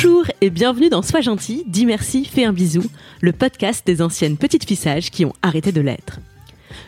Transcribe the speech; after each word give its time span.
Bonjour 0.00 0.26
et 0.40 0.50
bienvenue 0.50 0.90
dans 0.90 1.02
Sois 1.02 1.22
gentil, 1.22 1.64
dis 1.66 1.84
merci, 1.84 2.24
fais 2.24 2.44
un 2.44 2.52
bisou, 2.52 2.84
le 3.20 3.32
podcast 3.32 3.84
des 3.84 4.00
anciennes 4.00 4.36
petites 4.36 4.64
fissages 4.64 5.10
qui 5.10 5.24
ont 5.24 5.32
arrêté 5.42 5.72
de 5.72 5.80
l'être. 5.80 6.20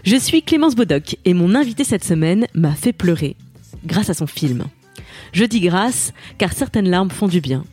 Je 0.05 0.15
suis 0.15 0.45
Clémence 0.45 0.77
Bodoc 0.77 1.17
et 1.25 1.35
mon 1.35 1.57
invité 1.57 1.83
cette 1.83 2.05
semaine 2.05 2.47
m'a 2.55 2.71
fait 2.71 2.93
pleurer 2.93 3.35
grâce 3.85 4.11
à 4.11 4.15
son 4.15 4.29
film. 4.29 4.67
Je 5.33 5.45
dis 5.45 5.59
grâce 5.59 6.13
car 6.39 6.53
certaines 6.53 6.89
larmes 6.89 7.11
font 7.11 7.27
du 7.27 7.41
bien. 7.41 7.65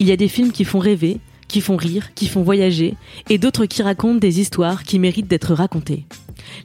Il 0.00 0.08
y 0.08 0.12
a 0.12 0.16
des 0.16 0.26
films 0.26 0.50
qui 0.50 0.64
font 0.64 0.80
rêver, 0.80 1.20
qui 1.52 1.60
font 1.60 1.76
rire, 1.76 2.14
qui 2.14 2.28
font 2.28 2.42
voyager 2.42 2.94
et 3.28 3.36
d'autres 3.36 3.66
qui 3.66 3.82
racontent 3.82 4.18
des 4.18 4.40
histoires 4.40 4.84
qui 4.84 4.98
méritent 4.98 5.28
d'être 5.28 5.52
racontées. 5.52 6.06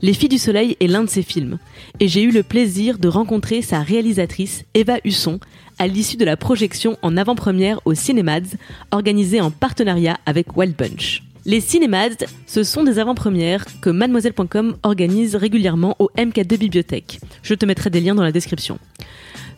Les 0.01 0.13
Filles 0.13 0.29
du 0.29 0.37
Soleil 0.37 0.77
est 0.79 0.87
l'un 0.87 1.04
de 1.04 1.09
ces 1.09 1.23
films, 1.23 1.59
et 1.99 2.07
j'ai 2.07 2.23
eu 2.23 2.31
le 2.31 2.41
plaisir 2.41 2.97
de 2.97 3.09
rencontrer 3.09 3.61
sa 3.61 3.81
réalisatrice, 3.81 4.63
Eva 4.73 4.97
Husson, 5.04 5.39
à 5.77 5.87
l'issue 5.87 6.15
de 6.15 6.25
la 6.25 6.37
projection 6.37 6.97
en 7.01 7.18
avant-première 7.18 7.82
au 7.83 7.93
Cinemads, 7.93 8.55
organisée 8.91 9.41
en 9.41 9.51
partenariat 9.51 10.18
avec 10.25 10.55
Wild 10.55 10.75
Bunch. 10.75 11.21
Les 11.46 11.60
Cinemads, 11.60 12.25
ce 12.46 12.63
sont 12.63 12.83
des 12.83 12.97
avant-premières 12.97 13.65
que 13.82 13.89
mademoiselle.com 13.89 14.77
organise 14.83 15.35
régulièrement 15.35 15.97
au 15.99 16.10
MK2 16.18 16.57
Bibliothèque. 16.57 17.19
Je 17.43 17.54
te 17.54 17.65
mettrai 17.65 17.89
des 17.89 17.99
liens 17.99 18.15
dans 18.15 18.24
la 18.24 18.32
description. 18.32 18.79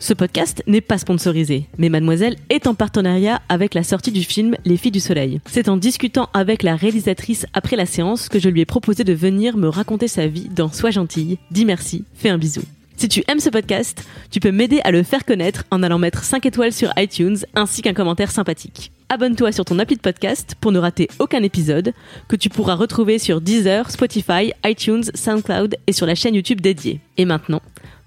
Ce 0.02 0.14
podcast 0.14 0.62
n'est 0.66 0.80
pas 0.80 0.96
sponsorisé, 0.96 1.66
mais 1.76 1.90
Mademoiselle 1.90 2.36
est 2.48 2.66
en 2.66 2.74
partenariat 2.74 3.42
avec 3.50 3.74
la 3.74 3.82
sortie 3.82 4.12
du 4.12 4.24
film 4.24 4.56
Les 4.64 4.78
Filles 4.78 4.92
du 4.92 4.98
Soleil. 4.98 5.42
C'est 5.44 5.68
en 5.68 5.76
discutant 5.76 6.30
avec 6.32 6.62
la 6.62 6.74
réalisatrice 6.74 7.44
après 7.52 7.76
la 7.76 7.84
séance 7.84 8.30
que 8.30 8.38
je 8.38 8.48
lui 8.48 8.62
ai 8.62 8.64
proposé 8.64 9.04
de 9.04 9.12
venir 9.12 9.58
me 9.58 9.68
raconter 9.68 10.08
sa 10.08 10.26
vie 10.26 10.48
dans 10.48 10.72
Sois 10.72 10.90
gentille, 10.90 11.36
dis 11.50 11.66
merci, 11.66 12.06
fais 12.14 12.30
un 12.30 12.38
bisou. 12.38 12.62
Si 12.96 13.08
tu 13.08 13.22
aimes 13.28 13.40
ce 13.40 13.50
podcast, 13.50 14.02
tu 14.30 14.40
peux 14.40 14.52
m'aider 14.52 14.80
à 14.84 14.90
le 14.90 15.02
faire 15.02 15.26
connaître 15.26 15.64
en 15.70 15.82
allant 15.82 15.98
mettre 15.98 16.24
5 16.24 16.46
étoiles 16.46 16.72
sur 16.72 16.92
iTunes 16.96 17.38
ainsi 17.54 17.82
qu'un 17.82 17.94
commentaire 17.94 18.30
sympathique. 18.30 18.92
Abonne-toi 19.10 19.52
sur 19.52 19.64
ton 19.64 19.78
appli 19.78 19.96
de 19.96 20.00
podcast 20.00 20.54
pour 20.60 20.70
ne 20.70 20.78
rater 20.78 21.08
aucun 21.18 21.42
épisode 21.42 21.92
que 22.28 22.36
tu 22.36 22.48
pourras 22.48 22.74
retrouver 22.74 23.18
sur 23.18 23.40
Deezer, 23.40 23.90
Spotify, 23.90 24.52
iTunes, 24.64 25.04
SoundCloud 25.14 25.76
et 25.86 25.92
sur 25.92 26.06
la 26.06 26.14
chaîne 26.14 26.34
YouTube 26.34 26.60
dédiée. 26.60 27.00
Et 27.16 27.24
maintenant, 27.24 27.60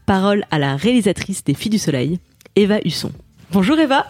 parole 0.05 0.43
à 0.51 0.59
la 0.59 0.75
réalisatrice 0.75 1.43
des 1.43 1.53
Filles 1.53 1.71
du 1.71 1.77
Soleil, 1.77 2.19
Eva 2.55 2.79
Husson. 2.85 3.11
Bonjour 3.51 3.77
Eva. 3.77 4.07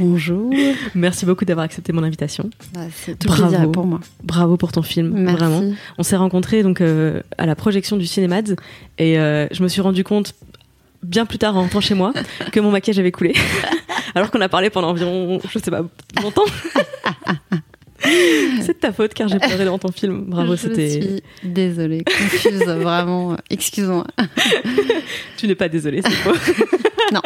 Bonjour. 0.00 0.52
Merci 0.96 1.24
beaucoup 1.24 1.44
d'avoir 1.44 1.64
accepté 1.64 1.92
mon 1.92 2.02
invitation. 2.02 2.50
Bah, 2.74 2.80
c'est 2.92 3.16
tout 3.18 3.28
plaisir 3.32 3.70
pour 3.70 3.86
moi. 3.86 4.00
Bravo 4.24 4.56
pour 4.56 4.72
ton 4.72 4.82
film, 4.82 5.12
Merci. 5.14 5.36
vraiment. 5.36 5.62
On 5.96 6.02
s'est 6.02 6.16
rencontrés 6.16 6.62
donc 6.64 6.80
euh, 6.80 7.20
à 7.38 7.46
la 7.46 7.54
projection 7.54 7.96
du 7.96 8.06
Cinémads 8.06 8.54
et 8.98 9.18
euh, 9.18 9.46
je 9.52 9.62
me 9.62 9.68
suis 9.68 9.80
rendu 9.80 10.02
compte 10.02 10.34
bien 11.04 11.24
plus 11.24 11.38
tard 11.38 11.56
en 11.56 11.60
rentrant 11.62 11.80
chez 11.80 11.94
moi 11.94 12.12
que 12.52 12.58
mon 12.58 12.72
maquillage 12.72 12.98
avait 12.98 13.12
coulé. 13.12 13.34
Alors 14.16 14.32
qu'on 14.32 14.40
a 14.40 14.48
parlé 14.48 14.70
pendant 14.70 14.88
environ, 14.90 15.40
je 15.48 15.58
sais 15.60 15.70
pas, 15.70 15.82
longtemps. 16.20 16.44
C'est 18.60 18.74
de 18.74 18.78
ta 18.80 18.92
faute 18.92 19.14
car 19.14 19.28
j'ai 19.28 19.38
pleuré 19.38 19.64
dans 19.64 19.78
ton 19.78 19.92
film. 19.92 20.24
Bravo, 20.26 20.52
Je 20.56 20.62
c'était. 20.62 20.90
suis 20.90 21.22
désolée, 21.42 22.04
confuse, 22.04 22.60
vraiment. 22.66 23.36
Excuse-moi. 23.50 24.06
Tu 25.36 25.46
n'es 25.46 25.54
pas 25.54 25.68
désolée, 25.68 26.02
c'est 26.02 26.10
faux. 26.10 26.34
Non. 27.12 27.22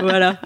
voilà. 0.00 0.40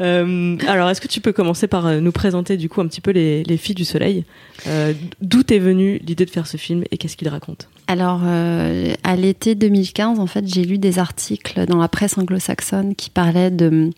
Euh, 0.00 0.56
alors, 0.66 0.88
est-ce 0.88 1.00
que 1.00 1.08
tu 1.08 1.20
peux 1.20 1.32
commencer 1.32 1.66
par 1.66 1.86
euh, 1.86 2.00
nous 2.00 2.12
présenter 2.12 2.56
du 2.56 2.68
coup 2.68 2.80
un 2.80 2.86
petit 2.86 3.00
peu 3.02 3.10
les, 3.10 3.42
les 3.42 3.56
filles 3.56 3.74
du 3.74 3.84
soleil? 3.84 4.24
Euh, 4.66 4.92
D'où 5.20 5.42
t'es 5.42 5.58
venue 5.58 6.00
l'idée 6.06 6.24
de 6.24 6.30
faire 6.30 6.46
ce 6.46 6.56
film 6.56 6.84
et 6.90 6.96
qu'est-ce 6.96 7.16
qu'il 7.16 7.28
raconte? 7.28 7.68
Alors, 7.88 8.20
euh, 8.24 8.94
à 9.04 9.16
l'été 9.16 9.54
2015, 9.54 10.18
en 10.20 10.26
fait, 10.26 10.46
j'ai 10.46 10.64
lu 10.64 10.78
des 10.78 10.98
articles 10.98 11.66
dans 11.66 11.78
la 11.78 11.88
presse 11.88 12.16
anglo-saxonne 12.16 12.94
qui 12.94 13.10
parlaient 13.10 13.50
de 13.50 13.90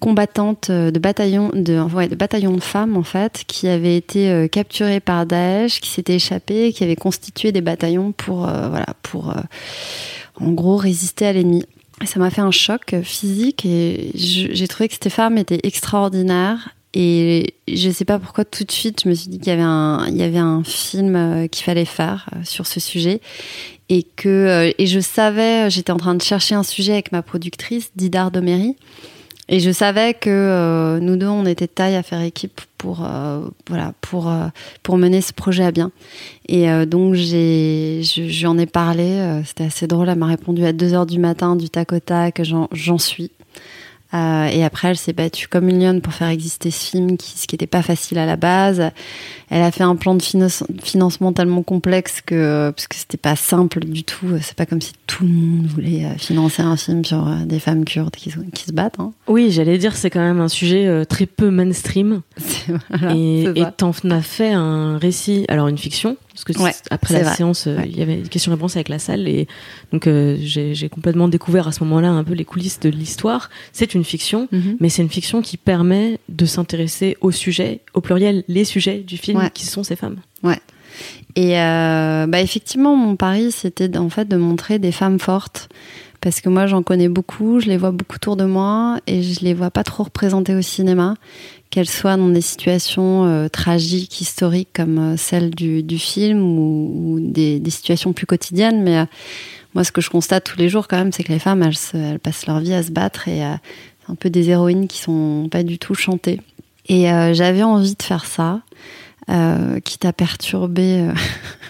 combattantes 0.00 0.70
euh, 0.70 0.90
de 0.90 0.98
bataillons 0.98 1.50
de, 1.54 1.80
ouais, 1.94 2.08
de 2.08 2.60
femmes 2.60 2.96
en 2.96 3.02
fait 3.02 3.44
qui 3.46 3.68
avaient 3.68 3.96
été 3.96 4.30
euh, 4.30 4.48
capturées 4.48 5.00
par 5.00 5.26
Daesh, 5.26 5.80
qui 5.80 5.90
s'étaient 5.90 6.14
échappées, 6.14 6.72
qui 6.72 6.84
avaient 6.84 6.96
constitué 6.96 7.52
des 7.52 7.60
bataillons 7.60 8.12
pour 8.12 8.48
euh, 8.48 8.68
voilà 8.68 8.86
pour 9.02 9.34
en 10.40 10.50
gros 10.52 10.76
résister 10.76 11.26
à 11.26 11.32
l'ennemi. 11.32 11.64
Ça 12.04 12.20
m'a 12.20 12.30
fait 12.30 12.42
un 12.42 12.52
choc 12.52 12.94
physique 13.02 13.66
et 13.66 14.12
j'ai 14.14 14.68
trouvé 14.68 14.88
que 14.88 14.94
ces 15.00 15.10
femmes 15.10 15.36
étaient 15.36 15.60
extraordinaires. 15.64 16.74
Et 16.94 17.54
je 17.66 17.90
sais 17.90 18.04
pas 18.04 18.18
pourquoi 18.18 18.44
tout 18.44 18.64
de 18.64 18.70
suite 18.70 19.02
je 19.02 19.08
me 19.08 19.14
suis 19.14 19.28
dit 19.28 19.38
qu'il 19.38 19.48
y 19.48 19.50
avait 19.50 19.62
un, 19.62 20.06
il 20.08 20.16
y 20.16 20.22
avait 20.22 20.38
un 20.38 20.62
film 20.64 21.48
qu'il 21.50 21.64
fallait 21.64 21.84
faire 21.84 22.30
sur 22.44 22.66
ce 22.66 22.80
sujet 22.80 23.20
et 23.88 24.04
que 24.04 24.72
et 24.78 24.86
je 24.86 25.00
savais, 25.00 25.70
j'étais 25.70 25.90
en 25.90 25.96
train 25.96 26.14
de 26.14 26.22
chercher 26.22 26.54
un 26.54 26.62
sujet 26.62 26.92
avec 26.92 27.10
ma 27.10 27.22
productrice 27.22 27.90
Didar 27.96 28.30
Doméry 28.30 28.76
et 29.48 29.60
je 29.60 29.70
savais 29.70 30.14
que 30.14 30.28
euh, 30.30 31.00
nous 31.00 31.16
deux 31.16 31.26
on 31.26 31.46
était 31.46 31.66
de 31.66 31.72
taille 31.72 31.96
à 31.96 32.02
faire 32.02 32.20
équipe 32.20 32.60
pour 32.76 33.04
euh, 33.04 33.40
voilà 33.68 33.92
pour 34.00 34.28
euh, 34.28 34.46
pour 34.82 34.98
mener 34.98 35.20
ce 35.20 35.32
projet 35.32 35.64
à 35.64 35.70
bien. 35.70 35.90
Et 36.48 36.70
euh, 36.70 36.86
donc 36.86 37.14
j'ai 37.14 38.02
je, 38.02 38.28
je 38.28 38.40
lui 38.40 38.46
en 38.46 38.58
ai 38.58 38.66
parlé, 38.66 39.04
euh, 39.04 39.42
c'était 39.44 39.64
assez 39.64 39.86
drôle, 39.86 40.08
elle 40.08 40.18
m'a 40.18 40.26
répondu 40.26 40.64
à 40.64 40.72
2 40.72 40.94
heures 40.94 41.06
du 41.06 41.18
matin 41.18 41.56
du 41.56 41.70
tac 41.70 41.92
au 41.92 42.00
tac, 42.00 42.42
j'en 42.42 42.68
j'en 42.72 42.98
suis. 42.98 43.30
Euh, 44.14 44.46
et 44.46 44.64
après, 44.64 44.88
elle 44.88 44.96
s'est 44.96 45.12
battue 45.12 45.48
comme 45.48 45.68
une 45.68 45.82
lionne 45.82 46.00
pour 46.00 46.14
faire 46.14 46.28
exister 46.28 46.70
ce 46.70 46.90
film, 46.90 47.16
qui, 47.18 47.38
ce 47.38 47.46
qui 47.46 47.54
n'était 47.54 47.66
pas 47.66 47.82
facile 47.82 48.18
à 48.18 48.24
la 48.24 48.36
base. 48.36 48.90
Elle 49.50 49.62
a 49.62 49.70
fait 49.70 49.82
un 49.84 49.96
plan 49.96 50.14
de 50.14 50.22
finance- 50.22 50.64
financement 50.82 51.32
tellement 51.34 51.62
complexe 51.62 52.22
que 52.24 52.70
parce 52.74 52.86
que 52.88 52.96
c'était 52.96 53.18
pas 53.18 53.36
simple 53.36 53.80
du 53.80 54.04
tout. 54.04 54.26
C'est 54.40 54.56
pas 54.56 54.64
comme 54.66 54.80
si 54.80 54.92
tout 55.06 55.24
le 55.24 55.30
monde 55.30 55.66
voulait 55.66 56.06
euh, 56.06 56.16
financer 56.16 56.62
un 56.62 56.76
film 56.78 57.04
sur 57.04 57.28
euh, 57.28 57.44
des 57.44 57.58
femmes 57.58 57.84
kurdes 57.84 58.16
qui, 58.16 58.30
se- 58.30 58.38
qui 58.54 58.64
se 58.64 58.72
battent. 58.72 58.98
Hein. 58.98 59.12
Oui, 59.26 59.50
j'allais 59.50 59.76
dire, 59.76 59.94
c'est 59.94 60.08
quand 60.10 60.20
même 60.20 60.40
un 60.40 60.48
sujet 60.48 61.04
très 61.06 61.26
peu 61.26 61.50
mainstream. 61.50 62.22
Voilà, 62.90 63.14
et 63.14 63.46
t'en 63.76 63.92
as 64.10 64.20
fait 64.22 64.52
un 64.52 64.98
récit, 64.98 65.44
alors 65.48 65.68
une 65.68 65.78
fiction, 65.78 66.16
parce 66.44 66.56
que 66.58 66.62
Ouais, 66.62 66.72
après 66.90 67.14
la 67.14 67.22
vrai. 67.24 67.34
séance, 67.36 67.66
euh, 67.66 67.76
il 67.84 67.92
Ouais. 67.92 67.98
y 67.98 68.02
avait 68.02 68.16
des 68.16 68.28
questions-réponses 68.28 68.76
avec 68.76 68.88
la 68.88 68.98
salle, 68.98 69.28
et 69.28 69.46
donc 69.92 70.06
euh, 70.06 70.36
j'ai 70.40 70.88
complètement 70.88 71.28
découvert 71.28 71.68
à 71.68 71.72
ce 71.72 71.82
moment-là 71.84 72.08
un 72.10 72.24
peu 72.24 72.34
les 72.34 72.44
coulisses 72.44 72.80
de 72.80 72.88
l'histoire. 72.88 73.50
C'est 73.72 73.94
une 73.94 74.04
fiction, 74.04 74.48
Mhm. 74.52 74.76
mais 74.80 74.88
c'est 74.88 75.02
une 75.02 75.10
fiction 75.10 75.42
qui 75.42 75.56
permet 75.56 76.18
de 76.28 76.46
s'intéresser 76.46 77.16
au 77.20 77.30
sujet, 77.30 77.80
au 77.94 78.00
pluriel, 78.00 78.44
les 78.48 78.64
sujets 78.64 78.98
du 78.98 79.16
film, 79.16 79.38
Ouais. 79.38 79.50
qui 79.52 79.66
sont 79.66 79.82
ces 79.82 79.96
femmes. 79.96 80.16
Et 81.36 81.58
euh, 81.60 82.26
bah 82.26 82.40
effectivement, 82.40 82.96
mon 82.96 83.14
pari, 83.14 83.52
c'était 83.52 83.96
en 83.96 84.08
fait 84.10 84.26
de 84.26 84.36
montrer 84.36 84.78
des 84.80 84.90
femmes 84.90 85.20
fortes. 85.20 85.68
Parce 86.20 86.40
que 86.40 86.48
moi, 86.48 86.66
j'en 86.66 86.82
connais 86.82 87.08
beaucoup, 87.08 87.60
je 87.60 87.66
les 87.66 87.76
vois 87.76 87.92
beaucoup 87.92 88.16
autour 88.16 88.36
de 88.36 88.44
moi 88.44 88.98
et 89.06 89.22
je 89.22 89.40
les 89.44 89.54
vois 89.54 89.70
pas 89.70 89.84
trop 89.84 90.02
représentées 90.04 90.54
au 90.54 90.62
cinéma, 90.62 91.14
qu'elles 91.70 91.88
soient 91.88 92.16
dans 92.16 92.28
des 92.28 92.40
situations 92.40 93.24
euh, 93.26 93.48
tragiques, 93.48 94.20
historiques 94.20 94.70
comme 94.74 94.98
euh, 94.98 95.16
celle 95.16 95.50
du, 95.50 95.98
film 95.98 96.42
ou, 96.42 97.18
des, 97.20 97.62
situations 97.70 98.12
plus 98.12 98.26
quotidiennes. 98.26 98.82
Mais 98.82 98.98
euh, 98.98 99.04
moi, 99.74 99.84
ce 99.84 99.92
que 99.92 100.00
je 100.00 100.10
constate 100.10 100.44
tous 100.44 100.58
les 100.58 100.68
jours 100.68 100.88
quand 100.88 100.96
même, 100.96 101.12
c'est 101.12 101.22
que 101.22 101.32
les 101.32 101.38
femmes, 101.38 101.62
elles, 101.62 101.76
se- 101.76 101.96
elles 101.96 102.18
passent 102.18 102.46
leur 102.46 102.58
vie 102.58 102.74
à 102.74 102.82
se 102.82 102.90
battre 102.90 103.28
et 103.28 103.44
euh, 103.44 103.54
c'est 104.04 104.12
un 104.12 104.16
peu 104.16 104.30
des 104.30 104.50
héroïnes 104.50 104.88
qui 104.88 104.98
sont 104.98 105.48
pas 105.50 105.62
du 105.62 105.78
tout 105.78 105.94
chantées. 105.94 106.40
Et 106.90 107.02
j'avais 107.34 107.62
envie 107.62 107.94
de 107.94 108.02
faire 108.02 108.24
ça 108.24 108.62
quitte 109.84 110.04
à 110.04 110.12
perturber 110.12 111.02
euh, 111.02 111.12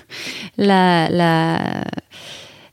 la, 0.59 1.09
la, 1.09 1.85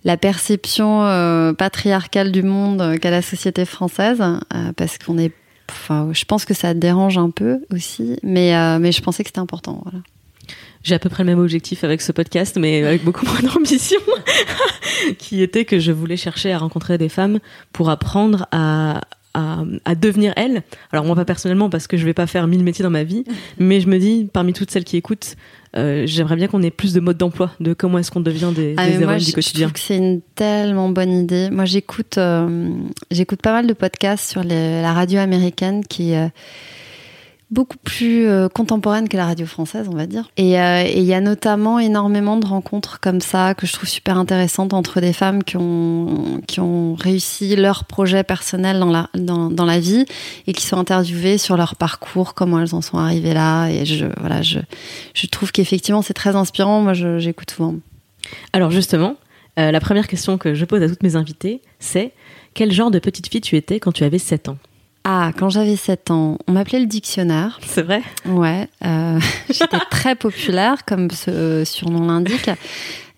la 0.05 0.17
perception 0.17 1.03
euh, 1.03 1.51
patriarcale 1.53 2.31
du 2.31 2.43
monde 2.43 2.79
euh, 2.79 2.97
qu'a 2.97 3.09
la 3.09 3.23
société 3.23 3.65
française, 3.65 4.21
euh, 4.21 4.71
parce 4.77 4.99
qu'on 4.99 5.17
est, 5.17 5.31
enfin, 5.69 6.09
je 6.13 6.23
pense 6.25 6.45
que 6.45 6.53
ça 6.53 6.75
dérange 6.75 7.17
un 7.17 7.31
peu 7.31 7.59
aussi, 7.73 8.17
mais, 8.23 8.79
mais 8.79 8.91
je 8.91 9.01
pensais 9.01 9.23
que 9.23 9.29
c'était 9.29 9.39
important. 9.39 9.81
Voilà. 9.83 9.99
J'ai 10.83 10.93
à 10.93 10.99
peu 10.99 11.09
près 11.09 11.23
le 11.23 11.31
même 11.31 11.39
objectif 11.39 11.83
avec 11.83 12.01
ce 12.01 12.11
podcast, 12.11 12.57
mais 12.59 12.85
avec 12.85 13.03
beaucoup 13.03 13.25
moins 13.25 13.41
d'ambition, 13.41 13.99
qui 15.17 15.41
était 15.41 15.65
que 15.65 15.79
je 15.79 15.91
voulais 15.91 16.17
chercher 16.17 16.53
à 16.53 16.59
rencontrer 16.59 16.99
des 16.99 17.09
femmes 17.09 17.39
pour 17.73 17.89
apprendre 17.89 18.45
à, 18.51 19.01
à, 19.33 19.63
à 19.85 19.95
devenir 19.95 20.33
elles. 20.35 20.61
Alors 20.91 21.05
moi 21.05 21.15
pas 21.15 21.25
personnellement 21.25 21.71
parce 21.71 21.87
que 21.87 21.97
je 21.97 22.05
vais 22.05 22.13
pas 22.13 22.27
faire 22.27 22.45
mille 22.45 22.63
métiers 22.63 22.83
dans 22.83 22.91
ma 22.91 23.03
vie, 23.03 23.23
mais 23.57 23.81
je 23.81 23.87
me 23.87 23.97
dis 23.97 24.29
parmi 24.31 24.53
toutes 24.53 24.69
celles 24.69 24.83
qui 24.83 24.97
écoutent, 24.97 25.35
euh, 25.77 26.03
j'aimerais 26.05 26.35
bien 26.37 26.47
qu'on 26.47 26.61
ait 26.61 26.71
plus 26.71 26.93
de 26.93 26.99
modes 26.99 27.17
d'emploi, 27.17 27.51
de 27.59 27.73
comment 27.73 27.97
est-ce 27.97 28.09
qu'on 28.11 28.21
devient 28.21 28.51
des, 28.55 28.75
Ah, 28.77 28.87
des 28.87 29.01
héroïnes 29.01 29.19
je, 29.19 29.25
du 29.25 29.31
je 29.31 29.35
quotidien. 29.35 29.67
trouve 29.67 29.73
que 29.73 29.79
c'est 29.79 29.97
une 29.97 30.21
tellement 30.35 30.89
bonne 30.89 31.11
idée. 31.11 31.49
Moi, 31.51 31.65
j'écoute, 31.65 32.17
euh, 32.17 32.69
j'écoute 33.11 33.41
pas 33.41 33.51
mal 33.51 33.67
de 33.67 33.73
podcasts 33.73 34.29
sur 34.29 34.43
les- 34.43 34.81
la 34.81 34.93
radio 34.93 35.19
américaine 35.19 35.83
qui 35.85 36.13
euh, 36.15 36.27
beaucoup 37.51 37.77
plus 37.77 38.27
euh, 38.27 38.49
contemporaine 38.49 39.07
que 39.07 39.17
la 39.17 39.25
radio 39.25 39.45
française, 39.45 39.87
on 39.91 39.95
va 39.95 40.07
dire. 40.07 40.29
Et 40.37 40.59
euh, 40.59 40.83
et 40.83 40.99
il 40.99 41.05
y 41.05 41.13
a 41.13 41.21
notamment 41.21 41.79
énormément 41.79 42.37
de 42.37 42.45
rencontres 42.45 42.99
comme 42.99 43.21
ça 43.21 43.53
que 43.53 43.67
je 43.67 43.73
trouve 43.73 43.87
super 43.87 44.17
intéressantes 44.17 44.73
entre 44.73 44.99
des 44.99 45.13
femmes 45.13 45.43
qui 45.43 45.57
ont 45.57 46.41
qui 46.47 46.59
ont 46.59 46.95
réussi 46.95 47.55
leur 47.55 47.85
projet 47.85 48.23
personnel 48.23 48.79
dans 48.79 48.91
la 48.91 49.09
dans, 49.15 49.49
dans 49.49 49.65
la 49.65 49.79
vie 49.79 50.05
et 50.47 50.53
qui 50.53 50.65
sont 50.65 50.77
interviewées 50.77 51.37
sur 51.37 51.57
leur 51.57 51.75
parcours, 51.75 52.33
comment 52.33 52.59
elles 52.59 52.73
en 52.73 52.81
sont 52.81 52.97
arrivées 52.97 53.33
là. 53.33 53.67
Et 53.69 53.85
je 53.85 54.07
voilà, 54.19 54.41
je 54.41 54.59
je 55.13 55.27
trouve 55.27 55.51
qu'effectivement 55.51 56.01
c'est 56.01 56.13
très 56.13 56.35
inspirant. 56.35 56.81
Moi, 56.81 56.93
j'écoute 56.93 57.51
souvent. 57.51 57.75
Alors 58.53 58.71
justement, 58.71 59.17
euh, 59.59 59.71
la 59.71 59.79
première 59.79 60.07
question 60.07 60.37
que 60.37 60.53
je 60.53 60.65
pose 60.65 60.81
à 60.81 60.89
toutes 60.89 61.03
mes 61.03 61.15
invitées, 61.15 61.61
c'est 61.79 62.11
quel 62.53 62.71
genre 62.71 62.91
de 62.91 62.99
petite 62.99 63.27
fille 63.27 63.41
tu 63.41 63.55
étais 63.55 63.79
quand 63.79 63.91
tu 63.91 64.03
avais 64.03 64.17
7 64.17 64.49
ans? 64.49 64.57
Ah, 65.07 65.31
quand 65.37 65.49
j'avais 65.49 65.75
7 65.75 66.09
ans, 66.09 66.39
on 66.47 66.53
m'appelait 66.53 66.79
le 66.79 66.87
dictionnaire. 66.87 67.59
C'est 67.63 67.83
vrai 67.83 68.01
Ouais, 68.25 68.67
euh, 68.83 69.19
j'étais 69.51 69.77
très 69.91 70.15
populaire, 70.15 70.83
comme 70.83 71.11
ce 71.11 71.63
surnom 71.63 72.07
l'indique. 72.07 72.49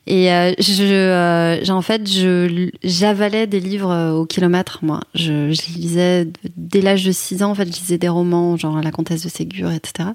Et 0.06 0.30
euh, 0.32 0.54
je, 0.60 0.84
euh, 0.84 1.70
en 1.70 1.82
fait, 1.82 2.06
je 2.06 2.70
j'avalais 2.84 3.48
des 3.48 3.62
livres 3.62 3.92
euh, 3.92 4.12
au 4.12 4.26
kilomètre, 4.26 4.80
moi. 4.82 5.00
Je, 5.16 5.54
je 5.54 5.74
lisais 5.78 6.28
dès 6.58 6.82
l'âge 6.82 7.06
de 7.06 7.12
6 7.14 7.42
ans, 7.44 7.52
en 7.52 7.56
fait, 7.56 7.66
je 7.66 7.80
lisais 7.80 7.98
des 7.98 8.10
romans, 8.10 8.58
genre 8.58 8.82
La 8.82 8.92
Comtesse 8.92 9.24
de 9.24 9.30
Ségur, 9.30 9.72
etc. 9.72 10.10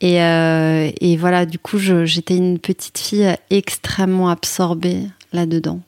Et, 0.00 0.22
euh, 0.22 0.90
et 1.00 1.18
voilà, 1.18 1.44
du 1.44 1.58
coup, 1.58 1.78
j'étais 1.78 2.36
une 2.36 2.58
petite 2.58 2.96
fille 2.96 3.34
extrêmement 3.50 4.30
absorbée 4.30 5.02
là-dedans. 5.34 5.80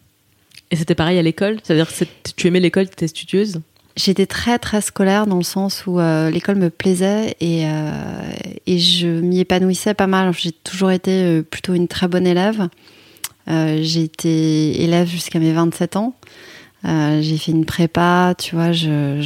Et 0.71 0.77
c'était 0.77 0.95
pareil 0.95 1.19
à 1.19 1.23
l'école? 1.23 1.59
C'est-à-dire 1.63 1.89
que 1.89 2.05
tu 2.37 2.47
aimais 2.47 2.61
l'école, 2.61 2.87
tu 2.89 2.93
étais 2.93 3.09
studieuse? 3.09 3.61
J'étais 3.99 4.27
très 4.27 4.61
très 4.61 4.81
scolaire 4.81 5.27
dans 5.27 5.39
le 5.39 5.43
sens 5.43 5.85
où 5.89 5.99
euh, 5.99 6.31
l'école 6.31 6.55
me 6.55 6.71
plaisait 6.71 7.35
et, 7.41 7.67
euh, 7.67 8.31
et 8.65 8.79
je 8.79 9.09
m'y 9.09 9.41
épanouissais 9.41 9.93
pas 9.93 10.07
mal. 10.07 10.33
J'ai 10.35 10.53
toujours 10.53 10.93
été 10.93 11.11
euh, 11.11 11.43
plutôt 11.43 11.75
une 11.75 11.89
très 11.89 12.07
bonne 12.07 12.25
élève. 12.25 12.69
Euh, 13.51 13.81
j'ai 13.83 14.05
été 14.05 14.85
élève 14.85 15.09
jusqu'à 15.09 15.41
mes 15.41 15.53
27 15.53 15.97
ans. 15.97 16.15
Euh, 16.85 17.21
j'ai 17.23 17.39
fait 17.39 17.51
une 17.51 17.65
prépa, 17.65 18.37
tu 18.39 18.55
vois, 18.55 18.71
je, 18.71 19.21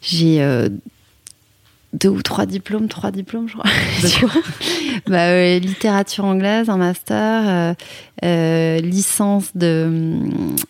j'ai 0.00 0.40
euh, 0.40 0.70
deux 1.92 2.08
ou 2.08 2.22
trois 2.22 2.46
diplômes, 2.46 2.88
trois 2.88 3.10
diplômes, 3.10 3.48
je 3.48 3.56
crois. 3.56 3.70
Bah, 5.06 5.30
euh, 5.30 5.58
littérature 5.58 6.24
anglaise, 6.24 6.68
un 6.68 6.76
master, 6.76 7.48
euh, 7.48 7.74
euh, 8.24 8.78
licence 8.80 9.56
de, 9.56 10.28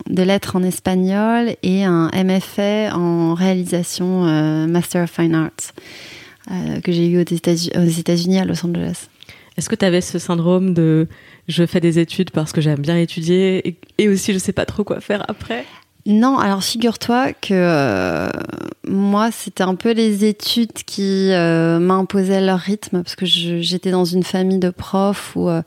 de 0.08 0.22
lettres 0.22 0.56
en 0.56 0.62
espagnol 0.62 1.56
et 1.62 1.84
un 1.84 2.10
MFA 2.14 2.96
en 2.96 3.34
réalisation 3.34 4.22
Master 4.66 5.04
of 5.04 5.10
Fine 5.10 5.34
Arts 5.34 5.72
que 6.82 6.92
j'ai 6.92 7.08
eu 7.08 7.18
aux 7.18 7.88
États-Unis 7.88 8.38
à 8.38 8.44
Los 8.44 8.64
Angeles. 8.64 9.08
Est-ce 9.56 9.68
que 9.68 9.74
tu 9.74 9.84
avais 9.84 10.00
ce 10.00 10.18
syndrome 10.18 10.74
de 10.74 11.06
je 11.48 11.66
fais 11.66 11.80
des 11.80 11.98
études 11.98 12.30
parce 12.30 12.52
que 12.52 12.60
j'aime 12.60 12.80
bien 12.80 12.96
étudier 12.96 13.66
et, 13.68 13.76
et 13.98 14.08
aussi 14.08 14.32
je 14.32 14.38
sais 14.38 14.52
pas 14.52 14.64
trop 14.64 14.84
quoi 14.84 15.00
faire 15.00 15.24
après 15.28 15.64
Non, 16.06 16.38
alors 16.38 16.62
figure-toi 16.62 17.32
que 17.34 17.52
euh, 17.52 18.28
moi, 18.88 19.30
c'était 19.30 19.62
un 19.62 19.74
peu 19.74 19.92
les 19.92 20.24
études 20.24 20.72
qui 20.72 21.30
euh, 21.32 21.78
m'imposaient 21.78 22.40
leur 22.40 22.58
rythme, 22.58 23.02
parce 23.02 23.16
que 23.16 23.26
j'étais 23.26 23.90
dans 23.90 24.06
une 24.06 24.22
famille 24.22 24.58
de 24.58 24.70
profs 24.70 25.32
où 25.36 25.48
euh, 25.48 25.62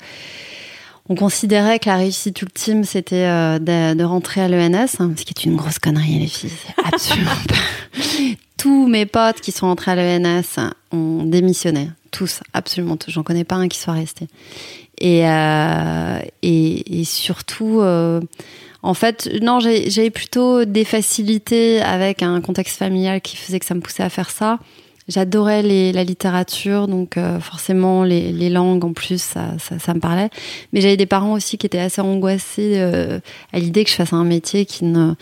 on 1.07 1.15
considérait 1.15 1.77
que 1.77 1.87
la 1.87 1.97
réussite 1.97 2.41
ultime, 2.41 2.83
c'était 2.83 3.25
de, 3.59 3.93
de 3.93 4.03
rentrer 4.03 4.41
à 4.41 4.47
l'ENS, 4.47 4.95
hein, 4.99 5.11
ce 5.15 5.23
qui 5.23 5.33
est 5.37 5.45
une 5.45 5.55
grosse 5.55 5.77
connerie, 5.77 6.19
les 6.19 6.27
filles. 6.27 6.51
Absolument 6.83 7.31
pas. 7.47 7.99
Tous 8.57 8.87
mes 8.87 9.05
potes 9.05 9.41
qui 9.41 9.51
sont 9.51 9.67
rentrés 9.67 9.91
à 9.91 9.95
l'ENS 9.95 10.71
ont 10.91 11.23
démissionné. 11.23 11.89
Tous, 12.11 12.39
absolument 12.53 12.95
tous. 12.95 13.11
J'en 13.11 13.23
connais 13.23 13.43
pas 13.43 13.55
un 13.55 13.67
qui 13.67 13.77
soit 13.77 13.93
resté. 13.93 14.27
Et, 15.01 15.23
et, 16.43 16.99
et 16.99 17.03
surtout, 17.03 17.81
en 18.83 18.93
fait, 18.93 19.29
non, 19.41 19.59
j'avais 19.61 20.09
plutôt 20.09 20.65
des 20.65 20.83
facilités 20.83 21.81
avec 21.81 22.21
un 22.21 22.41
contexte 22.41 22.77
familial 22.77 23.21
qui 23.21 23.37
faisait 23.37 23.59
que 23.59 23.65
ça 23.65 23.75
me 23.75 23.79
poussait 23.79 24.03
à 24.03 24.09
faire 24.09 24.29
ça. 24.29 24.59
J'adorais 25.07 25.61
la 25.91 26.03
littérature, 26.03 26.87
donc 26.87 27.17
euh, 27.17 27.39
forcément 27.39 28.03
les, 28.03 28.31
les 28.31 28.49
langues 28.49 28.85
en 28.85 28.93
plus, 28.93 29.21
ça, 29.21 29.57
ça, 29.59 29.79
ça 29.79 29.93
me 29.93 29.99
parlait. 29.99 30.29
Mais 30.71 30.81
j'avais 30.81 30.97
des 30.97 31.05
parents 31.05 31.33
aussi 31.33 31.57
qui 31.57 31.65
étaient 31.65 31.79
assez 31.79 32.01
angoissés 32.01 32.73
euh, 32.75 33.19
à 33.51 33.59
l'idée 33.59 33.83
que 33.83 33.89
je 33.89 33.95
fasse 33.95 34.13
un 34.13 34.23
métier 34.23 34.65
qui 34.65 34.85
ne, 34.85 35.13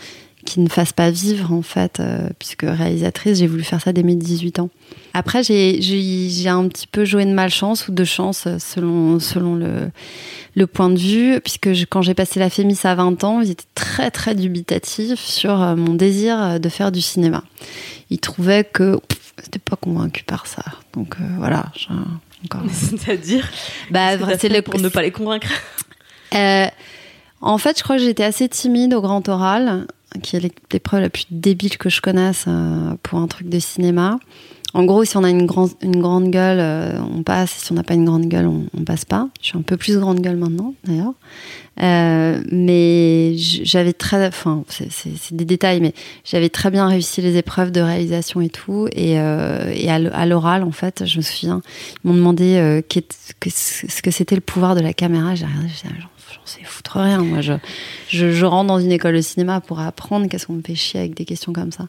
qui 0.44 0.60
ne 0.60 0.68
fasse 0.68 0.92
pas 0.92 1.10
vivre, 1.10 1.52
en 1.52 1.62
fait, 1.62 2.00
euh, 2.00 2.28
puisque 2.38 2.62
réalisatrice, 2.64 3.38
j'ai 3.38 3.46
voulu 3.46 3.62
faire 3.62 3.80
ça 3.80 3.92
dès 3.92 4.02
mes 4.02 4.16
18 4.16 4.58
ans. 4.58 4.70
Après, 5.14 5.42
j'ai 5.42 5.80
j'ai- 5.80 6.28
j'ai 6.30 6.48
un 6.48 6.66
petit 6.68 6.86
peu 6.86 7.04
joué 7.04 7.24
de 7.24 7.32
malchance 7.32 7.86
ou 7.88 7.92
de 7.92 8.04
chance 8.04 8.44
euh, 8.46 8.58
selon, 8.58 9.20
selon 9.20 9.54
le, 9.54 9.90
le 10.56 10.66
point 10.66 10.90
de 10.90 10.98
vue, 10.98 11.40
puisque 11.40 11.72
je- 11.72 11.84
quand 11.84 12.02
j'ai 12.02 12.14
passé 12.14 12.40
la 12.40 12.50
Fémis 12.50 12.78
à 12.84 12.94
20 12.94 13.22
ans, 13.24 13.40
ils 13.40 13.50
étaient 13.50 13.64
très 13.74 14.10
très 14.10 14.34
dubitatifs 14.34 15.20
sur 15.20 15.62
euh, 15.62 15.76
mon 15.76 15.94
désir 15.94 16.58
de 16.58 16.68
faire 16.68 16.90
du 16.92 17.00
cinéma. 17.00 17.44
Ils 18.10 18.18
trouvaient 18.18 18.64
que 18.64 18.98
c'était 19.42 19.58
pas 19.60 19.76
convaincu 19.76 20.24
par 20.24 20.46
ça. 20.46 20.62
Donc 20.94 21.14
euh, 21.20 21.24
voilà, 21.38 21.66
encore. 22.44 22.62
C'est-à-dire? 22.72 23.48
Bah, 23.90 24.16
c'est 24.38 24.48
le 24.48 24.60
pour 24.62 24.78
ne 24.80 24.88
pas 24.88 25.02
les 25.02 25.12
convaincre? 25.12 25.48
Euh, 26.34 26.66
en 27.40 27.58
fait, 27.58 27.78
je 27.78 27.82
crois 27.84 27.96
que 27.96 28.02
j'étais 28.02 28.24
assez 28.24 28.48
timide 28.48 28.94
au 28.94 29.00
grand 29.02 29.28
oral, 29.28 29.86
qui 30.22 30.36
est 30.36 30.40
l'épreuve 30.72 31.00
la 31.00 31.10
plus 31.10 31.26
débile 31.30 31.78
que 31.78 31.88
je 31.90 32.00
connaisse 32.00 32.44
euh, 32.48 32.94
pour 33.02 33.18
un 33.18 33.26
truc 33.28 33.48
de 33.48 33.58
cinéma. 33.58 34.18
En 34.74 34.84
gros, 34.84 35.04
si 35.04 35.18
on 35.18 35.24
a 35.24 35.28
une, 35.28 35.44
grand- 35.44 35.76
une 35.82 36.00
grande 36.00 36.30
gueule, 36.30 36.58
euh, 36.58 36.98
on 37.14 37.22
passe. 37.22 37.50
Si 37.50 37.72
on 37.72 37.74
n'a 37.74 37.82
pas 37.82 37.92
une 37.92 38.06
grande 38.06 38.26
gueule, 38.26 38.46
on, 38.46 38.64
on 38.74 38.84
passe 38.84 39.04
pas. 39.04 39.28
Je 39.42 39.48
suis 39.48 39.58
un 39.58 39.62
peu 39.62 39.76
plus 39.76 39.98
grande 39.98 40.20
gueule 40.20 40.36
maintenant, 40.38 40.72
d'ailleurs. 40.84 41.12
Euh, 41.82 42.42
mais 42.50 43.34
j'avais 43.36 43.92
très, 43.92 44.26
enfin, 44.26 44.64
c'est- 44.68 45.34
des 45.34 45.44
détails, 45.44 45.80
mais 45.82 45.92
j'avais 46.24 46.48
très 46.48 46.70
bien 46.70 46.86
réussi 46.86 47.20
les 47.20 47.36
épreuves 47.36 47.70
de 47.70 47.82
réalisation 47.82 48.40
et 48.40 48.48
tout. 48.48 48.88
Et, 48.92 49.18
à 49.18 50.26
l'oral, 50.26 50.62
en 50.64 50.72
fait, 50.72 51.04
je 51.04 51.18
me 51.18 51.22
souviens, 51.22 51.60
ils 52.02 52.08
m'ont 52.08 52.14
demandé 52.16 52.82
ce 53.46 54.00
que 54.02 54.10
c'était 54.10 54.34
le 54.36 54.40
pouvoir 54.40 54.74
de 54.74 54.80
la 54.80 54.94
caméra. 54.94 55.34
J'ai 55.34 55.44
regardé, 55.44 55.66
dit, 55.68 55.82
j'en 56.32 56.46
sais 56.46 56.62
foutre 56.64 56.98
rien. 56.98 57.18
Moi, 57.18 57.40
je, 57.40 57.52
je, 58.08 58.44
rentre 58.44 58.68
dans 58.68 58.78
une 58.78 58.92
école 58.92 59.14
de 59.14 59.20
cinéma 59.20 59.60
pour 59.60 59.80
apprendre. 59.80 60.28
Qu'est-ce 60.28 60.46
qu'on 60.46 60.54
me 60.54 60.62
fait 60.62 60.74
chier 60.74 61.00
avec 61.00 61.14
des 61.14 61.24
questions 61.24 61.52
comme 61.52 61.72
ça 61.72 61.86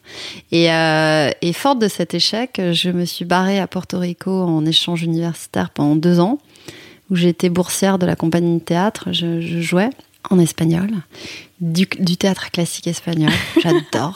et, 0.52 0.72
euh, 0.72 1.30
et 1.42 1.54
forte 1.54 1.80
de 1.80 1.88
cet 1.88 2.14
échec, 2.14 2.62
je 2.72 2.90
me 2.90 3.06
suis 3.06 3.26
barrée 3.26 3.60
à 3.60 3.68
Porto 3.68 4.00
Rico 4.00 4.32
en 4.32 4.66
échange 4.66 5.04
universitaire 5.04 5.70
pendant 5.70 5.96
deux 5.96 6.20
ans, 6.20 6.40
où 7.10 7.16
j'étais 7.16 7.50
boursière 7.50 7.98
de 7.98 8.06
la 8.06 8.16
compagnie 8.16 8.60
de 8.60 8.64
théâtre. 8.64 9.10
Je 9.12 9.62
jouais 9.62 9.90
en 10.30 10.40
espagnol, 10.40 10.90
du, 11.60 11.88
du 12.00 12.18
théâtre 12.18 12.52
classique 12.52 12.88
espagnol. 12.88 13.32
J'adore. 13.62 14.16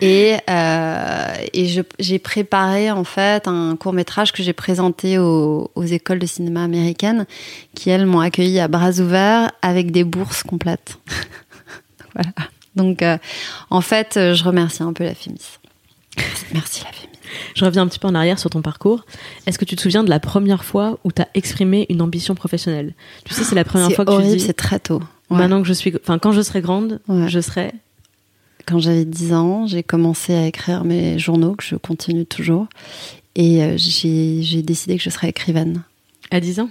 Et, 0.00 0.36
euh, 0.50 1.34
et 1.54 1.84
j'ai 1.98 2.18
préparé 2.18 2.90
en 2.90 3.04
fait 3.04 3.48
un 3.48 3.76
court 3.76 3.94
métrage 3.94 4.32
que 4.32 4.42
j'ai 4.42 4.52
présenté 4.52 5.18
aux, 5.18 5.70
aux 5.74 5.84
écoles 5.84 6.18
de 6.18 6.26
cinéma 6.26 6.64
américaines, 6.64 7.26
qui 7.74 7.88
elles 7.88 8.04
m'ont 8.04 8.20
accueilli 8.20 8.60
à 8.60 8.68
bras 8.68 9.00
ouverts 9.00 9.50
avec 9.62 9.92
des 9.92 10.04
bourses 10.04 10.42
complètes. 10.42 10.98
voilà. 12.14 12.30
Donc 12.74 13.00
euh, 13.00 13.16
en 13.70 13.80
fait, 13.80 14.12
je 14.14 14.44
remercie 14.44 14.82
un 14.82 14.92
peu 14.92 15.04
la 15.04 15.14
Fémis. 15.14 15.40
Merci 16.52 16.84
la 16.84 16.92
Fémis. 16.92 17.16
Je 17.54 17.64
reviens 17.64 17.82
un 17.82 17.88
petit 17.88 17.98
peu 17.98 18.08
en 18.08 18.14
arrière 18.14 18.38
sur 18.38 18.50
ton 18.50 18.62
parcours. 18.62 19.04
Est-ce 19.46 19.58
que 19.58 19.64
tu 19.64 19.76
te 19.76 19.82
souviens 19.82 20.04
de 20.04 20.10
la 20.10 20.20
première 20.20 20.64
fois 20.64 20.98
où 21.04 21.12
tu 21.12 21.22
as 21.22 21.28
exprimé 21.34 21.86
une 21.88 22.02
ambition 22.02 22.34
professionnelle? 22.34 22.94
Tu 23.24 23.34
sais, 23.34 23.44
c'est 23.44 23.54
la 23.54 23.64
première 23.64 23.90
fois 23.92 24.04
que 24.04 24.10
horrible, 24.10 24.32
tu 24.32 24.36
dis 24.38 24.44
c'est 24.44 24.52
très 24.52 24.78
tôt. 24.78 25.00
Ouais. 25.30 25.38
maintenant 25.38 25.60
que 25.62 25.68
je 25.68 25.72
suis 25.72 25.92
enfin 26.00 26.18
quand 26.18 26.32
je 26.32 26.40
serai 26.42 26.60
grande, 26.60 27.00
Ouais. 27.08 27.28
je 27.28 27.40
serai 27.40 27.72
Quand 28.66 28.78
j'avais 28.80 29.04
10 29.04 29.32
ans, 29.32 29.66
j'ai 29.66 29.82
commencé 29.84 30.34
à 30.34 30.46
écrire 30.46 30.84
mes 30.84 31.18
journaux, 31.18 31.54
que 31.54 31.62
je 31.64 31.76
continue 31.76 32.26
toujours. 32.26 32.66
Et 33.36 33.62
euh, 33.62 33.76
j'ai 33.76 34.42
j'ai 34.42 34.62
décidé 34.62 34.96
que 34.96 35.02
je 35.02 35.10
serais 35.10 35.28
écrivaine. 35.28 35.82
à 36.30 36.40
10 36.40 36.60
ans? 36.60 36.70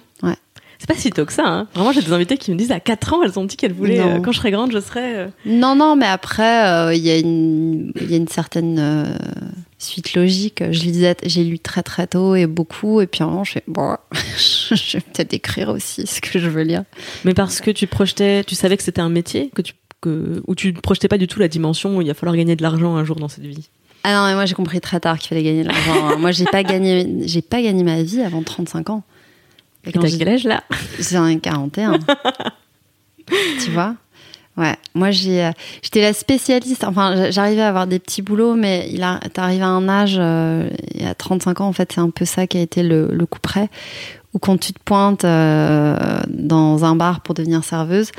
C'est 0.87 0.93
pas 0.93 0.99
si 1.01 1.09
tôt 1.09 1.25
que 1.25 1.33
ça. 1.33 1.47
Hein. 1.47 1.67
Vraiment, 1.73 1.91
j'ai 1.91 2.01
des 2.03 2.13
invités 2.13 2.37
qui 2.37 2.51
me 2.51 2.57
disent 2.57 2.71
à 2.71 2.79
4 2.79 3.13
ans, 3.15 3.23
elles 3.23 3.39
ont 3.39 3.45
dit 3.45 3.55
qu'elles 3.55 3.73
voulaient, 3.73 3.99
euh, 3.99 4.19
quand 4.19 4.31
je 4.31 4.37
serai 4.37 4.51
grande, 4.51 4.71
je 4.71 4.79
serai. 4.79 5.15
euh, 5.15 5.27
Non, 5.47 5.75
non, 5.75 5.95
mais 5.95 6.05
après, 6.05 6.67
euh, 6.69 6.93
il 6.93 7.01
y, 7.01 7.09
a 7.09 7.17
une- 7.17 7.91
il 7.99 8.11
y 8.11 8.13
a 8.13 8.17
une 8.17 8.27
certaine 8.27 8.77
suite 9.79 10.13
logique. 10.13 10.63
Je 10.71 10.81
lisais, 10.83 11.15
j'ai 11.23 11.43
lu 11.43 11.57
très 11.59 11.81
très 11.81 12.05
tôt 12.07 12.35
et 12.35 12.45
beaucoup, 12.45 13.01
et 13.01 13.07
puis 13.07 13.23
à 13.23 13.25
un 13.25 13.29
moment, 13.29 13.43
je 13.43 13.53
fais, 13.53 13.63
bon, 13.67 13.97
je 14.71 14.97
vais 14.97 15.01
peut-être 15.01 15.33
écrire 15.33 15.69
aussi 15.69 16.05
ce 16.05 16.21
que 16.21 16.37
je 16.39 16.47
veux 16.49 16.61
lire. 16.63 16.83
Mais 17.23 17.33
parce 17.33 17.61
que 17.61 17.71
tu 17.71 17.87
projetais, 17.87 18.43
tu 18.43 18.53
savais 18.55 18.77
que 18.77 18.83
c'était 18.83 19.01
un 19.01 19.09
métier, 19.09 19.49
que 19.55 19.61
tu, 19.63 19.73
que, 20.01 20.43
ou 20.47 20.53
tu 20.53 20.71
ne 20.71 20.79
projetais 20.79 21.07
pas 21.07 21.17
du 21.17 21.27
tout 21.27 21.39
la 21.39 21.47
dimension 21.47 21.97
où 21.97 22.01
il 22.01 22.07
va 22.07 22.13
falloir 22.13 22.35
gagner 22.35 22.55
de 22.55 22.61
l'argent 22.61 22.95
un 22.95 23.03
jour 23.05 23.15
dans 23.15 23.27
cette 23.29 23.45
vie? 23.45 23.69
Ah 24.03 24.13
non, 24.15 24.27
mais 24.27 24.35
moi 24.35 24.45
j'ai 24.45 24.53
compris 24.53 24.79
très 24.81 24.99
tard 24.99 25.17
qu'il 25.17 25.29
fallait 25.29 25.41
gagner 25.41 25.63
de 25.63 25.67
l'argent. 25.69 26.09
hein. 26.09 26.15
moi, 26.19 26.31
j'ai 26.31 26.45
pas 26.45 26.61
gagné, 26.61 27.07
j'ai 27.25 27.41
pas 27.41 27.59
gagné 27.63 27.83
ma 27.83 28.03
vie 28.03 28.21
avant 28.21 28.43
35 28.43 28.91
ans. 28.91 29.03
Et 29.87 29.91
t'as 29.91 30.17
quel 30.17 30.29
âge 30.29 30.43
là? 30.43 30.63
J'ai 30.99 31.17
un 31.17 31.37
41. 31.37 31.99
tu 33.63 33.71
vois? 33.71 33.95
Ouais, 34.57 34.75
moi 34.93 35.11
j'ai, 35.11 35.43
euh, 35.43 35.51
j'étais 35.81 36.01
la 36.01 36.13
spécialiste. 36.13 36.85
Enfin, 36.85 37.29
j'arrivais 37.29 37.61
à 37.61 37.67
avoir 37.67 37.87
des 37.87 37.99
petits 37.99 38.21
boulots, 38.21 38.55
mais 38.55 38.87
il 38.89 39.03
a, 39.03 39.19
t'arrives 39.33 39.63
à 39.63 39.67
un 39.67 39.89
âge, 39.89 40.15
euh, 40.17 40.69
il 40.93 41.03
y 41.03 41.05
a 41.05 41.13
35 41.13 41.61
ans, 41.61 41.67
en 41.67 41.73
fait, 41.73 41.91
c'est 41.93 41.99
un 41.99 42.09
peu 42.09 42.23
ça 42.23 42.47
qui 42.47 42.57
a 42.57 42.61
été 42.61 42.81
le, 42.81 43.09
le 43.11 43.25
coup 43.25 43.39
près. 43.39 43.69
Où 44.33 44.39
quand 44.39 44.57
tu 44.57 44.73
te 44.73 44.79
pointes 44.83 45.25
euh, 45.25 45.97
dans 46.27 46.85
un 46.85 46.95
bar 46.95 47.21
pour 47.21 47.35
devenir 47.35 47.63
serveuse, 47.63 48.11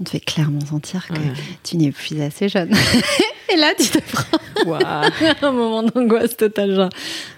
on 0.00 0.04
te 0.04 0.10
fait 0.10 0.20
clairement 0.20 0.64
sentir 0.66 1.06
que 1.06 1.14
tu 1.62 1.76
n'es 1.76 1.92
plus 1.92 2.20
assez 2.20 2.48
jeune. 2.48 2.70
Et 3.52 3.56
là, 3.56 3.72
tu 3.78 3.88
te 3.88 3.98
prends 3.98 4.38
un 5.42 5.52
moment 5.52 5.82
d'angoisse 5.82 6.36
totale, 6.36 6.74
genre. 6.74 6.88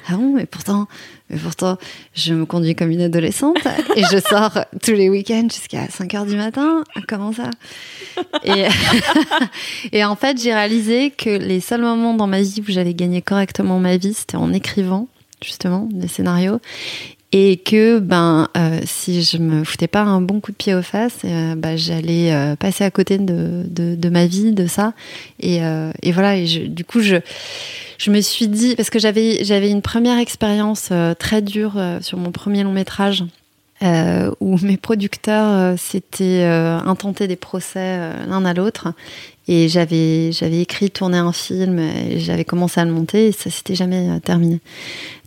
Ah 0.08 0.14
bon, 0.14 0.34
mais 0.34 0.46
pourtant, 0.46 0.86
Mais 1.30 1.38
pourtant, 1.38 1.76
je 2.14 2.34
me 2.34 2.46
conduis 2.46 2.76
comme 2.76 2.90
une 2.90 3.00
adolescente 3.00 3.58
et 3.96 4.02
je 4.10 4.18
sors 4.18 4.60
tous 4.82 4.92
les 4.92 5.08
week-ends 5.08 5.48
jusqu'à 5.50 5.88
5 5.88 6.14
heures 6.14 6.26
du 6.26 6.36
matin. 6.36 6.84
Comment 7.08 7.32
ça? 7.32 7.50
Et, 8.44 8.66
et 9.92 10.04
en 10.04 10.14
fait, 10.14 10.40
j'ai 10.40 10.54
réalisé 10.54 11.10
que 11.10 11.30
les 11.30 11.60
seuls 11.60 11.80
moments 11.80 12.14
dans 12.14 12.28
ma 12.28 12.40
vie 12.42 12.60
où 12.60 12.70
j'avais 12.70 12.94
gagné 12.94 13.22
correctement 13.22 13.80
ma 13.80 13.96
vie, 13.96 14.14
c'était 14.14 14.36
en 14.36 14.52
écrivant 14.52 15.08
justement 15.44 15.88
des 15.90 16.08
scénarios 16.08 16.60
et 17.32 17.56
que 17.56 17.98
ben 17.98 18.48
euh, 18.56 18.80
si 18.84 19.22
je 19.22 19.38
me 19.38 19.64
foutais 19.64 19.88
pas 19.88 20.02
un 20.02 20.20
bon 20.20 20.40
coup 20.40 20.52
de 20.52 20.56
pied 20.56 20.74
aux 20.74 20.82
fesses 20.82 21.22
euh, 21.24 21.54
ben, 21.56 21.76
j'allais 21.76 22.32
euh, 22.32 22.54
passer 22.54 22.84
à 22.84 22.90
côté 22.90 23.18
de, 23.18 23.64
de, 23.66 24.08
ma 24.08 24.26
vie 24.26 24.52
de 24.52 24.66
ça. 24.66 24.92
Et, 25.40 25.60
et 26.02 26.12
voilà 26.12 26.36
et 26.36 26.46
du 26.68 26.84
coup 26.84 27.00
je 27.00 27.16
je 27.98 28.10
me 28.10 28.20
suis 28.20 28.46
dit 28.46 28.76
parce 28.76 28.90
que 28.90 28.98
j'avais 28.98 29.44
j'avais 29.44 29.70
une 29.70 29.82
première 29.82 30.18
expérience 30.18 30.92
très 31.18 31.42
dure 31.42 31.80
sur 32.00 32.18
mon 32.18 32.30
premier 32.30 32.62
long 32.62 32.72
métrage 32.72 33.24
où 33.82 34.58
mes 34.62 34.76
producteurs 34.76 35.76
s'étaient 35.78 36.44
intentés 36.44 37.26
des 37.26 37.36
procès 37.36 37.98
l'un 38.28 38.44
à 38.44 38.54
l'autre. 38.54 38.88
Et 39.48 39.68
j'avais 39.68 40.32
j'avais 40.32 40.60
écrit 40.60 40.90
tourné 40.90 41.18
un 41.18 41.32
film 41.32 41.78
et 41.78 42.18
j'avais 42.20 42.44
commencé 42.44 42.80
à 42.80 42.84
le 42.84 42.92
monter 42.92 43.28
et 43.28 43.32
ça 43.32 43.50
s'était 43.50 43.74
jamais 43.74 44.20
terminé. 44.20 44.60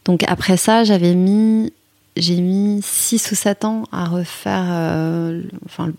Donc 0.05 0.23
après 0.27 0.57
ça 0.57 0.83
j'avais 0.83 1.15
mis 1.15 1.71
j'ai 2.17 2.35
mis 2.41 2.81
6 2.83 3.31
ou 3.31 3.35
7 3.35 3.65
ans 3.65 3.83
à 3.91 4.05
refaire, 4.05 4.65
euh, 4.69 5.41
enfin, 5.65 5.91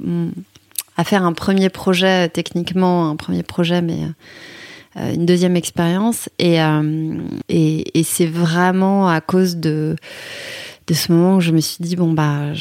à 0.97 1.05
faire 1.05 1.25
un 1.25 1.33
premier 1.33 1.69
projet, 1.69 2.29
techniquement, 2.29 3.09
un 3.09 3.17
premier 3.17 3.43
projet, 3.43 3.83
mais 3.83 4.01
euh, 4.97 5.15
une 5.15 5.27
deuxième 5.27 5.57
expérience. 5.57 6.29
Et, 6.39 6.61
euh, 6.63 7.19
c'est 8.03 8.27
vraiment 8.27 9.09
à 9.09 9.21
cause 9.21 9.57
de, 9.57 9.97
ce 10.93 11.13
moment 11.13 11.37
où 11.37 11.41
je 11.41 11.53
me 11.53 11.61
suis 11.61 11.83
dit, 11.85 11.97
bon, 11.97 12.13
bah, 12.13 12.53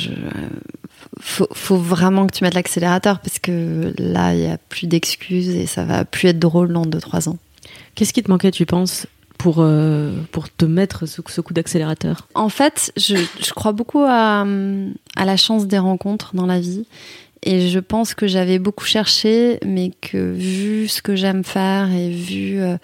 faut 1.19 1.77
vraiment 1.77 2.27
que 2.27 2.35
tu 2.35 2.43
mettes 2.43 2.53
l'accélérateur 2.53 3.19
parce 3.19 3.39
que 3.39 3.93
là, 3.97 4.33
il 4.33 4.41
n'y 4.41 4.51
a 4.51 4.57
plus 4.57 4.87
d'excuses 4.87 5.49
et 5.49 5.65
ça 5.65 5.83
va 5.83 6.05
plus 6.05 6.29
être 6.29 6.39
drôle 6.39 6.71
dans 6.71 6.85
2-3 6.85 7.29
ans. 7.29 7.37
Qu'est-ce 7.95 8.13
qui 8.13 8.23
te 8.23 8.29
manquait, 8.29 8.51
tu 8.51 8.65
penses, 8.65 9.07
pour, 9.39 9.57
euh, 9.59 10.11
pour 10.31 10.53
te 10.53 10.65
mettre 10.65 11.07
ce, 11.07 11.21
coup 11.21 11.53
d'accélérateur 11.53 12.27
En 12.35 12.49
fait, 12.49 12.91
je, 12.97 13.15
je, 13.15 13.53
crois 13.53 13.71
beaucoup 13.71 14.03
à, 14.05 14.45
à 15.15 15.25
la 15.25 15.37
chance 15.37 15.65
des 15.65 15.79
rencontres 15.79 16.35
dans 16.35 16.45
la 16.45 16.59
vie. 16.59 16.85
Et 17.43 17.69
je 17.69 17.79
pense 17.79 18.13
que 18.13 18.27
j'avais 18.27 18.59
beaucoup 18.59 18.85
cherché, 18.85 19.59
mais 19.65 19.91
que 20.01 20.17
vu 20.17 20.87
ce 20.87 21.01
que 21.01 21.15
j'aime 21.15 21.43
faire 21.43 21.89
et 21.91 22.09
vu 22.09 22.59
euh, 22.59 22.75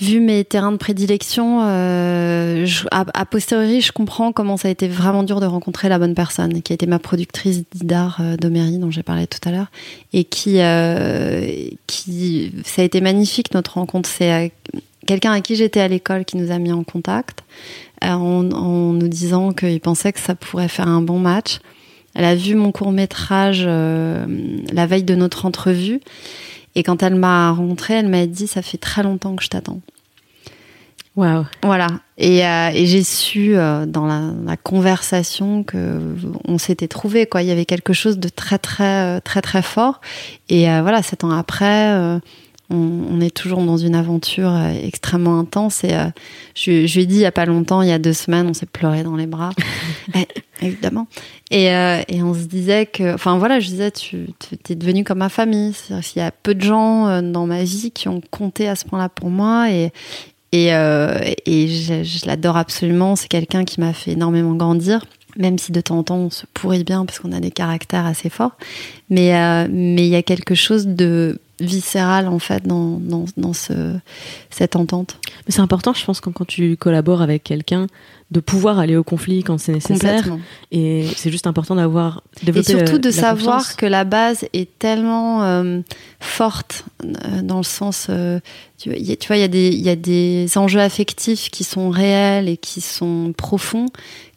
vu 0.00 0.20
mes 0.20 0.42
terrains 0.46 0.72
de 0.72 0.78
prédilection, 0.78 1.60
euh, 1.64 2.66
à, 2.90 3.26
posteriori, 3.26 3.82
je 3.82 3.92
comprends 3.92 4.32
comment 4.32 4.56
ça 4.56 4.68
a 4.68 4.70
été 4.70 4.88
vraiment 4.88 5.22
dur 5.22 5.40
de 5.40 5.46
rencontrer 5.46 5.90
la 5.90 5.98
bonne 5.98 6.14
personne, 6.14 6.62
qui 6.62 6.72
a 6.72 6.74
été 6.74 6.86
ma 6.86 6.98
productrice 6.98 7.64
Didar 7.70 8.16
euh, 8.20 8.38
Domery, 8.38 8.78
dont 8.78 8.90
j'ai 8.90 9.02
parlé 9.02 9.26
tout 9.26 9.46
à 9.46 9.52
l'heure, 9.52 9.70
et 10.14 10.24
qui, 10.24 10.60
qui, 11.86 12.52
ça 12.64 12.80
a 12.80 12.84
été 12.86 13.02
magnifique 13.02 13.52
notre 13.52 13.74
rencontre. 13.74 14.08
C'est 14.08 14.52
quelqu'un 15.10 15.32
à 15.32 15.40
qui 15.40 15.56
j'étais 15.56 15.80
à 15.80 15.88
l'école 15.88 16.24
qui 16.24 16.36
nous 16.36 16.52
a 16.52 16.58
mis 16.58 16.72
en 16.72 16.84
contact, 16.84 17.42
euh, 18.04 18.08
en, 18.08 18.50
en, 18.52 18.92
nous 18.92 19.08
disant 19.08 19.52
qu'il 19.52 19.80
pensait 19.80 20.12
que 20.12 20.20
ça 20.20 20.36
pourrait 20.36 20.68
faire 20.68 20.86
un 20.86 21.02
bon 21.02 21.18
match. 21.18 21.58
Elle 22.14 22.24
a 22.24 22.36
vu 22.36 22.54
mon 22.54 22.70
court 22.70 22.92
métrage 22.92 23.64
la 23.64 24.86
veille 24.86 25.04
de 25.04 25.14
notre 25.14 25.46
entrevue. 25.46 26.00
Et 26.74 26.82
quand 26.82 27.02
elle 27.02 27.16
m'a 27.16 27.50
rencontrée, 27.50 27.94
elle 27.94 28.08
m'a 28.08 28.26
dit 28.26 28.46
ça 28.46 28.62
fait 28.62 28.78
très 28.78 29.02
longtemps 29.02 29.34
que 29.34 29.42
je 29.42 29.48
t'attends. 29.48 29.80
Wow. 31.16 31.44
Voilà. 31.64 31.88
Et, 32.18 32.46
euh, 32.46 32.70
et 32.72 32.86
j'ai 32.86 33.02
su 33.02 33.56
euh, 33.56 33.84
dans 33.84 34.06
la, 34.06 34.32
la, 34.46 34.56
conversation 34.56 35.64
que 35.64 35.98
on 36.46 36.56
s'était 36.56 36.86
trouvé 36.86 37.26
quoi. 37.26 37.42
Il 37.42 37.48
y 37.48 37.50
avait 37.50 37.64
quelque 37.64 37.92
chose 37.92 38.18
de 38.18 38.28
très 38.28 38.58
très 38.58 39.16
euh, 39.16 39.20
très 39.20 39.42
très 39.42 39.62
fort. 39.62 40.00
Et 40.48 40.70
euh, 40.70 40.82
voilà, 40.82 41.02
sept 41.02 41.24
ans 41.24 41.30
après, 41.30 41.92
euh, 41.94 42.20
on, 42.70 42.76
on, 43.10 43.20
est 43.20 43.34
toujours 43.34 43.62
dans 43.62 43.76
une 43.76 43.94
aventure 43.94 44.56
extrêmement 44.82 45.38
intense. 45.38 45.84
Et 45.84 45.94
je, 46.54 46.86
je, 46.86 46.94
lui 46.94 47.02
ai 47.02 47.06
dit 47.06 47.16
il 47.16 47.20
y 47.20 47.26
a 47.26 47.32
pas 47.32 47.46
longtemps, 47.46 47.82
il 47.82 47.88
y 47.88 47.92
a 47.92 47.98
deux 47.98 48.12
semaines, 48.12 48.48
on 48.48 48.54
s'est 48.54 48.66
pleuré 48.66 49.02
dans 49.02 49.16
les 49.16 49.26
bras, 49.26 49.50
et, 50.14 50.28
évidemment. 50.62 51.06
Et, 51.50 51.66
et, 51.66 52.22
on 52.22 52.34
se 52.34 52.44
disait 52.44 52.86
que, 52.86 53.14
enfin 53.14 53.38
voilà, 53.38 53.60
je 53.60 53.68
disais 53.68 53.90
tu, 53.90 54.28
tu 54.38 54.72
es 54.72 54.74
devenu 54.76 55.04
comme 55.04 55.18
ma 55.18 55.28
famille. 55.28 55.74
Il 55.90 56.18
y 56.18 56.22
a 56.22 56.30
peu 56.30 56.54
de 56.54 56.62
gens 56.62 57.22
dans 57.22 57.46
ma 57.46 57.64
vie 57.64 57.90
qui 57.90 58.08
ont 58.08 58.20
compté 58.30 58.68
à 58.68 58.76
ce 58.76 58.84
point-là 58.84 59.08
pour 59.08 59.30
moi 59.30 59.70
et 59.70 59.92
et, 60.52 60.74
euh, 60.74 61.18
et 61.46 61.68
je, 61.68 62.02
je 62.02 62.26
l'adore 62.26 62.56
absolument. 62.56 63.16
C'est 63.16 63.28
quelqu'un 63.28 63.64
qui 63.64 63.80
m'a 63.80 63.92
fait 63.92 64.12
énormément 64.12 64.54
grandir, 64.54 65.04
même 65.36 65.58
si 65.58 65.72
de 65.72 65.80
temps 65.80 65.98
en 65.98 66.02
temps 66.02 66.16
on 66.16 66.30
se 66.30 66.46
pourrit 66.52 66.84
bien 66.84 67.04
parce 67.04 67.18
qu'on 67.18 67.32
a 67.32 67.40
des 67.40 67.50
caractères 67.50 68.06
assez 68.06 68.30
forts. 68.30 68.56
Mais 69.08 69.34
euh, 69.34 69.66
mais 69.70 70.06
il 70.06 70.10
y 70.10 70.16
a 70.16 70.22
quelque 70.22 70.54
chose 70.54 70.86
de 70.86 71.38
viscéral 71.60 72.26
en 72.28 72.38
fait 72.38 72.66
dans, 72.66 72.98
dans, 72.98 73.26
dans 73.36 73.52
ce, 73.52 73.96
cette 74.50 74.76
entente. 74.76 75.18
Mais 75.46 75.52
c'est 75.52 75.60
important, 75.60 75.92
je 75.92 76.04
pense, 76.04 76.20
quand, 76.20 76.32
quand 76.32 76.46
tu 76.46 76.76
collabores 76.76 77.22
avec 77.22 77.44
quelqu'un, 77.44 77.86
de 78.30 78.38
pouvoir 78.38 78.78
aller 78.78 78.96
au 78.96 79.02
conflit 79.02 79.42
quand 79.42 79.58
c'est 79.58 79.72
nécessaire. 79.72 80.24
Et 80.70 81.06
c'est 81.16 81.32
juste 81.32 81.48
important 81.48 81.74
d'avoir 81.74 82.22
développé. 82.44 82.72
Et 82.72 82.76
surtout 82.76 82.98
de 82.98 83.10
savoir 83.10 83.58
confiance. 83.58 83.76
que 83.76 83.86
la 83.86 84.04
base 84.04 84.46
est 84.52 84.78
tellement 84.78 85.42
euh, 85.42 85.80
forte 86.20 86.84
euh, 87.04 87.42
dans 87.42 87.56
le 87.56 87.64
sens, 87.64 88.06
euh, 88.08 88.38
tu, 88.78 88.96
y 88.96 89.16
tu 89.16 89.26
vois, 89.26 89.36
il 89.36 89.40
y, 89.40 89.44
a 89.44 89.48
des, 89.48 89.70
y 89.70 89.88
a 89.88 89.96
des 89.96 90.46
enjeux 90.56 90.80
affectifs 90.80 91.50
qui 91.50 91.64
sont 91.64 91.90
réels 91.90 92.48
et 92.48 92.56
qui 92.56 92.80
sont 92.80 93.32
profonds 93.36 93.86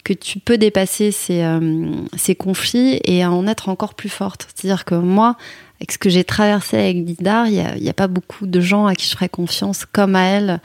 que 0.02 0.12
tu 0.12 0.38
peux 0.38 0.58
dépasser 0.58 1.12
ces, 1.12 1.42
euh, 1.42 1.92
ces 2.16 2.34
conflits 2.34 3.00
et 3.04 3.24
en 3.24 3.46
être 3.46 3.68
encore 3.68 3.94
plus 3.94 4.10
forte. 4.10 4.48
C'est-à-dire 4.54 4.84
que 4.84 4.94
moi, 4.96 5.36
avec 5.78 5.92
ce 5.92 5.98
que 5.98 6.10
j'ai 6.10 6.24
traversé 6.24 6.76
avec 6.76 7.04
Didar, 7.04 7.46
il 7.46 7.54
n'y 7.54 7.88
a, 7.88 7.90
a, 7.90 7.94
pas 7.94 8.06
beaucoup 8.06 8.46
de 8.46 8.60
gens 8.60 8.86
à 8.86 8.94
qui 8.94 9.06
je 9.06 9.12
ferais 9.12 9.28
confiance 9.28 9.86
comme 9.86 10.14
à 10.16 10.24
elle 10.24 10.60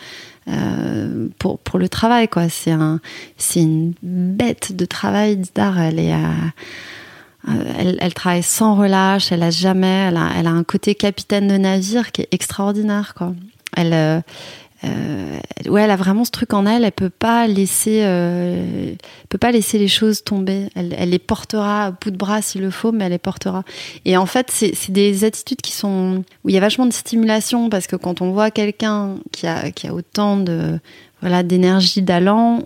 euh, 0.50 1.28
pour, 1.38 1.60
pour 1.60 1.80
le 1.80 1.90
travail. 1.90 2.28
quoi. 2.28 2.50
C'est 2.50 2.72
un, 2.72 3.00
une 3.56 3.94
bête 4.02 4.76
de 4.76 4.86
travail, 4.86 5.38
Didar. 5.38 5.80
Elle 5.80 6.00
est 6.00 6.14
à, 6.14 6.34
elle, 7.78 8.14
travaille 8.14 8.44
sans 8.44 8.76
relâche, 8.76 9.32
elle 9.32 9.44
a 9.44 9.50
jamais, 9.50 10.08
elle 10.10 10.18
a, 10.18 10.30
elle 10.38 10.48
a, 10.48 10.52
un 10.52 10.64
côté 10.64 10.96
capitaine 10.96 11.48
de 11.48 11.58
navire 11.58 12.12
qui 12.12 12.22
est 12.22 12.28
extraordinaire, 12.32 13.14
quoi. 13.16 13.34
Elle, 13.78 14.24
euh, 14.86 15.40
ouais, 15.68 15.82
elle 15.82 15.92
a 15.92 15.96
vraiment 15.96 16.24
ce 16.24 16.32
truc 16.32 16.54
en 16.54 16.66
elle. 16.66 16.84
Elle 16.84 16.92
peut 16.92 17.10
pas 17.10 17.48
laisser, 17.48 18.02
euh, 18.04 18.94
peut 19.28 19.38
pas 19.38 19.52
laisser 19.52 19.78
les 19.78 19.88
choses 19.88 20.24
tomber. 20.24 20.70
Elle, 20.76 20.96
elle, 20.98 21.10
les 21.10 21.20
portera 21.20 21.86
à 21.86 21.92
bout 21.92 22.12
de 22.12 22.18
bras 22.18 22.42
s'il 22.42 22.62
le 22.62 22.72
faut, 22.72 22.92
mais 22.92 23.06
elle 23.06 23.12
les 23.12 23.18
portera. 23.18 23.64
Et 24.06 24.16
en 24.18 24.26
fait, 24.26 24.50
c'est 24.52 24.92
des 24.92 25.24
attitudes 25.24 25.62
qui 25.62 25.74
sont 25.74 26.24
où 26.44 26.50
il 26.50 26.56
y 26.56 26.58
a 26.58 26.62
vachement 26.62 26.86
de 26.86 26.94
stimulation 26.94 27.70
parce 27.70 27.88
que 27.88 27.96
quand 27.96 28.22
on 28.22 28.32
voit 28.32 28.52
quelqu'un 28.52 29.18
qui 29.32 29.48
a, 29.48 29.72
qui 29.72 29.88
a 29.88 29.94
autant 29.94 30.38
de 30.38 30.80
voilà 31.22 31.44
d'énergie 31.44 32.02
d'allant, 32.02 32.64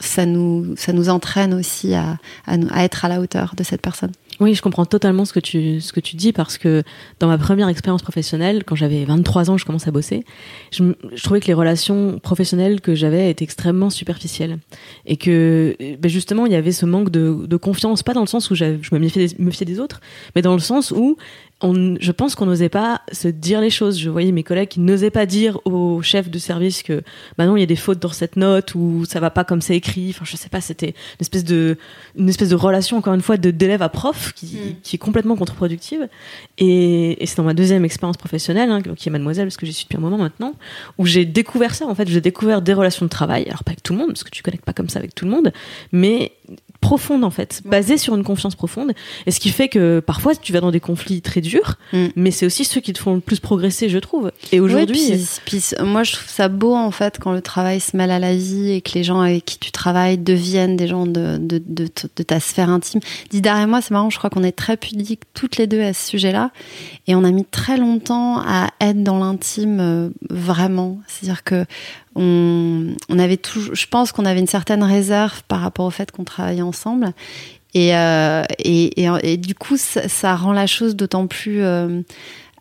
ça 0.00 0.24
nous 0.24 0.74
ça 0.76 0.94
nous 0.94 1.10
entraîne 1.10 1.52
aussi 1.52 1.94
à, 1.94 2.16
à, 2.46 2.56
à 2.70 2.84
être 2.84 3.04
à 3.04 3.08
la 3.08 3.20
hauteur 3.20 3.54
de 3.54 3.62
cette 3.62 3.82
personne. 3.82 4.12
Oui, 4.40 4.54
je 4.54 4.62
comprends 4.62 4.84
totalement 4.84 5.24
ce 5.24 5.32
que 5.32 5.40
tu 5.40 5.80
ce 5.80 5.92
que 5.92 6.00
tu 6.00 6.16
dis 6.16 6.32
parce 6.32 6.58
que 6.58 6.82
dans 7.20 7.28
ma 7.28 7.38
première 7.38 7.68
expérience 7.68 8.02
professionnelle, 8.02 8.64
quand 8.64 8.74
j'avais 8.74 9.04
23 9.04 9.50
ans, 9.50 9.56
je 9.56 9.64
commence 9.64 9.86
à 9.86 9.92
bosser, 9.92 10.24
je, 10.72 10.82
trouvais 11.22 11.40
que 11.40 11.46
les 11.46 11.54
relations 11.54 12.18
professionnelles 12.18 12.80
que 12.80 12.94
j'avais 12.94 13.30
étaient 13.30 13.44
extrêmement 13.44 13.90
superficielles 13.90 14.58
et 15.06 15.16
que 15.16 15.76
ben 16.00 16.08
justement 16.08 16.46
il 16.46 16.52
y 16.52 16.56
avait 16.56 16.72
ce 16.72 16.84
manque 16.84 17.10
de, 17.10 17.46
de 17.46 17.56
confiance, 17.56 18.02
pas 18.02 18.12
dans 18.12 18.22
le 18.22 18.26
sens 18.26 18.50
où 18.50 18.54
je 18.54 18.64
me 18.64 18.98
méfiais, 18.98 19.28
me 19.38 19.46
méfiais 19.46 19.66
des 19.66 19.78
autres, 19.78 20.00
mais 20.34 20.42
dans 20.42 20.54
le 20.54 20.60
sens 20.60 20.90
où 20.90 21.16
on, 21.64 21.96
je 21.98 22.12
pense 22.12 22.34
qu'on 22.34 22.46
n'osait 22.46 22.68
pas 22.68 23.00
se 23.10 23.26
dire 23.26 23.60
les 23.60 23.70
choses. 23.70 23.98
Je 23.98 24.10
voyais 24.10 24.32
mes 24.32 24.42
collègues 24.42 24.68
qui 24.68 24.80
n'osaient 24.80 25.10
pas 25.10 25.24
dire 25.24 25.58
au 25.64 26.02
chef 26.02 26.30
de 26.30 26.38
service 26.38 26.82
que, 26.82 27.02
bah 27.38 27.46
non, 27.46 27.56
il 27.56 27.60
y 27.60 27.62
a 27.62 27.66
des 27.66 27.74
fautes 27.76 27.98
dans 27.98 28.12
cette 28.12 28.36
note 28.36 28.74
ou 28.74 29.04
ça 29.08 29.18
va 29.18 29.30
pas 29.30 29.44
comme 29.44 29.62
c'est 29.62 29.74
écrit. 29.74 30.10
Enfin, 30.10 30.24
je 30.26 30.36
sais 30.36 30.50
pas, 30.50 30.60
c'était 30.60 30.90
une 30.90 31.20
espèce 31.20 31.44
de, 31.44 31.78
une 32.16 32.28
espèce 32.28 32.50
de 32.50 32.54
relation, 32.54 32.98
encore 32.98 33.14
une 33.14 33.22
fois, 33.22 33.38
de 33.38 33.50
d'élève 33.50 33.82
à 33.82 33.88
prof 33.88 34.32
qui, 34.34 34.46
mm. 34.46 34.74
qui 34.82 34.96
est 34.96 34.98
complètement 34.98 35.36
contre-productive. 35.36 36.08
Et, 36.58 37.22
et 37.22 37.26
c'est 37.26 37.36
dans 37.38 37.44
ma 37.44 37.54
deuxième 37.54 37.84
expérience 37.84 38.18
professionnelle, 38.18 38.70
hein, 38.70 38.82
qui 38.82 39.08
est 39.08 39.12
mademoiselle, 39.12 39.46
parce 39.46 39.56
que 39.56 39.64
j'y 39.64 39.72
suis 39.72 39.84
depuis 39.84 39.96
un 39.96 40.02
moment 40.02 40.18
maintenant, 40.18 40.54
où 40.98 41.06
j'ai 41.06 41.24
découvert 41.24 41.74
ça. 41.74 41.86
En 41.86 41.94
fait, 41.94 42.08
j'ai 42.08 42.20
découvert 42.20 42.60
des 42.60 42.74
relations 42.74 43.06
de 43.06 43.10
travail. 43.10 43.44
Alors, 43.46 43.64
pas 43.64 43.70
avec 43.70 43.82
tout 43.82 43.94
le 43.94 44.00
monde, 44.00 44.08
parce 44.08 44.24
que 44.24 44.30
tu 44.30 44.42
connectes 44.42 44.64
pas 44.64 44.74
comme 44.74 44.90
ça 44.90 44.98
avec 44.98 45.14
tout 45.14 45.24
le 45.24 45.30
monde, 45.30 45.52
mais 45.92 46.32
profonde 46.84 47.24
en 47.24 47.30
fait, 47.30 47.62
basée 47.64 47.96
sur 47.96 48.14
une 48.14 48.24
confiance 48.24 48.54
profonde. 48.54 48.92
Et 49.24 49.30
ce 49.30 49.40
qui 49.40 49.48
fait 49.48 49.68
que 49.68 50.00
parfois 50.00 50.34
tu 50.34 50.52
vas 50.52 50.60
dans 50.60 50.70
des 50.70 50.80
conflits 50.80 51.22
très 51.22 51.40
durs, 51.40 51.76
mm. 51.94 52.08
mais 52.14 52.30
c'est 52.30 52.44
aussi 52.44 52.66
ceux 52.66 52.82
qui 52.82 52.92
te 52.92 52.98
font 52.98 53.14
le 53.14 53.20
plus 53.20 53.40
progresser, 53.40 53.88
je 53.88 53.98
trouve. 53.98 54.30
Et 54.52 54.60
aujourd'hui, 54.60 55.00
oui, 55.12 55.26
puis, 55.46 55.60
puis, 55.60 55.84
moi 55.84 56.02
je 56.02 56.12
trouve 56.12 56.28
ça 56.28 56.48
beau 56.48 56.74
en 56.74 56.90
fait 56.90 57.18
quand 57.18 57.32
le 57.32 57.40
travail 57.40 57.80
se 57.80 57.96
mêle 57.96 58.10
à 58.10 58.18
la 58.18 58.36
vie 58.36 58.72
et 58.72 58.82
que 58.82 58.92
les 58.94 59.02
gens 59.02 59.20
avec 59.20 59.46
qui 59.46 59.58
tu 59.58 59.72
travailles 59.72 60.18
deviennent 60.18 60.76
des 60.76 60.86
gens 60.86 61.06
de, 61.06 61.38
de, 61.38 61.62
de, 61.66 61.88
de 62.16 62.22
ta 62.22 62.38
sphère 62.38 62.68
intime. 62.68 63.00
Didar 63.30 63.58
et 63.60 63.66
moi, 63.66 63.80
c'est 63.80 63.92
marrant, 63.92 64.10
je 64.10 64.18
crois 64.18 64.28
qu'on 64.28 64.42
est 64.42 64.52
très 64.52 64.76
pudiques 64.76 65.22
toutes 65.32 65.56
les 65.56 65.66
deux 65.66 65.80
à 65.80 65.94
ce 65.94 66.10
sujet-là, 66.10 66.50
et 67.06 67.14
on 67.14 67.24
a 67.24 67.30
mis 67.30 67.46
très 67.46 67.78
longtemps 67.78 68.40
à 68.40 68.68
être 68.82 69.02
dans 69.02 69.18
l'intime 69.18 69.80
euh, 69.80 70.10
vraiment. 70.28 70.98
C'est-à-dire 71.06 71.44
que 71.44 71.64
on, 72.16 72.94
avait 73.10 73.36
toujours, 73.36 73.74
je 73.74 73.86
pense 73.86 74.12
qu'on 74.12 74.24
avait 74.24 74.40
une 74.40 74.46
certaine 74.46 74.82
réserve 74.82 75.42
par 75.48 75.60
rapport 75.60 75.86
au 75.86 75.90
fait 75.90 76.10
qu'on 76.10 76.24
travaillait 76.24 76.62
ensemble. 76.62 77.12
Et, 77.74 77.96
euh, 77.96 78.44
et, 78.58 79.06
et, 79.22 79.36
du 79.36 79.54
coup, 79.54 79.76
ça, 79.76 80.36
rend 80.36 80.52
la 80.52 80.68
chose 80.68 80.94
d'autant 80.94 81.26
plus 81.26 81.62
euh, 81.62 82.02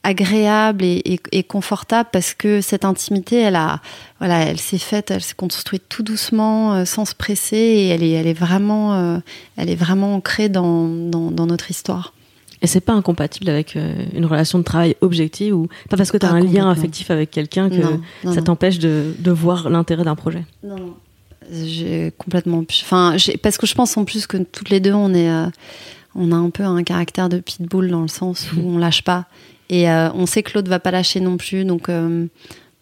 agréable 0.01 0.83
et, 0.83 1.19
et, 1.31 1.43
confortable 1.43 2.10
parce 2.12 2.33
que 2.33 2.62
cette 2.62 2.83
intimité, 2.83 3.39
elle 3.39 3.55
a, 3.55 3.79
voilà, 4.19 4.39
elle 4.39 4.60
s'est 4.60 4.79
faite, 4.79 5.12
elle 5.12 5.22
s'est 5.22 5.36
construite 5.36 5.83
tout 5.88 6.01
doucement, 6.01 6.74
euh, 6.74 6.86
sans 6.86 7.05
se 7.05 7.13
presser, 7.13 7.57
et 7.57 7.88
elle 7.89 8.01
est, 8.01 8.12
elle 8.12 8.27
est 8.27 8.33
vraiment, 8.33 9.22
elle 9.55 9.69
est 9.69 9.75
vraiment 9.75 10.15
ancrée 10.15 10.50
dans, 10.50 10.88
dans 10.88 11.45
notre 11.45 11.69
histoire. 11.69 12.12
Et 12.63 12.67
c'est 12.67 12.82
pas 12.82 12.93
incompatible 12.93 13.50
avec 13.50 13.75
euh, 13.75 13.93
une 14.13 14.25
relation 14.25 14.58
de 14.58 14.63
travail 14.63 14.96
objective 15.01 15.55
ou 15.55 15.67
pas 15.89 15.98
parce 15.98 16.12
que 16.12 16.17
tu 16.17 16.25
as 16.25 16.32
un 16.32 16.39
lien 16.39 16.70
affectif 16.70 17.12
avec 17.12 17.29
quelqu'un 17.29 17.70
que 17.70 17.75
non, 17.75 18.01
non, 18.24 18.34
ça 18.34 18.41
t'empêche 18.41 18.79
de, 18.79 19.13
de, 19.20 19.32
voir 19.32 19.70
l'intérêt 19.70 20.03
d'un 20.03 20.15
projet. 20.15 20.46
Non, 20.63 20.77
non. 20.77 20.93
J'ai 21.51 22.13
complètement. 22.17 22.63
Enfin, 22.84 23.17
parce 23.41 23.58
que 23.58 23.67
je 23.67 23.75
pense 23.75 23.98
en 23.98 24.05
plus 24.05 24.27
que 24.27 24.38
toutes 24.38 24.70
les 24.70 24.79
deux, 24.79 24.93
on 24.93 25.13
est, 25.13 25.29
euh, 25.29 25.48
on 26.15 26.32
a 26.32 26.36
un 26.36 26.50
peu 26.50 26.63
un 26.63 26.84
caractère 26.84 27.29
de 27.29 27.39
pitbull 27.39 27.89
dans 27.89 28.01
le 28.01 28.08
sens 28.08 28.48
où 28.53 28.62
on 28.62 28.77
lâche 28.77 29.03
pas 29.03 29.27
et 29.70 29.89
euh, 29.89 30.12
on 30.13 30.25
sait 30.25 30.43
que 30.43 30.51
l'autre 30.53 30.70
va 30.70 30.79
pas 30.79 30.91
lâcher 30.91 31.20
non 31.20 31.38
plus. 31.38 31.65
Donc, 31.65 31.89
euh, 31.89 32.27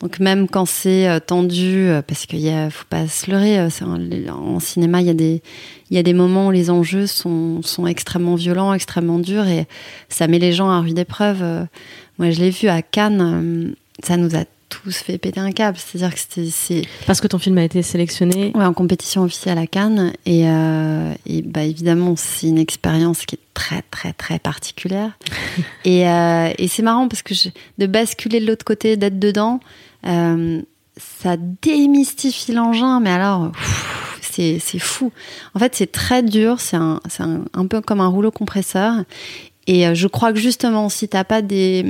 donc 0.02 0.20
même 0.20 0.48
quand 0.48 0.66
c'est 0.66 1.08
euh, 1.08 1.20
tendu, 1.20 1.88
euh, 1.88 2.02
parce 2.02 2.26
qu'il 2.26 2.48
a, 2.50 2.70
faut 2.70 2.86
pas 2.90 3.08
se 3.08 3.30
leurrer. 3.30 3.58
Un, 3.58 3.70
en 4.30 4.60
cinéma, 4.60 5.02
il 5.02 5.08
y 5.08 5.12
a 5.12 5.14
des, 5.14 5.42
il 5.90 5.96
y 5.96 6.00
a 6.00 6.04
des 6.04 6.14
moments 6.14 6.48
où 6.48 6.52
les 6.52 6.70
enjeux 6.70 7.08
sont, 7.08 7.62
sont 7.62 7.86
extrêmement 7.88 8.36
violents, 8.36 8.74
extrêmement 8.74 9.20
durs 9.20 9.48
et 9.48 9.68
ça 10.10 10.28
met 10.28 10.40
les 10.40 10.54
gens 10.54 10.70
à 10.70 10.80
rude 10.80 10.98
épreuve. 10.98 11.68
Moi, 12.18 12.32
je 12.32 12.40
l'ai 12.40 12.50
vu 12.50 12.68
à 12.68 12.82
Cannes. 12.82 13.76
Ça 14.04 14.18
nous 14.18 14.36
a 14.36 14.44
tous 14.72 14.98
fait 14.98 15.18
péter 15.18 15.40
un 15.40 15.52
câble. 15.52 15.78
C'est-à-dire 15.78 16.16
que 16.16 16.50
c'est. 16.50 16.82
Parce 17.06 17.22
que 17.22 17.28
ton 17.28 17.38
film 17.38 17.58
a 17.60 17.64
été 17.64 17.84
sélectionné 17.84 18.52
ouais, 18.56 18.66
en 18.66 18.74
compétition 18.74 19.24
officielle 19.24 19.58
à 19.58 19.68
Cannes. 19.68 20.14
Et, 20.26 20.48
euh, 20.48 21.14
et 21.28 21.44
bah, 21.44 21.64
évidemment, 21.64 22.16
c'est 22.16 22.48
une 22.48 22.58
expérience 22.58 23.26
qui 23.26 23.36
est 23.36 23.40
très, 23.54 23.84
très, 23.92 24.14
très 24.14 24.40
particulière. 24.40 25.12
et, 25.86 26.10
euh, 26.10 26.52
et 26.58 26.68
c'est 26.68 26.82
marrant 26.82 27.08
parce 27.08 27.22
que 27.22 27.36
je, 27.36 27.50
de 27.78 27.86
basculer 27.86 28.40
de 28.40 28.48
l'autre 28.48 28.66
côté, 28.66 28.98
d'être 28.98 29.20
dedans, 29.20 29.60
euh, 30.06 30.62
ça 30.98 31.38
démystifie 31.62 32.54
l'engin, 32.54 33.00
mais 33.00 33.12
alors. 33.12 33.52
c'est 34.22 34.80
fou. 34.80 35.12
En 35.54 35.60
fait, 35.60 35.76
c'est 35.76 35.92
très 35.92 36.24
dur. 36.24 36.60
C'est 36.60 36.78
un, 36.78 37.00
un, 37.20 37.42
un 37.54 37.68
peu 37.68 37.82
comme 37.82 38.02
un 38.02 38.08
rouleau 38.08 38.32
compresseur. 38.32 38.94
Et 39.68 39.88
euh, 39.88 39.94
je 39.94 40.08
crois 40.08 40.34
que 40.34 40.40
justement, 40.40 40.90
si 40.90 41.08
t'as 41.08 41.24
pas 41.24 41.42
des, 41.42 41.86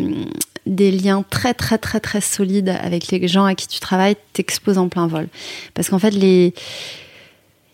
des 0.65 0.91
liens 0.91 1.24
très 1.27 1.53
très 1.53 1.77
très 1.77 2.00
très 2.00 2.22
solides 2.22 2.70
avec 2.70 3.08
les 3.10 3.27
gens 3.27 3.46
à 3.46 3.56
qui 3.56 3.68
tu 3.68 3.80
travailles, 3.80 4.15
t'exposes 4.34 4.77
en 4.77 4.89
plein 4.89 5.08
vol. 5.08 5.27
Parce 5.74 5.89
qu'en 5.89 6.00
fait, 6.00 6.12
les, 6.12 6.53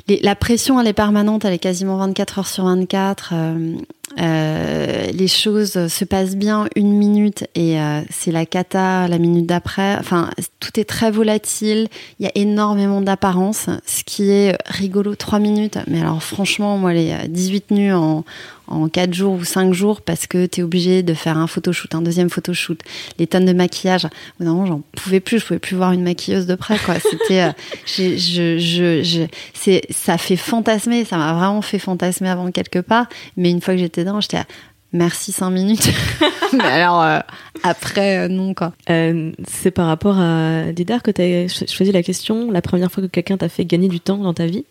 la 0.07 0.35
pression, 0.35 0.79
elle 0.79 0.87
est 0.87 0.93
permanente, 0.93 1.45
elle 1.45 1.53
est 1.53 1.59
quasiment 1.59 1.97
24 1.97 2.39
heures 2.39 2.47
sur 2.47 2.65
24. 2.65 3.31
Euh, 3.33 3.75
euh, 4.19 5.11
les 5.11 5.27
choses 5.27 5.87
se 5.87 6.05
passent 6.05 6.35
bien 6.35 6.67
une 6.75 6.93
minute 6.93 7.45
et 7.55 7.79
euh, 7.79 8.01
c'est 8.09 8.31
la 8.31 8.45
cata 8.45 9.07
la 9.07 9.17
minute 9.17 9.45
d'après. 9.45 9.95
Enfin, 9.99 10.29
tout 10.59 10.79
est 10.79 10.85
très 10.85 11.11
volatile. 11.11 11.87
Il 12.19 12.25
y 12.25 12.29
a 12.29 12.31
énormément 12.35 13.01
d'apparence, 13.01 13.69
ce 13.85 14.03
qui 14.03 14.31
est 14.31 14.57
rigolo 14.65 15.15
trois 15.15 15.39
minutes. 15.39 15.77
Mais 15.87 16.01
alors, 16.01 16.21
franchement, 16.23 16.77
moi, 16.77 16.93
les 16.93 17.15
18 17.27 17.71
nus 17.71 17.93
en, 17.93 18.23
en 18.67 18.87
4 18.89 19.13
jours 19.13 19.33
ou 19.33 19.43
5 19.43 19.73
jours 19.73 20.01
parce 20.01 20.27
que 20.27 20.45
tu 20.45 20.61
es 20.61 20.63
obligé 20.63 21.03
de 21.03 21.13
faire 21.13 21.37
un 21.37 21.47
photoshoot, 21.47 21.93
un 21.95 22.01
deuxième 22.01 22.29
photoshoot, 22.29 22.79
les 23.19 23.27
tonnes 23.27 23.45
de 23.45 23.53
maquillage. 23.53 24.07
Non, 24.39 24.65
j'en 24.65 24.81
pouvais 24.95 25.19
plus, 25.19 25.39
je 25.39 25.45
pouvais 25.45 25.59
plus 25.59 25.75
voir 25.75 25.91
une 25.91 26.03
maquilleuse 26.03 26.45
de 26.45 26.55
près, 26.55 26.77
quoi. 26.77 26.95
C'était, 26.99 27.41
euh, 27.41 27.51
je, 27.85 28.17
je, 28.17 28.57
je, 28.57 29.03
je 29.03 29.21
c'est, 29.53 29.81
ça 29.89 30.17
fait 30.17 30.37
fantasmer, 30.37 31.05
ça 31.05 31.17
m'a 31.17 31.33
vraiment 31.33 31.61
fait 31.61 31.79
fantasmer 31.79 32.29
avant 32.29 32.51
quelque 32.51 32.79
part. 32.79 33.07
Mais 33.35 33.51
une 33.51 33.61
fois 33.61 33.73
que 33.73 33.79
j'étais 33.79 34.03
dedans, 34.03 34.21
j'étais 34.21 34.37
à, 34.37 34.45
merci 34.93 35.31
5 35.31 35.49
minutes. 35.49 35.89
mais 36.53 36.63
alors, 36.63 37.01
euh, 37.01 37.19
après, 37.63 38.17
euh, 38.17 38.27
non, 38.27 38.53
quoi. 38.53 38.73
Euh, 38.89 39.31
c'est 39.47 39.71
par 39.71 39.87
rapport 39.87 40.17
à 40.19 40.71
Didar 40.71 41.03
que 41.03 41.11
tu 41.11 41.21
as 41.21 41.47
choisi 41.47 41.91
la 41.91 42.03
question, 42.03 42.51
la 42.51 42.61
première 42.61 42.91
fois 42.91 43.03
que 43.03 43.07
quelqu'un 43.07 43.37
t'a 43.37 43.49
fait 43.49 43.65
gagner 43.65 43.87
du 43.87 43.99
temps 43.99 44.17
dans 44.17 44.33
ta 44.33 44.45
vie? 44.45 44.65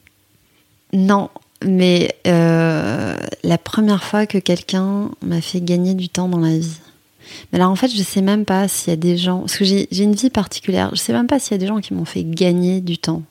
Non, 0.93 1.31
mais 1.64 2.14
euh, 2.27 3.16
la 3.42 3.59
première 3.59 4.05
fois 4.05 4.27
que 4.27 4.38
quelqu'un 4.38 5.11
m'a 5.23 5.40
fait 5.40 5.61
gagner 5.61 5.95
du 5.95 6.09
temps 6.09 6.29
dans 6.29 6.40
la 6.40 6.57
vie. 6.57 6.79
Mais 7.53 7.59
là, 7.59 7.69
en 7.69 7.77
fait, 7.77 7.88
je 7.88 8.03
sais 8.03 8.23
même 8.23 8.45
pas 8.45 8.69
s'il 8.69 8.90
y 8.90 8.92
a 8.92 8.97
des 8.97 9.16
gens. 9.16 9.40
Parce 9.40 9.57
que 9.57 9.64
j'ai 9.64 10.03
une 10.03 10.14
vie 10.14 10.31
particulière. 10.31 10.90
Je 10.92 11.01
sais 11.01 11.12
même 11.12 11.27
pas 11.27 11.38
s'il 11.38 11.53
y 11.53 11.55
a 11.55 11.59
des 11.59 11.66
gens 11.66 11.81
qui 11.81 11.95
m'ont 11.95 12.05
fait 12.05 12.25
gagner 12.25 12.81
du 12.81 12.99
temps. 12.99 13.23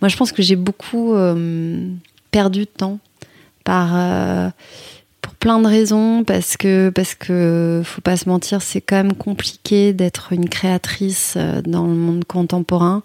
Moi, 0.00 0.08
je 0.08 0.16
pense 0.16 0.32
que 0.32 0.42
j'ai 0.42 0.56
beaucoup 0.56 1.14
euh, 1.14 1.88
perdu 2.30 2.60
de 2.60 2.64
temps 2.64 2.98
par. 3.64 3.90
Euh, 3.94 4.50
plein 5.42 5.58
de 5.58 5.66
raisons, 5.66 6.22
parce 6.22 6.56
que, 6.56 6.90
parce 6.90 7.16
que, 7.16 7.82
faut 7.84 8.00
pas 8.00 8.16
se 8.16 8.28
mentir, 8.28 8.62
c'est 8.62 8.80
quand 8.80 8.94
même 8.94 9.14
compliqué 9.14 9.92
d'être 9.92 10.32
une 10.32 10.48
créatrice 10.48 11.34
euh, 11.36 11.60
dans 11.62 11.84
le 11.88 11.94
monde 11.94 12.24
contemporain. 12.24 13.02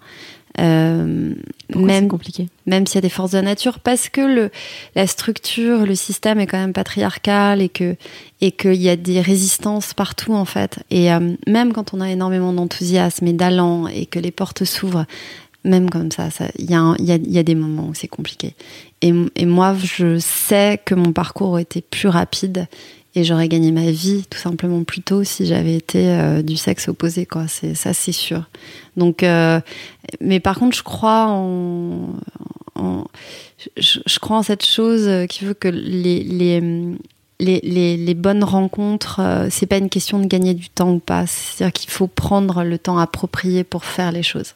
Euh, 0.60 1.34
même 1.74 2.08
compliqué? 2.08 2.48
même 2.66 2.86
s'il 2.86 2.96
y 2.96 2.98
a 2.98 3.02
des 3.02 3.08
forces 3.08 3.30
de 3.30 3.36
la 3.36 3.42
nature 3.42 3.78
parce 3.78 4.08
que 4.08 4.20
le 4.20 4.50
la 4.96 5.06
structure 5.06 5.86
le 5.86 5.94
système 5.94 6.40
est 6.40 6.48
quand 6.48 6.58
même 6.58 6.72
patriarcal 6.72 7.62
et 7.62 7.68
que 7.68 7.94
et 8.40 8.50
qu'il 8.50 8.74
y 8.74 8.88
a 8.88 8.96
des 8.96 9.20
résistances 9.20 9.94
partout 9.94 10.34
en 10.34 10.44
fait 10.44 10.80
et 10.90 11.12
euh, 11.12 11.36
même 11.46 11.72
quand 11.72 11.94
on 11.94 12.00
a 12.00 12.10
énormément 12.10 12.52
d'enthousiasme 12.52 13.28
et 13.28 13.32
d'allant 13.32 13.86
et 13.86 14.06
que 14.06 14.18
les 14.18 14.32
portes 14.32 14.64
s'ouvrent 14.64 15.04
même 15.68 15.90
comme 15.90 16.10
ça 16.10 16.28
il 16.58 16.70
y, 16.70 16.74
a, 17.38 17.42
des 17.42 17.54
moments 17.54 17.88
où 17.88 17.94
c'est 17.94 18.08
compliqué 18.08 18.54
et, 19.02 19.12
moi 19.46 19.76
je 19.82 20.18
sais 20.18 20.80
que 20.84 20.94
mon 20.94 21.12
parcours 21.12 21.50
aurait 21.50 21.62
été 21.62 21.80
plus 21.80 22.08
rapide 22.08 22.66
et 23.14 23.24
j'aurais 23.24 23.48
gagné 23.48 23.72
ma 23.72 23.90
vie 23.90 24.24
tout 24.28 24.38
simplement 24.38 24.82
plus 24.84 25.02
tôt 25.02 25.24
si 25.24 25.46
j'avais 25.46 25.74
été 25.76 26.08
euh, 26.08 26.42
du 26.42 26.56
sexe 26.56 26.88
opposé 26.88 27.26
ça 27.74 27.92
c'est 27.92 28.12
sûr 28.12 28.44
donc 28.96 29.22
euh, 29.22 29.60
mais 30.20 30.40
par 30.40 30.58
contre 30.58 30.76
je 30.76 30.82
crois 30.82 31.26
en, 31.28 32.14
cette 34.42 34.64
chose 34.64 35.26
qui 35.28 35.44
veut 35.44 35.54
que 35.54 35.68
les 37.40 38.14
bonnes 38.14 38.44
rencontres, 38.44 39.20
euh, 39.20 39.48
c'est 39.50 39.66
pas 39.66 39.78
une 39.78 39.88
question 39.88 40.18
de 40.18 40.26
gagner 40.26 40.54
du 40.54 40.68
temps 40.68 40.92
ou 40.92 40.98
pas. 40.98 41.26
C'est-à-dire 41.26 41.72
qu'il 41.72 41.90
faut 41.90 42.06
prendre 42.06 42.62
le 42.62 42.78
temps 42.78 42.98
approprié 42.98 43.64
pour 43.64 43.84
faire 43.84 44.12
les 44.12 44.22
choses. 44.22 44.54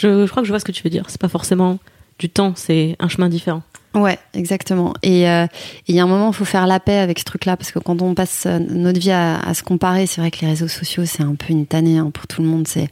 Je, 0.00 0.26
crois 0.26 0.42
que 0.42 0.46
je 0.46 0.52
vois 0.52 0.60
ce 0.60 0.64
que 0.64 0.72
tu 0.72 0.82
veux 0.82 0.90
dire. 0.90 1.04
C'est 1.08 1.20
pas 1.20 1.28
forcément 1.28 1.78
du 2.18 2.30
temps, 2.30 2.52
c'est 2.56 2.96
un 2.98 3.08
chemin 3.08 3.28
différent. 3.28 3.62
Ouais, 3.94 4.18
exactement. 4.34 4.94
Et 5.02 5.22
il 5.22 5.26
euh, 5.26 5.46
y 5.88 5.98
a 5.98 6.04
un 6.04 6.06
moment, 6.06 6.30
il 6.30 6.34
faut 6.34 6.44
faire 6.44 6.66
la 6.66 6.80
paix 6.80 6.98
avec 6.98 7.18
ce 7.18 7.24
truc-là, 7.24 7.56
parce 7.56 7.72
que 7.72 7.78
quand 7.80 8.00
on 8.02 8.14
passe 8.14 8.44
euh, 8.46 8.58
notre 8.58 9.00
vie 9.00 9.10
à, 9.10 9.40
à 9.40 9.52
se 9.52 9.62
comparer, 9.62 10.06
c'est 10.06 10.20
vrai 10.20 10.30
que 10.30 10.40
les 10.42 10.48
réseaux 10.48 10.68
sociaux, 10.68 11.04
c'est 11.06 11.22
un 11.22 11.34
peu 11.34 11.46
une 11.50 11.66
tannée 11.66 11.98
hein, 11.98 12.10
pour 12.12 12.26
tout 12.26 12.40
le 12.40 12.48
monde. 12.48 12.68
C'est 12.68 12.88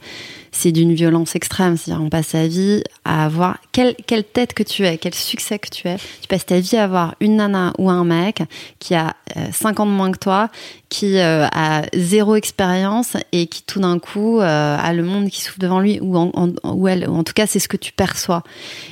c'est 0.51 0.71
d'une 0.71 0.93
violence 0.93 1.35
extrême. 1.35 1.77
C'est-à-dire, 1.77 2.03
on 2.03 2.09
passe 2.09 2.27
sa 2.27 2.47
vie 2.47 2.83
à 3.05 3.25
avoir 3.25 3.57
quelle, 3.71 3.95
quelle 4.07 4.23
tête 4.23 4.53
que 4.53 4.63
tu 4.63 4.85
es, 4.85 4.97
quel 4.97 5.13
succès 5.13 5.59
que 5.59 5.69
tu 5.69 5.87
es. 5.87 5.97
Tu 6.21 6.27
passes 6.27 6.45
ta 6.45 6.59
vie 6.59 6.77
à 6.77 6.83
avoir 6.83 7.15
une 7.19 7.37
nana 7.37 7.73
ou 7.77 7.89
un 7.89 8.03
mec 8.03 8.43
qui 8.79 8.95
a 8.95 9.15
euh, 9.37 9.47
5 9.51 9.79
ans 9.79 9.85
de 9.85 9.91
moins 9.91 10.11
que 10.11 10.19
toi, 10.19 10.49
qui 10.89 11.19
euh, 11.19 11.45
a 11.51 11.83
zéro 11.95 12.35
expérience 12.35 13.15
et 13.31 13.47
qui 13.47 13.63
tout 13.63 13.79
d'un 13.79 13.99
coup 13.99 14.39
euh, 14.39 14.77
a 14.77 14.91
le 14.93 15.03
monde 15.03 15.29
qui 15.29 15.41
souffle 15.41 15.59
devant 15.59 15.79
lui 15.79 15.99
ou, 16.01 16.17
en, 16.17 16.31
en, 16.33 16.51
ou 16.73 16.87
elle. 16.87 17.07
Ou 17.07 17.15
en 17.15 17.23
tout 17.23 17.33
cas, 17.33 17.45
c'est 17.45 17.59
ce 17.59 17.67
que 17.67 17.77
tu 17.77 17.93
perçois. 17.93 18.43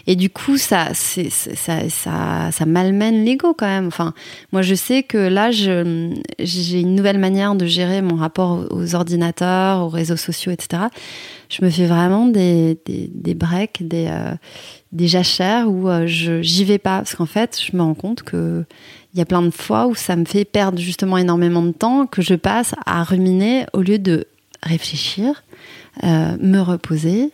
Et 0.05 0.15
du 0.15 0.29
coup, 0.29 0.57
ça, 0.57 0.89
ça, 0.93 1.89
ça, 1.89 2.51
ça 2.51 2.65
malmène 2.65 3.25
l'ego 3.25 3.53
quand 3.57 3.67
même. 3.67 3.87
Enfin, 3.87 4.13
moi, 4.51 4.61
je 4.61 4.75
sais 4.75 5.03
que 5.03 5.17
là, 5.17 5.51
j'ai 5.51 6.79
une 6.79 6.95
nouvelle 6.95 7.17
manière 7.17 7.55
de 7.55 7.65
gérer 7.65 8.01
mon 8.01 8.15
rapport 8.15 8.65
aux 8.69 8.95
ordinateurs, 8.95 9.81
aux 9.81 9.89
réseaux 9.89 10.17
sociaux, 10.17 10.51
etc 10.51 10.87
je 11.49 11.63
me 11.63 11.69
fais 11.69 11.85
vraiment 11.85 12.27
des, 12.27 12.77
des, 12.85 13.33
breaks, 13.33 13.87
des, 13.87 14.07
euh, 14.09 14.33
des 14.91 15.07
jachères 15.07 15.69
où 15.69 15.89
euh, 15.89 16.05
je 16.05 16.41
j'y 16.41 16.65
vais 16.65 16.77
pas. 16.77 16.97
Parce 16.97 17.15
qu'en 17.15 17.25
fait, 17.25 17.59
je 17.61 17.75
me 17.75 17.81
rends 17.81 17.93
compte 17.93 18.23
que 18.23 18.65
il 19.13 19.19
y 19.19 19.21
a 19.21 19.25
plein 19.25 19.41
de 19.41 19.49
fois 19.49 19.87
où 19.87 19.95
ça 19.95 20.15
me 20.15 20.25
fait 20.25 20.45
perdre 20.45 20.77
justement 20.77 21.17
énormément 21.17 21.63
de 21.63 21.71
temps 21.71 22.05
que 22.05 22.21
je 22.21 22.35
passe 22.35 22.75
à 22.85 23.03
ruminer 23.03 23.65
au 23.73 23.81
lieu 23.81 23.97
de 23.97 24.27
réfléchir, 24.61 25.43
euh, 26.03 26.37
me 26.39 26.59
reposer, 26.59 27.31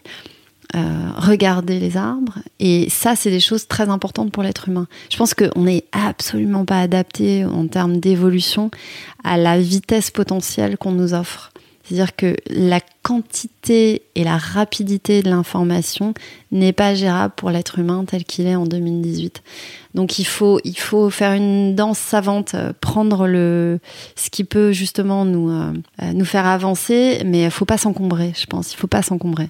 regarder 0.74 1.80
les 1.80 1.98
arbres. 1.98 2.40
Et 2.60 2.90
ça, 2.90 3.16
c'est 3.16 3.30
des 3.30 3.40
choses 3.40 3.68
très 3.68 3.90
importantes 3.90 4.32
pour 4.32 4.42
l'être 4.42 4.70
humain. 4.70 4.88
Je 5.12 5.18
pense 5.18 5.36
qu'on 5.36 5.62
n'est 5.62 5.84
absolument 5.92 6.66
pas 6.66 6.80
adapté 6.80 7.46
en 7.46 7.68
termes 7.68 7.98
d'évolution 7.98 8.72
à 9.24 9.38
la 9.38 9.60
vitesse 9.60 10.10
potentielle 10.10 10.78
qu'on 10.80 10.92
nous 10.92 11.14
offre. 11.14 11.53
C'est-à-dire 11.84 12.16
que 12.16 12.36
la 12.50 12.80
quantité 13.02 14.04
et 14.16 14.24
la 14.24 14.38
rapidité 14.38 15.22
de 15.22 15.30
l'information 15.30 16.14
n'est 16.52 16.72
pas 16.72 16.96
gérable 16.96 17.34
pour 17.36 17.50
l'être 17.50 17.80
humain 17.80 18.06
tel 18.06 18.24
qu'il 18.24 18.48
est 18.48 18.56
en 18.56 18.66
2018. 18.66 19.44
Donc 19.94 20.18
il 20.18 20.26
faut, 20.26 20.60
il 20.64 20.78
faut 20.78 21.10
faire 21.10 21.34
une 21.34 21.76
danse 21.76 22.00
savante, 22.00 22.54
euh, 22.56 22.72
prendre 22.80 23.28
le, 23.28 23.80
ce 24.16 24.30
qui 24.30 24.46
peut 24.46 24.72
justement 24.72 25.26
nous, 25.26 25.50
euh, 25.50 25.74
nous 26.14 26.26
faire 26.26 26.48
avancer, 26.48 27.22
mais 27.26 27.44
il 27.44 27.52
faut 27.52 27.66
pas 27.66 27.78
s'encombrer, 27.78 28.34
je 28.36 28.46
pense. 28.46 28.74
Il 28.74 28.78
faut 28.78 28.88
pas 28.88 29.02
s'encombrer. 29.02 29.50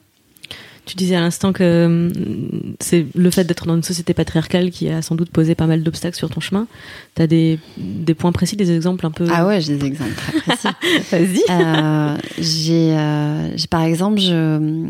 Tu 0.85 0.95
disais 0.95 1.15
à 1.15 1.21
l'instant 1.21 1.53
que 1.53 1.85
hum, 1.85 2.75
c'est 2.79 3.05
le 3.15 3.31
fait 3.31 3.45
d'être 3.45 3.65
dans 3.65 3.75
une 3.75 3.83
société 3.83 4.13
patriarcale 4.13 4.69
qui 4.69 4.89
a 4.89 5.01
sans 5.01 5.15
doute 5.15 5.29
posé 5.31 5.55
pas 5.55 5.65
mal 5.65 5.81
d'obstacles 5.81 6.17
sur 6.17 6.29
ton 6.29 6.41
chemin. 6.41 6.67
Tu 7.15 7.21
as 7.21 7.27
des, 7.27 7.59
des 7.77 8.13
points 8.13 8.31
précis, 8.31 8.55
des 8.55 8.71
exemples 8.71 9.05
un 9.05 9.11
peu? 9.11 9.25
Ah 9.31 9.47
ouais, 9.47 9.61
j'ai 9.61 9.77
des 9.77 9.85
exemples 9.85 10.13
très 10.15 10.39
précis. 10.39 10.67
Vas-y. 11.11 11.43
Euh, 11.49 12.17
j'ai, 12.37 12.93
euh, 12.93 13.57
j'ai 13.57 13.67
par 13.67 13.83
exemple, 13.83 14.19
je, 14.19 14.89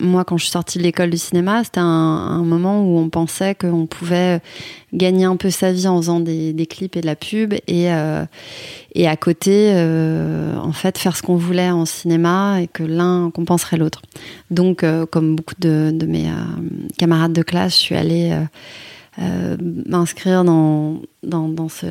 moi, 0.00 0.24
quand 0.24 0.36
je 0.36 0.44
suis 0.44 0.52
sortie 0.52 0.78
de 0.78 0.82
l'école 0.82 1.10
du 1.10 1.18
cinéma, 1.18 1.62
c'était 1.64 1.80
un, 1.80 2.42
moment 2.42 2.82
où 2.82 2.98
on 2.98 3.08
pensait 3.08 3.54
qu'on 3.54 3.86
pouvait 3.86 4.40
gagner 4.92 5.24
un 5.24 5.36
peu 5.36 5.50
sa 5.50 5.72
vie 5.72 5.86
en 5.86 5.98
faisant 5.98 6.20
des, 6.20 6.52
des 6.52 6.66
clips 6.66 6.96
et 6.96 7.00
de 7.00 7.06
la 7.06 7.16
pub 7.16 7.52
et, 7.52 7.92
euh, 7.92 8.24
et 8.94 9.06
à 9.06 9.16
côté, 9.16 9.72
euh, 9.74 10.56
en 10.56 10.72
fait, 10.72 10.98
faire 10.98 11.16
ce 11.16 11.22
qu'on 11.22 11.36
voulait 11.36 11.70
en 11.70 11.84
cinéma 11.84 12.60
et 12.62 12.66
que 12.66 12.82
l'un 12.82 13.30
compenserait 13.30 13.76
l'autre. 13.76 14.02
Donc, 14.50 14.82
euh, 14.82 15.06
comme 15.06 15.36
beaucoup 15.36 15.54
de, 15.58 15.90
de 15.94 16.06
mes 16.06 16.28
euh, 16.28 16.32
camarades 16.98 17.32
de 17.32 17.42
classe, 17.42 17.74
je 17.74 17.78
suis 17.78 17.94
allée 17.94 18.32
euh, 18.32 18.44
euh, 19.20 19.56
m'inscrire 19.86 20.44
dans, 20.44 21.02
dans, 21.22 21.48
dans, 21.48 21.68
ce, 21.68 21.86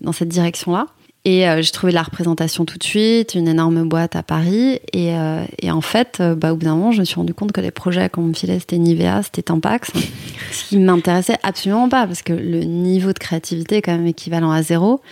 dans 0.00 0.12
cette 0.12 0.28
direction-là. 0.28 0.86
Et 1.30 1.46
euh, 1.46 1.60
j'ai 1.60 1.72
trouvé 1.72 1.92
la 1.92 2.02
représentation 2.02 2.64
tout 2.64 2.78
de 2.78 2.84
suite, 2.84 3.34
une 3.34 3.48
énorme 3.48 3.86
boîte 3.86 4.16
à 4.16 4.22
Paris. 4.22 4.80
Et, 4.94 5.14
euh, 5.14 5.44
et 5.60 5.70
en 5.70 5.82
fait, 5.82 6.16
euh, 6.20 6.34
bah, 6.34 6.54
au 6.54 6.56
bout 6.56 6.64
d'un 6.64 6.74
moment, 6.74 6.90
je 6.90 7.00
me 7.00 7.04
suis 7.04 7.16
rendu 7.16 7.34
compte 7.34 7.52
que 7.52 7.60
les 7.60 7.70
projets 7.70 8.08
qu'on 8.08 8.22
me 8.22 8.32
filait, 8.32 8.58
c'était 8.58 8.78
Nivea, 8.78 9.22
c'était 9.22 9.42
Tampax. 9.42 9.92
ce 10.52 10.64
qui 10.70 10.78
m'intéressait 10.78 11.36
absolument 11.42 11.90
pas, 11.90 12.06
parce 12.06 12.22
que 12.22 12.32
le 12.32 12.60
niveau 12.60 13.12
de 13.12 13.18
créativité 13.18 13.76
est 13.76 13.82
quand 13.82 13.92
même 13.92 14.06
équivalent 14.06 14.50
à 14.50 14.62
zéro. 14.62 15.02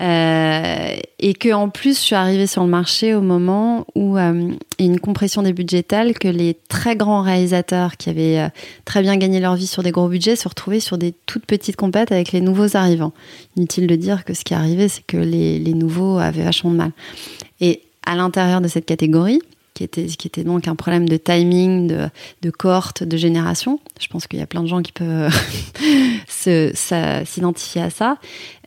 Euh, 0.00 0.96
et 1.18 1.32
que 1.32 1.52
en 1.52 1.70
plus, 1.70 1.98
je 1.98 2.04
suis 2.04 2.14
arrivée 2.14 2.46
sur 2.46 2.62
le 2.62 2.68
marché 2.68 3.14
au 3.14 3.22
moment 3.22 3.86
où 3.94 4.18
euh, 4.18 4.50
il 4.78 4.86
y 4.86 4.88
a 4.88 4.92
une 4.92 5.00
compression 5.00 5.42
des 5.42 5.54
budgets 5.54 5.82
telle 5.82 6.18
que 6.18 6.28
les 6.28 6.54
très 6.68 6.96
grands 6.96 7.22
réalisateurs 7.22 7.96
qui 7.96 8.10
avaient 8.10 8.38
euh, 8.38 8.48
très 8.84 9.00
bien 9.00 9.16
gagné 9.16 9.40
leur 9.40 9.56
vie 9.56 9.66
sur 9.66 9.82
des 9.82 9.92
gros 9.92 10.08
budgets 10.08 10.36
se 10.36 10.48
retrouvaient 10.48 10.80
sur 10.80 10.98
des 10.98 11.14
toutes 11.24 11.46
petites 11.46 11.76
compètes 11.76 12.12
avec 12.12 12.32
les 12.32 12.42
nouveaux 12.42 12.76
arrivants. 12.76 13.12
Inutile 13.56 13.86
de 13.86 13.96
dire 13.96 14.24
que 14.24 14.34
ce 14.34 14.44
qui 14.44 14.52
arrivait, 14.52 14.88
c'est 14.88 15.04
que 15.06 15.16
les, 15.16 15.58
les 15.58 15.74
nouveaux 15.74 16.18
avaient 16.18 16.44
vachement 16.44 16.70
de 16.70 16.76
mal. 16.76 16.90
Et 17.62 17.82
à 18.04 18.16
l'intérieur 18.16 18.60
de 18.60 18.68
cette 18.68 18.84
catégorie, 18.84 19.40
qui 19.76 19.84
était, 19.84 20.06
qui 20.06 20.26
était 20.26 20.42
donc 20.42 20.66
un 20.68 20.74
problème 20.74 21.06
de 21.06 21.18
timing, 21.18 21.86
de, 21.86 22.08
de 22.40 22.50
cohorte, 22.50 23.02
de 23.02 23.16
génération. 23.18 23.78
Je 24.00 24.08
pense 24.08 24.26
qu'il 24.26 24.38
y 24.38 24.42
a 24.42 24.46
plein 24.46 24.62
de 24.62 24.68
gens 24.68 24.80
qui 24.80 24.92
peuvent 24.92 25.30
s'identifier 27.26 27.82
à 27.82 27.90
ça. 27.90 28.16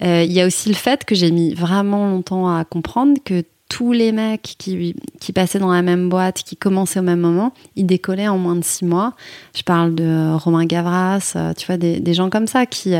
Euh, 0.03 0.23
il 0.23 0.31
y 0.31 0.39
a 0.39 0.45
aussi 0.45 0.69
le 0.69 0.75
fait 0.75 1.05
que 1.05 1.15
j'ai 1.15 1.31
mis 1.31 1.55
vraiment 1.55 2.07
longtemps 2.07 2.55
à 2.55 2.63
comprendre 2.63 3.19
que 3.25 3.43
tous 3.69 3.91
les 3.91 4.11
mecs 4.11 4.55
qui, 4.57 4.95
qui 5.19 5.33
passaient 5.33 5.59
dans 5.59 5.71
la 5.71 5.81
même 5.81 6.09
boîte, 6.09 6.43
qui 6.43 6.55
commençaient 6.55 6.99
au 6.99 7.03
même 7.03 7.19
moment, 7.19 7.53
ils 7.75 7.85
décollaient 7.85 8.27
en 8.27 8.37
moins 8.37 8.55
de 8.55 8.63
six 8.63 8.85
mois. 8.85 9.13
Je 9.55 9.63
parle 9.63 9.95
de 9.95 10.35
Romain 10.35 10.65
Gavras, 10.65 11.33
euh, 11.35 11.53
tu 11.53 11.65
vois, 11.65 11.77
des, 11.77 11.99
des 11.99 12.13
gens 12.13 12.29
comme 12.29 12.47
ça 12.47 12.67
qui, 12.67 12.93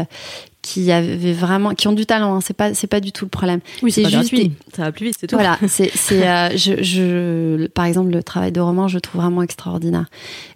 qui 0.69 0.91
avaient 0.91 1.33
vraiment, 1.33 1.73
qui 1.73 1.87
ont 1.87 1.93
du 1.93 2.05
talent. 2.05 2.35
Hein, 2.35 2.41
c'est 2.41 2.55
pas, 2.55 2.75
c'est 2.75 2.87
pas 2.87 2.99
du 2.99 3.11
tout 3.11 3.25
le 3.25 3.29
problème. 3.29 3.59
Oui, 3.81 3.91
c'est 3.91 4.07
juste. 4.07 4.35
Ça 4.75 4.83
va 4.83 4.91
plus 4.91 5.07
vite, 5.07 5.15
c'est 5.19 5.25
tout. 5.25 5.35
Voilà, 5.35 5.57
c'est, 5.67 5.89
c'est, 5.95 6.27
euh, 6.27 6.55
je, 6.55 6.83
je, 6.83 7.67
par 7.67 7.85
exemple, 7.85 8.11
le 8.11 8.21
travail 8.21 8.51
de 8.51 8.61
roman, 8.61 8.87
je 8.87 8.95
le 8.95 9.01
trouve 9.01 9.21
vraiment 9.21 9.41
extraordinaire. 9.41 10.05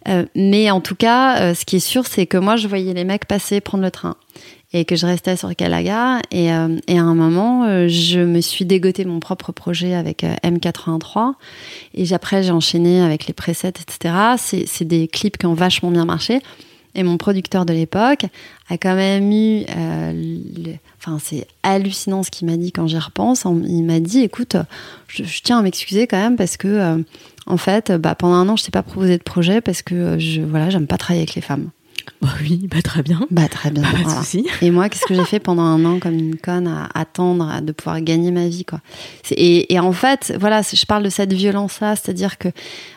Euh, 0.08 0.26
mais 0.36 0.70
en 0.70 0.82
tout 0.82 0.96
cas, 0.96 1.40
euh, 1.40 1.56
ce 1.56 1.66
qui 1.66 1.78
est 1.78 1.88
sûr, 1.88 2.06
c'est 2.06 2.28
que 2.28 2.38
moi, 2.38 2.58
je 2.58 2.68
voyais 2.68 2.94
les 2.94 3.06
mecs 3.06 3.26
passer, 3.26 3.60
prendre 3.60 3.84
le 3.84 3.92
train. 3.92 4.16
Et 4.76 4.86
que 4.86 4.96
je 4.96 5.06
restais 5.06 5.36
sur 5.36 5.56
Calaga. 5.56 6.20
Et, 6.32 6.52
euh, 6.52 6.78
et 6.88 6.98
à 6.98 7.04
un 7.04 7.14
moment, 7.14 7.88
je 7.88 8.20
me 8.20 8.42
suis 8.42 8.66
dégoté 8.66 9.06
mon 9.06 9.20
propre 9.20 9.52
projet 9.52 9.94
avec 9.94 10.24
euh, 10.24 10.34
M83. 10.44 11.34
Et 11.94 12.12
après, 12.14 12.42
j'ai 12.42 12.52
enchaîné 12.52 13.02
avec 13.02 13.28
les 13.28 13.34
presets, 13.34 13.70
etc. 13.70 14.16
C'est, 14.38 14.66
c'est 14.68 14.86
des 14.86 15.08
clips 15.08 15.38
qui 15.38 15.46
ont 15.46 15.54
vachement 15.54 15.92
bien 15.92 16.06
marché. 16.06 16.42
Et 16.96 17.04
mon 17.04 17.18
producteur 17.18 17.66
de 17.66 17.74
l'époque 17.74 18.26
a 18.70 18.78
quand 18.78 18.96
même 18.96 19.32
eu. 19.32 19.64
euh, 19.76 20.74
Enfin, 21.00 21.18
c'est 21.22 21.48
hallucinant 21.64 22.24
ce 22.24 22.32
qu'il 22.32 22.48
m'a 22.48 22.56
dit 22.56 22.72
quand 22.72 22.88
j'y 22.88 22.98
repense. 22.98 23.46
En- 23.46 23.62
Il 23.64 23.84
m'a 23.84 24.00
dit 24.00 24.22
écoute, 24.22 24.56
je, 25.08 25.24
tiens 25.44 25.60
à 25.60 25.62
m'excuser 25.62 26.08
quand 26.08 26.18
même 26.18 26.38
parce 26.38 26.56
que, 26.56 26.68
euh, 26.70 26.98
en 27.46 27.58
fait, 27.58 27.92
bah, 27.92 28.16
pendant 28.16 28.36
un 28.36 28.48
an, 28.48 28.56
je 28.56 28.64
t'ai 28.64 28.72
pas 28.72 28.84
proposé 28.84 29.18
de 29.18 29.24
projet 29.24 29.60
parce 29.60 29.82
que 29.82 29.96
euh, 29.96 30.20
je, 30.20 30.42
voilà, 30.42 30.70
j'aime 30.70 30.88
pas 30.88 30.98
travailler 30.98 31.24
avec 31.24 31.36
les 31.36 31.42
femmes. 31.42 31.72
Bah 32.24 32.30
oui, 32.42 32.68
bah 32.72 32.82
très 32.82 33.04
bien. 33.04 33.20
Bah, 33.32 33.50
très 33.50 33.70
bien. 33.70 33.84
Pas 33.84 34.04
de 34.04 34.10
souci. 34.10 34.48
Et 34.62 34.72
moi, 34.72 34.88
qu'est-ce 34.88 35.06
que 35.06 35.14
j'ai 35.14 35.26
fait 35.26 35.40
pendant 35.42 35.64
un 35.64 35.84
an 35.84 36.00
comme 36.00 36.14
une 36.18 36.38
conne 36.38 36.68
à 36.70 36.88
attendre 36.96 37.50
à- 37.50 37.60
de 37.60 37.74
pouvoir 37.74 38.00
gagner 38.00 38.32
ma 38.32 38.48
vie, 38.48 38.64
quoi. 38.64 38.80
Et, 39.32 39.74
et 39.74 39.80
en 39.80 39.92
fait, 39.92 40.34
voilà, 40.40 40.62
je 40.62 40.86
parle 40.86 41.04
de 41.04 41.10
cette 41.10 41.34
violence-là, 41.34 41.98
c'est-à-dire 41.98 42.38
que 42.38 42.48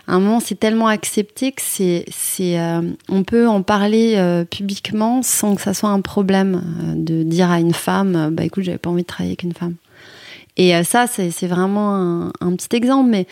à 0.06 0.14
un 0.14 0.20
moment, 0.20 0.38
c'est 0.38 0.54
tellement 0.60 0.86
accepté 0.86 1.50
que 1.50 1.60
c'est, 1.60 2.04
c'est, 2.10 2.60
euh, 2.60 2.82
on 3.08 3.24
peut 3.24 3.48
en 3.48 3.62
parler 3.62 4.14
euh, 4.16 4.44
publiquement 4.44 5.22
sans 5.24 5.56
que 5.56 5.60
ça 5.62 5.74
soit 5.74 5.90
un 5.90 6.00
problème 6.02 6.62
euh, 6.84 6.94
de 6.96 7.24
dire 7.24 7.50
à 7.50 7.58
une 7.58 7.74
femme, 7.74 8.30
bah 8.32 8.44
écoute, 8.44 8.62
j'avais 8.62 8.78
pas 8.78 8.90
envie 8.90 9.02
de 9.02 9.06
travailler 9.08 9.30
avec 9.32 9.42
une 9.42 9.54
femme. 9.54 9.74
Et 10.58 10.72
ça, 10.84 11.06
c'est, 11.06 11.30
c'est 11.30 11.48
vraiment 11.48 11.94
un, 11.96 12.32
un 12.40 12.56
petit 12.56 12.74
exemple, 12.76 13.10
mais 13.10 13.26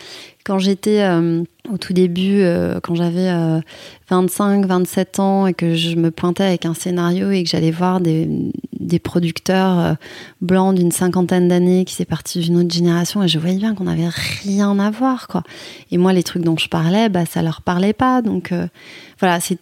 quand 0.45 0.59
j'étais 0.59 1.01
euh, 1.01 1.43
au 1.71 1.77
tout 1.77 1.93
début, 1.93 2.41
euh, 2.41 2.79
quand 2.81 2.95
j'avais 2.95 3.29
euh, 3.29 3.59
25, 4.09 4.65
27 4.65 5.19
ans 5.19 5.47
et 5.47 5.53
que 5.53 5.75
je 5.75 5.95
me 5.95 6.11
pointais 6.11 6.43
avec 6.43 6.65
un 6.65 6.73
scénario 6.73 7.31
et 7.31 7.43
que 7.43 7.49
j'allais 7.49 7.71
voir 7.71 7.99
des, 7.99 8.29
des 8.79 8.99
producteurs 8.99 9.79
euh, 9.79 9.93
blancs 10.41 10.75
d'une 10.75 10.91
cinquantaine 10.91 11.47
d'années 11.47 11.85
qui 11.85 11.95
s'est 11.95 12.05
partis 12.05 12.39
d'une 12.39 12.57
autre 12.57 12.73
génération 12.73 13.23
et 13.23 13.27
je 13.27 13.39
voyais 13.39 13.57
bien 13.57 13.73
qu'on 13.73 13.85
n'avait 13.85 14.09
rien 14.43 14.77
à 14.79 14.91
voir, 14.91 15.27
quoi. 15.27 15.43
Et 15.91 15.97
moi, 15.97 16.13
les 16.13 16.23
trucs 16.23 16.43
dont 16.43 16.57
je 16.57 16.69
parlais, 16.69 17.09
bah, 17.09 17.25
ça 17.25 17.41
leur 17.41 17.61
parlait 17.61 17.93
pas. 17.93 18.21
Donc, 18.21 18.53
voilà, 19.19 19.39
c'est, 19.39 19.59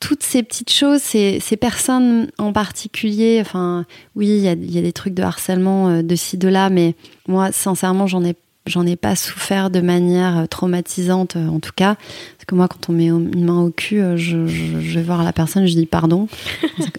toutes 0.00 0.22
ces 0.22 0.42
petites 0.42 0.72
choses, 0.72 1.00
ces, 1.00 1.38
ces 1.40 1.56
personnes 1.56 2.28
en 2.38 2.52
particulier. 2.52 3.38
Enfin, 3.40 3.84
oui, 4.16 4.26
il 4.28 4.38
y 4.38 4.72
y 4.72 4.78
a 4.78 4.82
des 4.82 4.92
trucs 4.92 5.14
de 5.14 5.22
harcèlement 5.22 6.02
de 6.02 6.16
ci, 6.16 6.38
de 6.38 6.48
là, 6.48 6.70
mais 6.70 6.94
moi, 7.28 7.52
sincèrement, 7.52 8.06
j'en 8.06 8.24
ai 8.24 8.34
J'en 8.66 8.86
ai 8.86 8.94
pas 8.94 9.16
souffert 9.16 9.70
de 9.70 9.80
manière 9.80 10.38
euh, 10.38 10.46
traumatisante, 10.46 11.34
euh, 11.36 11.48
en 11.48 11.58
tout 11.58 11.72
cas. 11.74 11.96
Parce 11.96 12.44
que 12.46 12.54
moi, 12.54 12.68
quand 12.68 12.88
on 12.88 12.92
met 12.92 13.06
une 13.06 13.44
main 13.44 13.60
au 13.60 13.70
cul, 13.70 14.00
euh, 14.00 14.16
je, 14.16 14.46
je- 14.46 14.80
je 14.80 14.94
vais 14.98 15.02
voir 15.02 15.24
la 15.24 15.32
personne, 15.32 15.66
je 15.66 15.74
dis 15.74 15.86
pardon. 15.86 16.28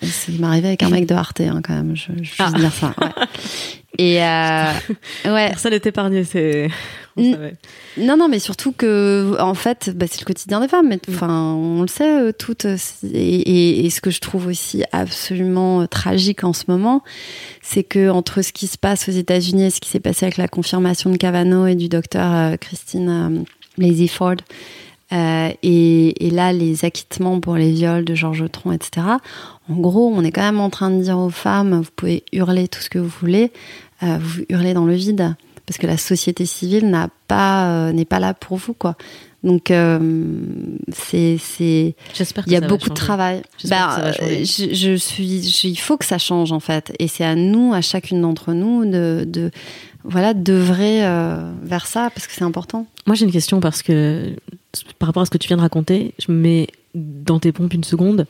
C'est- 0.02 0.38
m'arrivé 0.40 0.68
avec 0.68 0.84
un 0.84 0.90
mec 0.90 1.06
de 1.06 1.16
Arte, 1.16 1.40
hein, 1.42 1.62
quand 1.64 1.74
même. 1.74 1.96
Je, 1.96 2.12
je 2.22 2.32
Ah. 2.40 2.46
juste 2.48 2.58
dire 2.58 2.74
ça. 2.74 2.94
ouais. 3.02 3.10
Et 3.98 4.22
euh, 4.24 4.72
ouais, 5.34 5.50
Personne 5.50 5.72
n'est 5.72 5.82
épargné, 5.86 6.24
c'est. 6.26 6.70
On 7.18 7.22
Mm. 7.24 7.32
savait. 7.34 7.56
non, 7.98 8.18
non, 8.18 8.28
mais 8.28 8.40
surtout 8.40 8.72
que, 8.72 9.36
en 9.40 9.54
fait, 9.54 9.92
bah, 9.96 10.06
c'est 10.10 10.20
le 10.22 10.26
quotidien 10.26 10.60
des 10.60 10.68
femmes. 10.68 10.88
Mais 10.90 11.00
enfin, 11.10 11.54
on 11.54 11.82
le 11.82 11.88
sait 11.88 12.20
euh, 12.22 12.32
toutes. 12.32 12.66
euh, 12.66 12.78
Et, 13.04 13.18
et- 13.18 13.86
et 13.86 13.90
ce 13.90 14.02
que 14.02 14.10
je 14.12 14.20
trouve 14.20 14.48
aussi 14.48 14.84
absolument 14.92 15.82
euh, 15.82 15.86
tragique 15.88 16.44
en 16.44 16.54
ce 16.54 16.64
moment, 16.68 17.04
c'est 17.62 17.84
que 17.84 18.10
entre 18.10 18.42
ce 18.42 18.52
qui 18.52 18.68
se 18.68 18.78
passe 18.78 19.08
aux 19.10 19.12
États-Unis 19.14 19.66
et 19.66 19.70
ce 19.70 19.80
qui 19.80 19.90
s'est 19.90 20.00
passé 20.00 20.26
avec 20.26 20.38
la 20.38 20.48
confirmation 20.48 21.10
de 21.10 21.18
Cavano 21.18 21.68
et 21.68 21.76
du 21.76 21.88
docteur 21.90 22.58
Christine 22.60 23.46
Blasey 23.78 24.08
Ford, 24.08 24.36
euh, 25.12 25.50
et, 25.62 26.26
et 26.26 26.30
là 26.32 26.54
les 26.54 26.86
acquittements 26.86 27.40
pour 27.40 27.56
les 27.56 27.72
viols 27.72 28.06
de 28.06 28.16
Georges 28.16 28.50
Tron, 28.52 28.72
etc. 28.72 29.06
En 29.70 29.76
gros, 29.76 30.12
on 30.12 30.24
est 30.24 30.32
quand 30.32 30.42
même 30.42 30.60
en 30.60 30.70
train 30.72 30.90
de 30.90 31.02
dire 31.04 31.18
aux 31.20 31.30
femmes, 31.30 31.82
vous 31.82 31.92
pouvez 31.96 32.24
hurler 32.34 32.68
tout 32.68 32.80
ce 32.82 32.90
que 32.90 32.98
vous 33.00 33.14
voulez, 33.22 33.52
euh, 34.02 34.18
vous 34.20 34.42
hurlez 34.50 34.74
dans 34.74 34.86
le 34.86 34.96
vide 34.96 35.36
parce 35.66 35.78
que 35.78 35.88
la 35.88 35.98
société 35.98 36.46
civile 36.46 36.90
n'a 36.90 37.10
pas 37.28 37.70
euh, 37.70 37.92
n'est 37.94 38.06
pas 38.06 38.20
là 38.20 38.34
pour 38.34 38.58
vous 38.58 38.74
quoi. 38.74 38.96
Donc 39.44 39.72
euh, 39.72 40.00
c'est 40.94 41.38
c'est 41.38 41.96
il 42.48 42.52
y 42.54 42.56
a 42.56 42.62
beaucoup 42.62 42.90
de 42.90 42.94
travail. 42.94 43.42
J'espère 43.58 43.88
que 43.88 43.94
ça 43.96 44.02
va 44.02 44.08
Bah, 44.08 44.14
changer. 44.14 44.46
je, 44.46 44.74
je 44.74 44.96
suis 44.96 45.44
je- 45.44 45.68
il 45.68 45.76
faut 45.76 45.98
que 45.98 46.06
ça 46.06 46.18
change 46.18 46.52
en 46.52 46.60
fait 46.62 46.94
et 47.00 47.08
c'est 47.08 47.26
à 47.26 47.36
nous 47.36 47.74
à 47.74 47.82
chacune 47.82 48.22
d'entre 48.22 48.54
nous 48.54 48.86
de 48.86 49.26
de 49.28 49.52
voilà 50.06 50.34
d'œuvrer 50.34 51.06
euh, 51.06 51.52
vers 51.64 51.88
ça 51.88 52.10
parce 52.14 52.28
que 52.28 52.34
c'est 52.34 52.44
important. 52.44 52.86
Moi, 53.06 53.16
j'ai 53.16 53.26
une 53.26 53.32
question 53.32 53.60
parce 53.60 53.82
que 53.82 54.34
par 55.00 55.08
rapport 55.08 55.24
à 55.24 55.26
ce 55.26 55.30
que 55.32 55.38
tu 55.38 55.48
viens 55.48 55.58
de 55.58 55.62
raconter, 55.62 56.14
je 56.20 56.32
me 56.32 56.38
mets 56.38 56.68
dans 56.96 57.40
tes 57.40 57.52
pompes 57.52 57.74
une 57.74 57.84
seconde. 57.84 58.26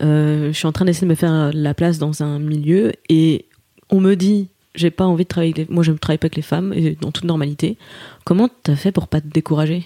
Euh, 0.00 0.48
je 0.52 0.56
suis 0.56 0.66
en 0.66 0.72
train 0.72 0.84
d'essayer 0.84 1.06
de 1.06 1.10
me 1.10 1.16
faire 1.16 1.50
la 1.52 1.74
place 1.74 1.98
dans 1.98 2.22
un 2.22 2.38
milieu 2.38 2.92
et 3.08 3.44
on 3.90 4.00
me 4.00 4.16
dit 4.16 4.48
j'ai 4.74 4.90
pas 4.90 5.04
envie 5.06 5.24
de 5.24 5.28
travailler 5.28 5.52
avec 5.56 5.68
les... 5.68 5.74
moi 5.74 5.82
je 5.82 5.92
ne 5.92 5.96
travaille 5.98 6.18
pas 6.18 6.26
avec 6.26 6.36
les 6.36 6.42
femmes 6.42 6.72
et 6.74 6.96
dans 7.00 7.10
toute 7.12 7.24
normalité 7.24 7.76
comment 8.24 8.48
t'as 8.62 8.76
fait 8.76 8.92
pour 8.92 9.08
pas 9.08 9.20
te 9.20 9.26
décourager? 9.28 9.84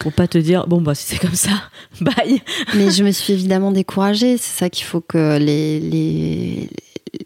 Pour 0.00 0.12
pas 0.12 0.26
te 0.26 0.38
dire 0.38 0.66
bon 0.66 0.80
bah 0.80 0.94
si 0.94 1.04
c'est 1.06 1.18
comme 1.18 1.34
ça 1.34 1.50
bye 2.00 2.40
Mais 2.74 2.90
je 2.90 3.04
me 3.04 3.10
suis 3.12 3.32
évidemment 3.34 3.70
découragée. 3.72 4.36
C'est 4.36 4.58
ça 4.58 4.70
qu'il 4.70 4.84
faut 4.84 5.00
que 5.00 5.38
les, 5.38 5.78
les, 5.80 6.70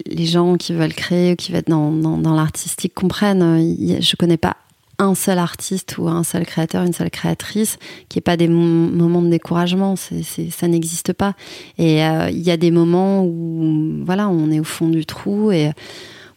les 0.07 0.27
gens 0.27 0.57
qui 0.57 0.73
veulent 0.75 0.92
créer 0.95 1.33
ou 1.33 1.37
qui 1.37 1.53
veulent 1.53 1.61
être 1.61 1.69
dans, 1.71 1.90
dans, 1.92 2.35
l'artistique 2.35 2.92
comprennent. 2.95 4.01
Je 4.01 4.16
connais 4.16 4.37
pas 4.37 4.57
un 4.99 5.14
seul 5.14 5.38
artiste 5.38 5.97
ou 5.99 6.09
un 6.09 6.25
seul 6.25 6.45
créateur, 6.45 6.83
une 6.85 6.92
seule 6.92 7.11
créatrice 7.11 7.79
qui 8.09 8.19
n'ait 8.19 8.23
pas 8.23 8.37
des 8.37 8.49
mom- 8.49 8.90
moments 8.95 9.23
de 9.23 9.29
découragement. 9.31 9.95
C'est- 9.97 10.51
ça 10.51 10.69
n'existe 10.69 11.12
pas. 11.12 11.35
Et 11.79 12.03
euh, 12.05 12.29
il 12.31 12.40
y 12.40 12.51
a 12.51 12.57
des 12.57 12.71
moments 12.71 13.25
où 13.25 14.03
voilà, 14.05 14.29
on 14.29 14.51
est 14.51 14.61
au 14.61 14.64
fond 14.64 14.88
du 14.88 15.07
trou 15.07 15.53
et 15.53 15.71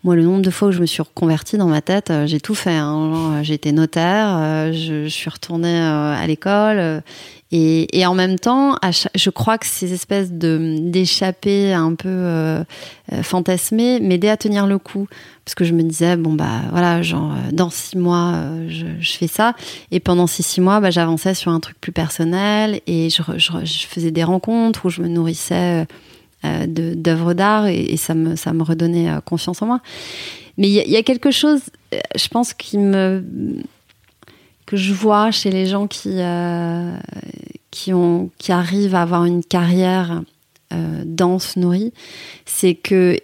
moi, 0.03 0.15
le 0.15 0.23
nombre 0.23 0.41
de 0.41 0.49
fois 0.49 0.69
où 0.69 0.71
je 0.71 0.79
me 0.79 0.85
suis 0.85 1.01
reconvertie 1.01 1.57
dans 1.57 1.67
ma 1.67 1.81
tête, 1.81 2.11
j'ai 2.25 2.39
tout 2.39 2.55
fait. 2.55 2.75
Hein. 2.75 3.43
J'ai 3.43 3.55
été 3.55 3.71
notaire, 3.71 4.71
je, 4.71 5.03
je, 5.03 5.09
suis 5.09 5.29
retournée 5.29 5.77
à 5.77 6.25
l'école 6.27 7.01
et, 7.51 8.05
en 8.05 8.13
même 8.13 8.37
temps, 8.37 8.75
je 9.15 9.29
crois 9.31 9.57
que 9.57 9.65
ces 9.65 9.91
espèces 9.91 10.31
d'échappées 10.31 11.73
un 11.73 11.95
peu 11.95 12.07
euh, 12.07 12.63
euh, 13.11 13.23
fantasmées 13.23 13.99
m'aidaient 13.99 14.29
à 14.29 14.37
tenir 14.37 14.67
le 14.67 14.77
coup, 14.77 15.07
parce 15.45 15.55
que 15.55 15.65
je 15.65 15.73
me 15.73 15.81
disais 15.81 16.15
bon 16.15 16.33
bah 16.33 16.61
voilà, 16.69 17.01
genre 17.01 17.31
euh, 17.31 17.51
dans 17.51 17.71
six 17.71 17.97
mois 17.97 18.35
je, 18.67 18.85
fais 19.01 19.25
ça, 19.25 19.55
et 19.89 19.99
pendant 19.99 20.27
ces 20.27 20.43
six 20.43 20.61
mois, 20.61 20.79
bah, 20.79 20.91
j'avançais 20.91 21.33
sur 21.33 21.51
un 21.51 21.59
truc 21.59 21.81
plus 21.81 21.91
personnel 21.91 22.81
et 22.85 23.09
je, 23.09 23.23
faisais 23.87 24.11
des 24.11 24.23
rencontres 24.23 24.85
où 24.85 24.89
je 24.89 25.01
me 25.01 25.07
nourrissais 25.07 25.81
euh, 25.81 25.85
d'œuvres 26.43 27.33
d'art 27.33 27.67
et, 27.67 27.97
ça 27.97 28.15
me 28.15 28.35
ça 28.35 28.53
me 28.53 28.63
redonnait 28.63 29.09
confiance 29.25 29.61
en 29.61 29.65
moi. 29.65 29.81
Mais 30.57 30.69
il 30.69 30.89
y, 30.89 30.97
a 30.97 31.03
quelque 31.03 31.31
chose, 31.31 31.61
je 31.91 32.27
pense, 32.27 32.53
qui 32.53 32.77
me 32.77 33.23
que 34.69 34.77
je 34.77 34.93
vois 34.93 35.31
chez 35.31 35.49
les 35.49 35.65
gens 35.65 35.87
qui, 35.87 36.11
euh, 36.17 36.95
qui, 37.71 37.91
ont, 37.91 38.29
qui 38.37 38.51
arrivent 38.51 38.93
à 38.93 39.01
avoir 39.01 39.25
une 39.25 39.43
carrière 39.43 40.21
euh, 40.71 41.01
dense, 41.05 41.57
nourrie, 41.57 41.91
c'est 42.45 42.75
que 42.75 43.17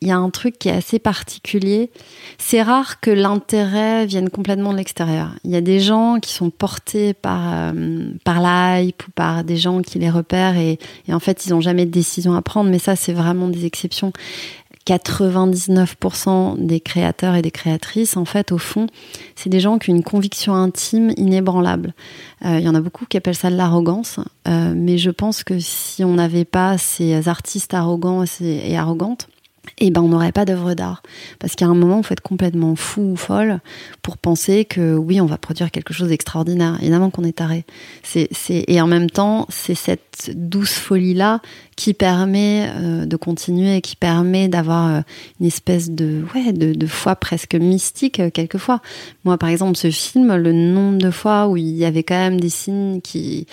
il 0.00 0.08
y 0.08 0.10
a 0.12 0.16
un 0.16 0.30
truc 0.30 0.58
qui 0.58 0.68
est 0.68 0.76
assez 0.76 0.98
particulier. 0.98 1.90
C'est 2.38 2.62
rare 2.62 3.00
que 3.00 3.10
l'intérêt 3.10 4.06
vienne 4.06 4.30
complètement 4.30 4.72
de 4.72 4.78
l'extérieur. 4.78 5.30
Il 5.44 5.50
y 5.50 5.56
a 5.56 5.60
des 5.60 5.80
gens 5.80 6.20
qui 6.20 6.32
sont 6.32 6.50
portés 6.50 7.14
par, 7.14 7.40
euh, 7.52 8.12
par 8.24 8.40
la 8.40 8.80
hype 8.80 9.08
ou 9.08 9.10
par 9.10 9.42
des 9.42 9.56
gens 9.56 9.82
qui 9.82 9.98
les 9.98 10.10
repèrent 10.10 10.56
et, 10.56 10.78
en 11.10 11.18
fait, 11.18 11.46
ils 11.46 11.50
n'ont 11.50 11.60
jamais 11.60 11.84
de 11.84 11.90
décision 11.90 12.34
à 12.34 12.42
prendre. 12.42 12.70
Mais 12.70 12.78
ça, 12.78 12.94
c'est 12.94 13.12
vraiment 13.12 13.48
des 13.48 13.66
exceptions. 13.66 14.12
99% 14.86 16.64
des 16.64 16.80
créateurs 16.80 17.34
et 17.34 17.42
des 17.42 17.50
créatrices, 17.50 18.16
en 18.16 18.24
fait, 18.24 18.52
au 18.52 18.58
fond, 18.58 18.86
c'est 19.36 19.50
des 19.50 19.60
gens 19.60 19.78
qui 19.78 19.90
ont 19.90 19.94
une 19.94 20.02
conviction 20.02 20.54
intime 20.54 21.12
inébranlable. 21.18 21.92
Euh, 22.44 22.58
il 22.58 22.64
y 22.64 22.68
en 22.68 22.74
a 22.74 22.80
beaucoup 22.80 23.04
qui 23.04 23.18
appellent 23.18 23.34
ça 23.34 23.50
de 23.50 23.56
l'arrogance, 23.56 24.18
euh, 24.46 24.72
mais 24.74 24.96
je 24.96 25.10
pense 25.10 25.44
que 25.44 25.58
si 25.58 26.04
on 26.04 26.14
n'avait 26.14 26.46
pas 26.46 26.78
ces 26.78 27.28
artistes 27.28 27.74
arrogants 27.74 28.24
et 28.40 28.78
arrogantes, 28.78 29.28
et 29.78 29.86
eh 29.86 29.90
ben 29.90 30.02
on 30.02 30.08
n'aurait 30.08 30.32
pas 30.32 30.44
d'œuvre 30.44 30.74
d'art. 30.74 31.02
Parce 31.38 31.54
qu'à 31.54 31.66
un 31.66 31.74
moment, 31.74 31.98
il 31.98 32.04
faut 32.04 32.12
être 32.12 32.20
complètement 32.20 32.76
fou 32.76 33.12
ou 33.12 33.16
folle 33.16 33.60
pour 34.02 34.18
penser 34.18 34.64
que 34.64 34.96
oui, 34.96 35.20
on 35.20 35.26
va 35.26 35.38
produire 35.38 35.70
quelque 35.70 35.92
chose 35.92 36.08
d'extraordinaire. 36.08 36.76
Évidemment 36.80 37.10
qu'on 37.10 37.24
est 37.24 37.36
taré. 37.36 37.64
C'est, 38.02 38.28
c'est, 38.32 38.64
et 38.66 38.80
en 38.80 38.86
même 38.86 39.10
temps, 39.10 39.46
c'est 39.48 39.74
cette 39.74 40.30
douce 40.34 40.74
folie-là 40.74 41.40
qui 41.76 41.94
permet 41.94 42.70
euh, 42.74 43.06
de 43.06 43.16
continuer, 43.16 43.80
qui 43.80 43.96
permet 43.96 44.48
d'avoir 44.48 44.88
euh, 44.88 45.00
une 45.40 45.46
espèce 45.46 45.90
de, 45.90 46.24
ouais, 46.34 46.52
de, 46.52 46.72
de 46.72 46.86
foi 46.86 47.14
presque 47.14 47.54
mystique 47.54 48.20
euh, 48.20 48.30
quelquefois. 48.30 48.80
Moi, 49.24 49.38
par 49.38 49.48
exemple, 49.48 49.76
ce 49.76 49.90
film, 49.90 50.34
le 50.34 50.52
nombre 50.52 50.98
de 50.98 51.10
fois 51.10 51.48
où 51.48 51.56
il 51.56 51.76
y 51.76 51.84
avait 51.84 52.02
quand 52.02 52.18
même 52.18 52.40
des 52.40 52.50
signes 52.50 53.00
qui 53.00 53.46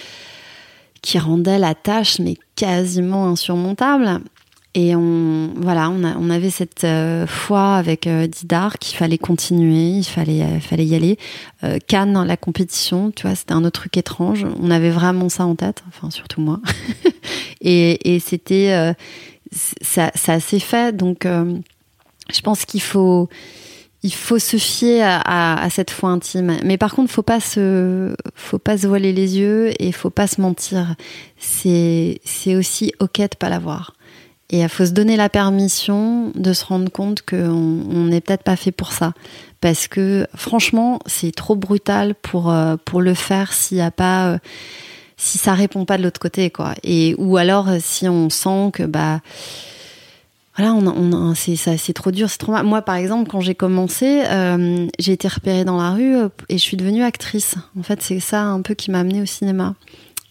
qui 1.05 1.19
rendaient 1.19 1.59
la 1.59 1.75
tâche 1.75 2.17
mais 2.19 2.35
quasiment 2.55 3.27
insurmontable 3.27 4.21
et 4.77 4.93
on, 4.93 5.53
voilà, 5.55 5.89
on, 5.89 6.03
a, 6.03 6.17
on 6.17 6.29
avait 6.29 6.49
cette 6.49 6.83
euh, 6.83 7.25
foi 7.25 7.75
avec 7.75 8.07
euh, 8.07 8.27
Didar 8.27 8.77
qu'il 8.77 8.97
fallait 8.97 9.17
continuer, 9.17 9.99
il 9.99 10.03
fallait, 10.03 10.43
euh, 10.43 10.59
fallait 10.59 10.85
y 10.85 10.95
aller. 10.95 11.17
Euh, 11.63 11.79
Cannes, 11.87 12.21
la 12.25 12.35
compétition, 12.35 13.09
tu 13.11 13.25
vois, 13.25 13.35
c'était 13.35 13.53
un 13.53 13.63
autre 13.63 13.79
truc 13.79 13.95
étrange. 13.95 14.45
On 14.61 14.69
avait 14.69 14.89
vraiment 14.89 15.29
ça 15.29 15.45
en 15.45 15.55
tête, 15.55 15.81
enfin 15.87 16.11
surtout 16.11 16.41
moi. 16.41 16.59
et, 17.61 18.15
et 18.15 18.19
c'était, 18.19 18.93
ça, 19.81 20.11
ça 20.13 20.41
s'est 20.41 20.59
fait. 20.59 20.93
Donc, 20.93 21.25
je 21.25 22.41
pense 22.41 22.65
qu'il 22.65 22.81
faut, 22.81 23.29
il 24.03 24.13
faut 24.13 24.39
se 24.39 24.57
fier 24.57 25.01
à, 25.03 25.19
à, 25.21 25.63
à, 25.63 25.69
cette 25.69 25.89
foi 25.89 26.09
intime. 26.09 26.57
Mais 26.65 26.77
par 26.77 26.93
contre, 26.93 27.13
faut 27.13 27.23
pas 27.23 27.39
se, 27.39 28.13
faut 28.35 28.59
pas 28.59 28.77
se 28.77 28.87
voiler 28.87 29.13
les 29.13 29.37
yeux 29.37 29.71
et 29.79 29.93
faut 29.93 30.09
pas 30.09 30.27
se 30.27 30.41
mentir. 30.41 30.95
C'est, 31.37 32.19
c'est 32.25 32.57
aussi 32.57 32.91
ok 32.99 33.21
de 33.21 33.35
pas 33.39 33.47
l'avoir. 33.47 33.94
Et 34.51 34.59
il 34.61 34.69
faut 34.69 34.85
se 34.85 34.91
donner 34.91 35.17
la 35.17 35.29
permission 35.29 36.31
de 36.35 36.53
se 36.53 36.65
rendre 36.65 36.91
compte 36.91 37.23
qu'on 37.23 38.05
n'est 38.05 38.21
peut-être 38.21 38.43
pas 38.43 38.55
fait 38.55 38.71
pour 38.71 38.91
ça. 38.91 39.13
Parce 39.59 39.87
que 39.87 40.27
franchement, 40.35 40.99
c'est 41.07 41.33
trop 41.33 41.55
brutal 41.55 42.13
pour, 42.13 42.51
euh, 42.51 42.75
pour 42.85 43.01
le 43.01 43.15
faire 43.15 43.53
s'il 43.53 43.77
n'y 43.77 43.83
a 43.83 43.91
pas. 43.91 44.33
Euh, 44.33 44.37
si 45.17 45.37
ça 45.37 45.53
répond 45.53 45.85
pas 45.85 45.97
de 45.97 46.03
l'autre 46.03 46.19
côté, 46.19 46.49
quoi. 46.49 46.73
Et, 46.83 47.15
ou 47.17 47.37
alors 47.37 47.69
si 47.79 48.07
on 48.07 48.29
sent 48.29 48.71
que, 48.73 48.83
bah. 48.83 49.21
Voilà, 50.57 50.73
on, 50.73 50.87
on 50.87 51.33
c'est, 51.35 51.93
trop 51.93 52.11
dur, 52.11 52.29
c'est 52.29 52.37
trop. 52.37 52.53
Moi, 52.63 52.81
par 52.81 52.95
exemple, 52.95 53.29
quand 53.29 53.41
j'ai 53.41 53.55
commencé, 53.55 54.23
euh, 54.25 54.87
j'ai 54.99 55.11
été 55.11 55.27
repérée 55.27 55.65
dans 55.65 55.77
la 55.77 55.91
rue 55.91 56.15
et 56.47 56.57
je 56.57 56.63
suis 56.63 56.77
devenue 56.77 57.03
actrice. 57.03 57.55
En 57.77 57.83
fait, 57.83 58.01
c'est 58.01 58.21
ça 58.21 58.43
un 58.43 58.61
peu 58.61 58.73
qui 58.73 58.89
m'a 58.89 58.99
amenée 58.99 59.21
au 59.21 59.25
cinéma. 59.25 59.75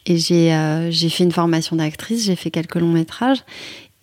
Et 0.07 0.19
j'ai 0.19 0.53
euh, 0.53 0.93
fait 0.93 1.25
une 1.25 1.33
formation 1.33 1.77
d'actrice, 1.77 2.25
j'ai 2.25 2.37
fait 2.37 2.51
quelques 2.51 2.75
longs 2.77 2.93
métrages. 2.93 3.43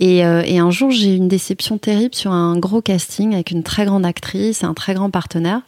Et, 0.02 0.26
euh, 0.26 0.42
et 0.44 0.58
un 0.58 0.72
jour, 0.72 0.90
j'ai 0.90 1.14
eu 1.14 1.16
une 1.16 1.28
déception 1.28 1.78
terrible 1.78 2.16
sur 2.16 2.32
un 2.32 2.58
gros 2.58 2.82
casting 2.82 3.36
avec 3.36 3.52
une 3.52 3.62
très 3.62 3.86
grande 3.86 4.04
actrice, 4.04 4.64
un 4.64 4.74
très 4.74 4.96
grand 4.96 5.12
partenaire. 5.12 5.62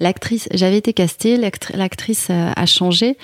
L'actrice, 0.00 0.48
j'avais 0.52 0.76
été 0.76 0.92
castée, 0.92 1.38
l'actrice 1.38 2.28
euh, 2.30 2.50
a 2.54 2.66
changé. 2.66 3.16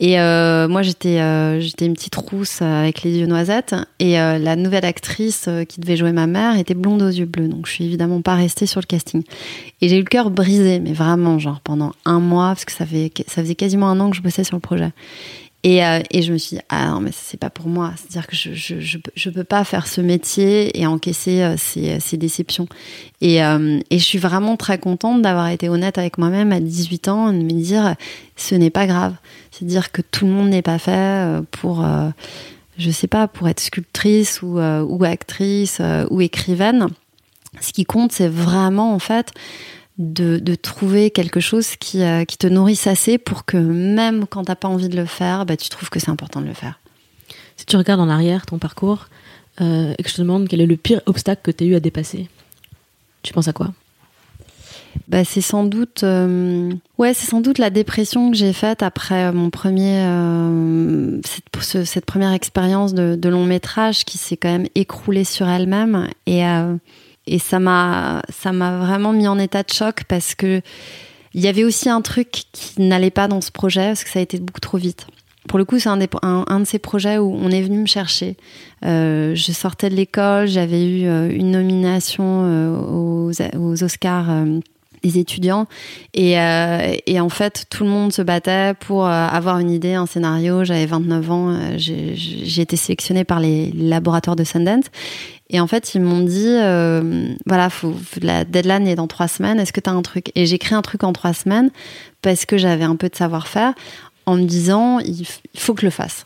Et 0.00 0.18
euh, 0.18 0.66
moi, 0.66 0.82
j'étais 0.82 1.18
une 1.20 1.94
petite 1.94 2.16
rousse 2.16 2.60
avec 2.60 3.04
les 3.04 3.18
yeux 3.18 3.26
noisettes. 3.26 3.76
Et 4.00 4.14
la 4.14 4.56
nouvelle 4.56 4.84
actrice 4.84 5.48
qui 5.68 5.80
devait 5.80 5.96
jouer 5.96 6.10
ma 6.10 6.26
mère 6.26 6.58
était 6.58 6.74
blonde 6.74 7.02
aux 7.02 7.08
yeux 7.08 7.24
bleus. 7.24 7.46
Donc, 7.46 7.68
je 7.68 7.72
suis 7.72 7.84
évidemment 7.84 8.20
pas 8.20 8.34
restée 8.34 8.66
sur 8.66 8.80
le 8.80 8.86
casting. 8.86 9.22
Et 9.80 9.88
j'ai 9.88 9.98
eu 9.98 10.00
le 10.00 10.06
cœur 10.08 10.30
brisé, 10.30 10.80
mais 10.80 10.92
vraiment, 10.92 11.38
genre 11.38 11.60
pendant 11.60 11.92
un 12.04 12.18
mois, 12.18 12.48
parce 12.48 12.64
que 12.64 12.72
ça, 12.72 12.84
fait, 12.84 13.12
ça 13.28 13.42
faisait 13.42 13.54
quasiment 13.54 13.90
un 13.90 14.00
an 14.00 14.10
que 14.10 14.16
je 14.16 14.22
bossais 14.22 14.42
sur 14.42 14.56
le 14.56 14.60
projet. 14.60 14.90
Et, 15.64 15.84
euh, 15.84 16.00
et, 16.10 16.22
je 16.22 16.32
me 16.32 16.38
suis 16.38 16.56
dit, 16.56 16.62
ah 16.70 16.88
non, 16.88 17.00
mais 17.00 17.12
c'est 17.12 17.38
pas 17.38 17.50
pour 17.50 17.68
moi. 17.68 17.92
C'est-à-dire 17.96 18.26
que 18.26 18.34
je, 18.34 18.52
je, 18.52 18.98
je, 19.14 19.30
peux 19.30 19.44
pas 19.44 19.62
faire 19.62 19.86
ce 19.86 20.00
métier 20.00 20.76
et 20.80 20.86
encaisser 20.86 21.42
euh, 21.42 21.54
ces, 21.56 22.00
ces, 22.00 22.16
déceptions. 22.16 22.66
Et, 23.20 23.44
euh, 23.44 23.78
et, 23.90 23.98
je 24.00 24.04
suis 24.04 24.18
vraiment 24.18 24.56
très 24.56 24.78
contente 24.78 25.22
d'avoir 25.22 25.48
été 25.48 25.68
honnête 25.68 25.98
avec 25.98 26.18
moi-même 26.18 26.50
à 26.50 26.58
18 26.58 27.06
ans 27.06 27.30
et 27.30 27.38
de 27.38 27.44
me 27.44 27.62
dire, 27.62 27.94
ce 28.36 28.56
n'est 28.56 28.70
pas 28.70 28.88
grave. 28.88 29.14
C'est-à-dire 29.52 29.92
que 29.92 30.02
tout 30.02 30.26
le 30.26 30.32
monde 30.32 30.48
n'est 30.48 30.62
pas 30.62 30.78
fait 30.78 30.90
euh, 30.90 31.42
pour, 31.52 31.84
euh, 31.84 32.10
je 32.76 32.90
sais 32.90 33.06
pas, 33.06 33.28
pour 33.28 33.48
être 33.48 33.60
sculptrice 33.60 34.42
ou, 34.42 34.58
ou 34.58 35.04
actrice 35.04 35.80
ou 36.10 36.20
écrivaine. 36.20 36.88
Ce 37.60 37.72
qui 37.72 37.84
compte, 37.84 38.10
c'est 38.10 38.28
vraiment, 38.28 38.94
en 38.94 38.98
fait, 38.98 39.32
de, 40.02 40.38
de, 40.38 40.54
trouver 40.54 41.10
quelque 41.10 41.40
chose 41.40 41.76
qui, 41.76 42.02
euh, 42.02 42.24
qui, 42.24 42.36
te 42.36 42.46
nourrisse 42.46 42.86
assez 42.86 43.18
pour 43.18 43.44
que 43.44 43.56
même 43.56 44.26
quand 44.26 44.44
t'as 44.44 44.54
pas 44.54 44.68
envie 44.68 44.88
de 44.88 44.96
le 44.96 45.06
faire, 45.06 45.46
bah, 45.46 45.56
tu 45.56 45.68
trouves 45.68 45.90
que 45.90 46.00
c'est 46.00 46.10
important 46.10 46.40
de 46.40 46.46
le 46.46 46.54
faire. 46.54 46.80
Si 47.56 47.66
tu 47.66 47.76
regardes 47.76 48.00
en 48.00 48.08
arrière 48.08 48.44
ton 48.46 48.58
parcours 48.58 49.06
euh, 49.60 49.94
et 49.96 50.02
que 50.02 50.08
je 50.08 50.16
te 50.16 50.22
demande 50.22 50.48
quel 50.48 50.60
est 50.60 50.66
le 50.66 50.76
pire 50.76 51.00
obstacle 51.06 51.42
que 51.42 51.50
tu 51.50 51.64
as 51.64 51.66
eu 51.68 51.74
à 51.74 51.80
dépasser, 51.80 52.28
tu 53.22 53.32
penses 53.32 53.48
à 53.48 53.52
quoi? 53.52 53.72
Bah, 55.08 55.24
c'est 55.24 55.40
sans 55.40 55.64
doute 55.64 56.02
euh, 56.04 56.70
ouais 56.98 57.14
c'est 57.14 57.26
sans 57.26 57.40
doute 57.40 57.56
la 57.56 57.70
dépression 57.70 58.30
que 58.30 58.36
j'ai 58.36 58.52
faite 58.52 58.82
après 58.82 59.32
mon 59.32 59.48
premier 59.48 60.04
euh, 60.04 61.18
cette, 61.24 61.84
cette, 61.86 62.04
première 62.04 62.32
expérience 62.32 62.92
de, 62.92 63.16
de, 63.16 63.28
long 63.30 63.46
métrage 63.46 64.04
qui 64.04 64.18
s'est 64.18 64.36
quand 64.36 64.50
même 64.50 64.66
écroulée 64.74 65.24
sur 65.24 65.48
elle-même 65.48 66.08
et 66.26 66.44
euh, 66.46 66.76
et 67.26 67.38
ça 67.38 67.58
m'a 67.58 68.22
ça 68.28 68.52
m'a 68.52 68.78
vraiment 68.78 69.12
mis 69.12 69.28
en 69.28 69.38
état 69.38 69.62
de 69.62 69.72
choc 69.72 70.04
parce 70.08 70.34
que 70.34 70.60
il 71.34 71.40
y 71.40 71.48
avait 71.48 71.64
aussi 71.64 71.88
un 71.88 72.02
truc 72.02 72.44
qui 72.52 72.82
n'allait 72.82 73.10
pas 73.10 73.28
dans 73.28 73.40
ce 73.40 73.50
projet 73.50 73.86
parce 73.86 74.04
que 74.04 74.10
ça 74.10 74.18
a 74.18 74.22
été 74.22 74.38
beaucoup 74.38 74.60
trop 74.60 74.78
vite. 74.78 75.06
Pour 75.48 75.58
le 75.58 75.64
coup, 75.64 75.78
c'est 75.78 75.88
un, 75.88 75.98
un, 76.22 76.44
un, 76.46 76.60
de 76.60 76.64
ces 76.64 76.78
projets 76.78 77.18
où 77.18 77.34
on 77.34 77.50
est 77.50 77.62
venu 77.62 77.78
me 77.78 77.86
chercher. 77.86 78.36
Euh, 78.84 79.34
je 79.34 79.52
sortais 79.52 79.90
de 79.90 79.94
l'école, 79.94 80.46
j'avais 80.46 80.84
eu 80.84 81.06
euh, 81.06 81.30
une 81.30 81.50
nomination 81.50 82.42
euh, 82.44 82.76
aux, 82.76 83.32
aux, 83.58 83.82
Oscars 83.82 84.30
des 85.02 85.18
étudiants 85.18 85.66
et, 86.14 86.34
et, 87.06 87.20
en 87.20 87.28
fait 87.28 87.64
tout 87.68 87.82
le 87.82 87.90
monde 87.90 88.12
se 88.12 88.22
battait 88.22 88.72
pour 88.78 89.04
avoir 89.04 89.58
une 89.58 89.70
idée, 89.70 89.94
un 89.94 90.06
scénario. 90.06 90.62
J'avais 90.62 90.86
29 90.86 91.30
ans, 91.32 91.58
j'ai 91.76 92.62
été 92.62 92.76
sélectionnée 92.76 93.24
par 93.24 93.40
les 93.40 93.72
laboratoires 93.72 94.36
de 94.36 94.44
Sundance 94.44 94.84
et 95.52 95.60
en 95.60 95.66
fait, 95.66 95.94
ils 95.94 96.00
m'ont 96.00 96.22
dit, 96.22 96.48
euh, 96.48 97.28
voilà, 97.46 97.68
la 98.22 98.44
deadline 98.44 98.88
est 98.88 98.94
dans 98.94 99.06
trois 99.06 99.28
semaines. 99.28 99.60
Est-ce 99.60 99.72
que 99.72 99.80
tu 99.80 99.90
as 99.90 99.92
un 99.92 100.00
truc? 100.00 100.32
Et 100.34 100.46
j'ai 100.46 100.58
créé 100.58 100.74
un 100.74 100.82
truc 100.82 101.04
en 101.04 101.12
trois 101.12 101.34
semaines 101.34 101.70
parce 102.22 102.46
que 102.46 102.56
j'avais 102.56 102.84
un 102.84 102.96
peu 102.96 103.10
de 103.10 103.14
savoir-faire, 103.14 103.74
en 104.24 104.36
me 104.36 104.44
disant, 104.44 104.98
il, 105.00 105.26
faut 105.56 105.74
que 105.74 105.82
je 105.82 105.86
le 105.86 105.90
fasse. 105.90 106.24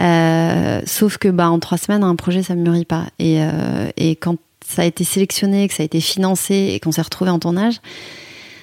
Euh, 0.00 0.80
sauf 0.86 1.18
que, 1.18 1.28
bah, 1.28 1.50
en 1.50 1.58
trois 1.58 1.76
semaines, 1.76 2.04
un 2.04 2.14
projet, 2.14 2.44
ça 2.44 2.54
me 2.54 2.62
mûrit 2.62 2.84
pas. 2.84 3.06
Et, 3.18 3.38
euh, 3.40 3.90
et 3.96 4.14
quand 4.14 4.36
ça 4.64 4.82
a 4.82 4.84
été 4.84 5.02
sélectionné, 5.02 5.66
que 5.66 5.74
ça 5.74 5.82
a 5.82 5.86
été 5.86 6.00
financé 6.00 6.70
et 6.72 6.78
qu'on 6.78 6.92
s'est 6.92 7.02
retrouvé 7.02 7.32
en 7.32 7.40
tournage, 7.40 7.80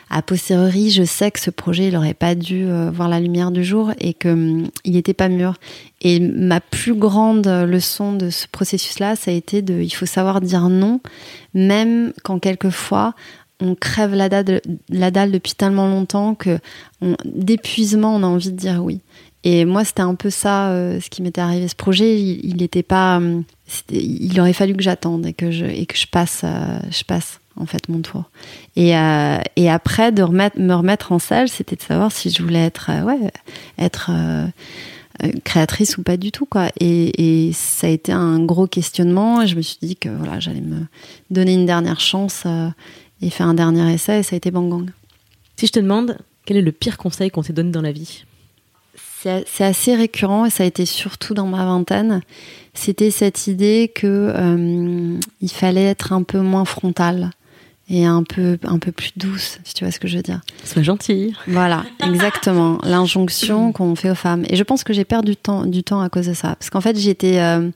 a 0.09 0.21
posteriori, 0.21 0.89
je 0.89 1.03
sais 1.03 1.31
que 1.31 1.39
ce 1.39 1.49
projet, 1.49 1.91
n'aurait 1.91 2.13
pas 2.13 2.35
dû 2.35 2.67
voir 2.91 3.09
la 3.09 3.19
lumière 3.19 3.51
du 3.51 3.63
jour 3.63 3.91
et 3.99 4.13
que 4.13 4.29
hum, 4.29 4.69
il 4.83 4.93
n'était 4.93 5.13
pas 5.13 5.29
mûr. 5.29 5.55
Et 6.01 6.19
ma 6.19 6.61
plus 6.61 6.93
grande 6.93 7.47
leçon 7.47 8.13
de 8.13 8.29
ce 8.29 8.47
processus-là, 8.47 9.15
ça 9.15 9.31
a 9.31 9.33
été 9.33 9.61
de, 9.61 9.81
il 9.81 9.89
faut 9.91 10.05
savoir 10.05 10.41
dire 10.41 10.69
non, 10.69 10.99
même 11.53 12.13
quand 12.23 12.39
quelquefois 12.39 13.13
on 13.61 13.75
crève 13.75 14.13
la 14.13 14.29
dalle, 14.29 14.61
la 14.89 15.11
dalle 15.11 15.31
depuis 15.31 15.53
tellement 15.53 15.87
longtemps 15.87 16.35
que 16.35 16.59
d'épuisement, 17.25 18.15
on 18.15 18.23
a 18.23 18.27
envie 18.27 18.51
de 18.51 18.57
dire 18.57 18.83
oui. 18.83 19.01
Et 19.43 19.63
moi, 19.63 19.85
c'était 19.85 20.01
un 20.01 20.15
peu 20.15 20.29
ça, 20.29 20.69
euh, 20.69 20.99
ce 20.99 21.09
qui 21.09 21.21
m'était 21.21 21.41
arrivé. 21.41 21.67
Ce 21.67 21.75
projet, 21.75 22.19
il 22.19 22.57
n'était 22.57 22.83
pas. 22.83 23.19
Euh, 23.19 23.41
il 23.89 24.39
aurait 24.39 24.53
fallu 24.53 24.73
que 24.73 24.83
j'attende 24.83 25.25
et 25.25 25.33
que 25.33 26.09
passe, 26.11 26.41
euh, 26.43 26.79
je 26.91 27.03
passe 27.03 27.39
en 27.59 27.65
fait 27.65 27.89
mon 27.89 28.01
tour. 28.01 28.23
Et, 28.75 28.89
et 29.55 29.69
après 29.69 30.11
de 30.11 30.23
remettre, 30.23 30.59
me 30.59 30.73
remettre 30.73 31.11
en 31.11 31.19
salle, 31.19 31.49
c'était 31.49 31.75
de 31.75 31.81
savoir 31.81 32.11
si 32.11 32.29
je 32.29 32.41
voulais 32.41 32.65
être, 32.65 32.89
ouais, 33.03 33.31
être 33.77 34.11
créatrice 35.43 35.97
ou 35.97 36.03
pas 36.03 36.17
du 36.17 36.31
tout 36.31 36.45
quoi. 36.45 36.69
Et, 36.79 37.47
et, 37.47 37.53
ça 37.53 37.87
a 37.87 37.89
été 37.89 38.11
un 38.11 38.39
gros 38.39 38.67
questionnement. 38.67 39.41
Et 39.41 39.47
je 39.47 39.55
me 39.55 39.61
suis 39.61 39.77
dit 39.81 39.95
que 39.95 40.09
voilà, 40.09 40.39
j'allais 40.39 40.61
me 40.61 40.85
donner 41.29 41.53
une 41.53 41.65
dernière 41.65 41.99
chance 41.99 42.45
et 43.21 43.29
faire 43.29 43.47
un 43.47 43.53
dernier 43.53 43.93
essai. 43.93 44.19
Et 44.19 44.23
ça 44.23 44.35
a 44.35 44.37
été 44.37 44.51
bang 44.51 44.69
gang. 44.69 44.89
Si 45.57 45.67
je 45.67 45.73
te 45.73 45.79
demande 45.79 46.17
quel 46.45 46.57
est 46.57 46.61
le 46.61 46.71
pire 46.71 46.97
conseil 46.97 47.29
qu'on 47.29 47.43
t'ait 47.43 47.53
donné 47.53 47.69
dans 47.71 47.81
la 47.81 47.91
vie? 47.91 48.23
C'est 49.21 49.65
assez 49.65 49.95
récurrent 49.95 50.45
et 50.45 50.49
ça 50.49 50.63
a 50.63 50.65
été 50.65 50.85
surtout 50.85 51.33
dans 51.33 51.45
ma 51.45 51.65
vingtaine. 51.65 52.21
C'était 52.73 53.11
cette 53.11 53.47
idée 53.47 53.91
que 53.93 54.33
euh, 54.33 55.19
il 55.41 55.51
fallait 55.51 55.83
être 55.83 56.13
un 56.13 56.23
peu 56.23 56.39
moins 56.39 56.63
frontal 56.63 57.31
et 57.89 58.05
un 58.05 58.23
peu 58.23 58.57
un 58.63 58.77
peu 58.77 58.91
plus 58.91 59.11
douce, 59.17 59.59
si 59.63 59.73
tu 59.73 59.83
vois 59.83 59.91
ce 59.91 59.99
que 59.99 60.07
je 60.07 60.17
veux 60.17 60.23
dire. 60.23 60.41
Sois 60.63 60.83
gentille. 60.83 61.33
Voilà, 61.47 61.83
exactement. 62.03 62.77
L'injonction 62.83 63.71
qu'on 63.71 63.95
fait 63.95 64.11
aux 64.11 64.15
femmes. 64.15 64.45
Et 64.49 64.55
je 64.55 64.63
pense 64.63 64.83
que 64.83 64.93
j'ai 64.93 65.05
perdu 65.05 65.31
du 65.31 65.35
temps, 65.35 65.65
du 65.65 65.83
temps 65.83 66.01
à 66.01 66.09
cause 66.09 66.27
de 66.27 66.33
ça, 66.33 66.55
parce 66.55 66.69
qu'en 66.69 66.81
fait 66.81 66.97
j'étais 66.97 67.39
euh, 67.39 67.69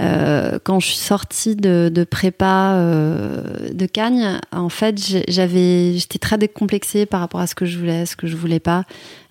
euh, 0.00 0.58
quand 0.62 0.80
je 0.80 0.86
suis 0.86 0.96
sortie 0.96 1.56
de, 1.56 1.90
de 1.92 2.04
prépa 2.04 2.74
euh, 2.74 3.70
de 3.72 3.86
Cagnes, 3.86 4.40
en 4.52 4.68
fait, 4.68 4.98
j'avais, 5.28 5.94
j'étais 5.94 6.18
très 6.18 6.38
décomplexée 6.38 7.06
par 7.06 7.20
rapport 7.20 7.40
à 7.40 7.46
ce 7.46 7.54
que 7.54 7.66
je 7.66 7.78
voulais, 7.78 8.06
ce 8.06 8.16
que 8.16 8.26
je 8.26 8.36
voulais 8.36 8.60
pas. 8.60 8.84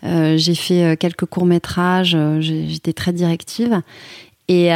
J'ai 0.03 0.55
fait 0.55 0.97
quelques 0.97 1.25
courts 1.25 1.45
métrages, 1.45 2.17
j'étais 2.39 2.93
très 2.93 3.13
directive. 3.13 3.81
Et, 4.47 4.69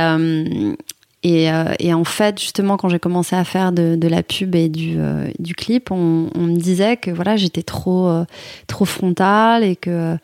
et, 1.23 1.49
et, 1.79 1.93
en 1.93 2.03
fait, 2.03 2.39
justement, 2.39 2.77
quand 2.77 2.89
j'ai 2.89 2.99
commencé 2.99 3.35
à 3.35 3.43
faire 3.43 3.71
de, 3.71 4.07
la 4.07 4.23
pub 4.23 4.55
et 4.55 4.69
du, 4.69 4.97
du 5.39 5.55
clip, 5.55 5.91
on, 5.91 6.29
me 6.35 6.55
disait 6.55 6.95
que 6.95 7.11
voilà, 7.11 7.35
j'étais 7.35 7.63
trop, 7.63 8.23
trop 8.67 8.85
frontale 8.85 9.63
et 9.63 9.75
que 9.75 10.17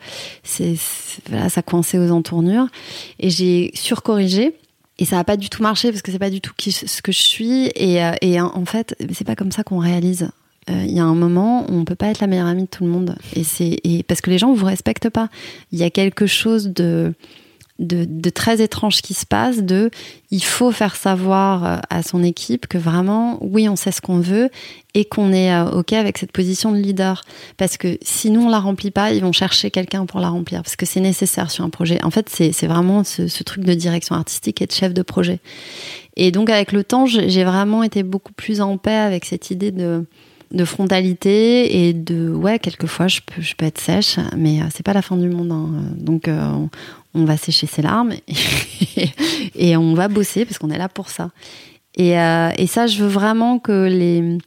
ça 0.44 1.62
coinçait 1.62 1.98
aux 1.98 2.10
entournures. 2.10 2.68
Et 3.18 3.28
j'ai 3.28 3.70
surcorrigé. 3.74 4.54
Et 4.98 5.04
ça 5.04 5.16
n'a 5.16 5.24
pas 5.24 5.36
du 5.36 5.48
tout 5.48 5.62
marché 5.62 5.90
parce 5.90 6.02
que 6.02 6.12
c'est 6.12 6.18
pas 6.18 6.30
du 6.30 6.40
tout 6.40 6.52
ce 6.58 7.02
que 7.02 7.12
je 7.12 7.20
suis. 7.20 7.70
Et, 7.74 8.02
euh, 8.02 8.12
et 8.20 8.40
en 8.40 8.64
fait 8.64 8.94
c'est 9.12 9.26
pas 9.26 9.36
comme 9.36 9.52
ça 9.52 9.64
qu'on 9.64 9.78
réalise. 9.78 10.30
Euh, 10.70 10.84
il 10.86 10.92
y 10.92 11.00
a 11.00 11.04
un 11.04 11.14
moment 11.14 11.66
où 11.68 11.74
on 11.74 11.84
peut 11.84 11.96
pas 11.96 12.06
être 12.06 12.20
la 12.20 12.26
meilleure 12.26 12.46
amie 12.46 12.62
de 12.62 12.68
tout 12.68 12.84
le 12.84 12.90
monde. 12.90 13.16
Et 13.34 13.44
c'est 13.44 13.80
parce 14.06 14.20
que 14.20 14.30
les 14.30 14.38
gens 14.38 14.52
vous 14.52 14.64
respectent 14.64 15.10
pas. 15.10 15.28
Il 15.72 15.78
y 15.78 15.82
a 15.82 15.90
quelque 15.90 16.26
chose 16.26 16.68
de 16.68 17.12
de, 17.80 18.30
très 18.30 18.62
étrange 18.62 19.02
qui 19.02 19.14
se 19.14 19.26
passe, 19.26 19.58
de 19.58 19.90
il 20.30 20.44
faut 20.44 20.70
faire 20.70 20.94
savoir 20.94 21.64
euh, 21.64 21.76
à 21.90 22.02
son 22.02 22.22
équipe 22.22 22.66
que 22.68 22.78
vraiment, 22.78 23.38
oui, 23.40 23.68
on 23.68 23.74
sait 23.74 23.90
ce 23.90 24.00
qu'on 24.00 24.20
veut 24.20 24.48
et 24.94 25.04
qu'on 25.04 25.32
est 25.32 25.52
euh, 25.52 25.70
OK 25.70 25.92
avec 25.92 26.18
cette 26.18 26.30
position 26.30 26.70
de 26.70 26.76
leader. 26.76 27.22
Parce 27.56 27.76
que 27.76 27.98
sinon, 28.02 28.46
on 28.46 28.48
la 28.48 28.60
remplit 28.60 28.92
pas, 28.92 29.12
ils 29.12 29.22
vont 29.22 29.32
chercher 29.32 29.72
quelqu'un 29.72 30.06
pour 30.06 30.20
la 30.20 30.28
remplir, 30.28 30.62
parce 30.62 30.76
que 30.76 30.86
c'est 30.86 31.00
nécessaire 31.00 31.50
sur 31.50 31.64
un 31.64 31.70
projet. 31.70 32.02
En 32.04 32.10
fait, 32.10 32.28
c'est 32.28 32.66
vraiment 32.66 33.02
ce, 33.02 33.42
truc 33.42 33.64
de 33.64 33.74
direction 33.74 34.14
artistique 34.14 34.62
et 34.62 34.66
de 34.66 34.72
chef 34.72 34.94
de 34.94 35.02
projet. 35.02 35.40
Et 36.16 36.30
donc, 36.30 36.50
avec 36.50 36.70
le 36.70 36.84
temps, 36.84 37.06
j'ai 37.06 37.44
vraiment 37.44 37.82
été 37.82 38.04
beaucoup 38.04 38.32
plus 38.32 38.60
en 38.60 38.78
paix 38.78 38.94
avec 38.94 39.24
cette 39.24 39.50
idée 39.50 39.72
de 39.72 40.06
de 40.52 40.64
frontalité 40.64 41.86
et 41.86 41.92
de 41.92 42.30
ouais 42.30 42.58
quelquefois 42.58 43.08
je 43.08 43.20
peux 43.20 43.42
je 43.42 43.54
peux 43.54 43.66
être 43.66 43.80
sèche 43.80 44.18
mais 44.36 44.60
euh, 44.60 44.66
c'est 44.74 44.84
pas 44.84 44.92
la 44.92 45.02
fin 45.02 45.16
du 45.16 45.28
monde 45.28 45.52
hein. 45.52 45.68
donc 45.96 46.28
euh, 46.28 46.66
on, 47.14 47.24
va 47.24 47.36
sécher 47.36 47.66
ses 47.66 47.82
larmes 47.82 48.12
et, 49.54 49.76
on 49.76 49.94
va 49.94 50.08
bosser 50.08 50.44
parce 50.44 50.58
qu'on 50.58 50.70
est 50.70 50.78
là 50.78 50.88
pour 50.88 51.08
ça 51.08 51.30
et, 51.96 52.18
euh, 52.18 52.50
et 52.56 52.66
ça 52.66 52.86
je 52.86 53.02
veux 53.02 53.08
vraiment 53.08 53.58
que 53.58 53.86
les 53.86 54.38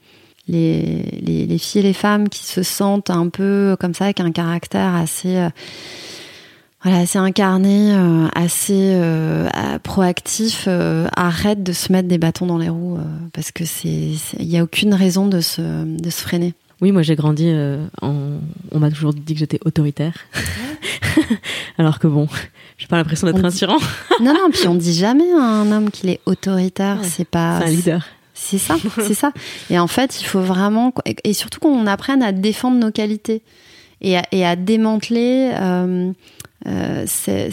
les, 0.48 1.04
les 1.22 1.46
les, 1.46 1.58
filles 1.58 1.82
et 1.82 1.84
les 1.84 1.94
femmes 1.94 2.30
qui 2.30 2.46
se 2.46 2.64
sentent 2.64 3.10
un 3.10 3.28
peu 3.28 3.76
comme 3.80 3.94
ça 3.94 4.06
avec 4.06 4.22
un 4.22 4.32
caractère 4.32 4.96
assez 4.96 5.48
voilà, 6.84 7.00
assez 7.00 7.18
incarné, 7.18 7.94
euh, 7.94 8.28
assez 8.36 8.92
euh, 8.94 9.50
proactif, 9.82 10.66
euh, 10.68 11.08
arrête 11.16 11.64
de 11.64 11.74
se 11.74 11.92
mettre 11.92 12.08
des 12.08 12.20
bâtons 12.20 12.46
dans 12.46 12.60
les 12.60 12.70
roues 12.70 13.00
parce 13.34 13.52
que 13.52 13.66
c'est, 13.66 14.12
il 14.40 14.48
n'y 14.48 14.60
a 14.60 14.64
aucune 14.64 14.94
raison 14.94 15.28
de 15.28 15.42
se, 15.42 15.62
de 15.62 16.10
se 16.10 16.22
freiner. 16.22 16.54
Oui, 16.80 16.92
moi 16.92 17.02
j'ai 17.02 17.16
grandi 17.16 17.52
en. 18.02 18.40
On 18.72 18.80
m'a 18.80 18.92
toujours 18.92 19.12
dit 19.12 19.34
que 19.34 19.40
j'étais 19.40 19.60
autoritaire. 19.66 20.14
Alors 21.80 21.98
que 21.98 22.06
bon, 22.06 22.28
j'ai 22.78 22.86
pas 22.86 22.98
l'impression 22.98 23.26
d'être 23.26 23.50
tyran. 23.50 23.78
non, 24.22 24.34
non, 24.34 24.52
puis 24.52 24.68
on 24.68 24.76
dit 24.76 24.94
jamais 24.94 25.32
à 25.34 25.42
un 25.42 25.72
homme 25.72 25.90
qu'il 25.90 26.10
est 26.10 26.20
autoritaire, 26.28 27.00
c'est 27.02 27.28
pas. 27.28 27.60
C'est 27.62 27.68
un 27.68 27.72
leader. 27.72 28.08
C'est 28.36 28.60
ça, 28.60 28.76
c'est 29.02 29.16
ça. 29.16 29.32
Et 29.72 29.80
en 29.80 29.88
fait, 29.88 30.22
il 30.22 30.26
faut 30.26 30.42
vraiment. 30.42 30.94
Et 31.24 31.34
surtout 31.34 31.60
qu'on 31.60 31.88
apprenne 31.88 32.22
à 32.22 32.32
défendre 32.32 32.78
nos 32.78 32.92
qualités 32.92 33.42
et 34.02 34.20
à, 34.20 34.24
et 34.32 34.46
à 34.46 34.56
démanteler. 34.56 35.52
Euh, 36.66 37.04
ces, 37.06 37.52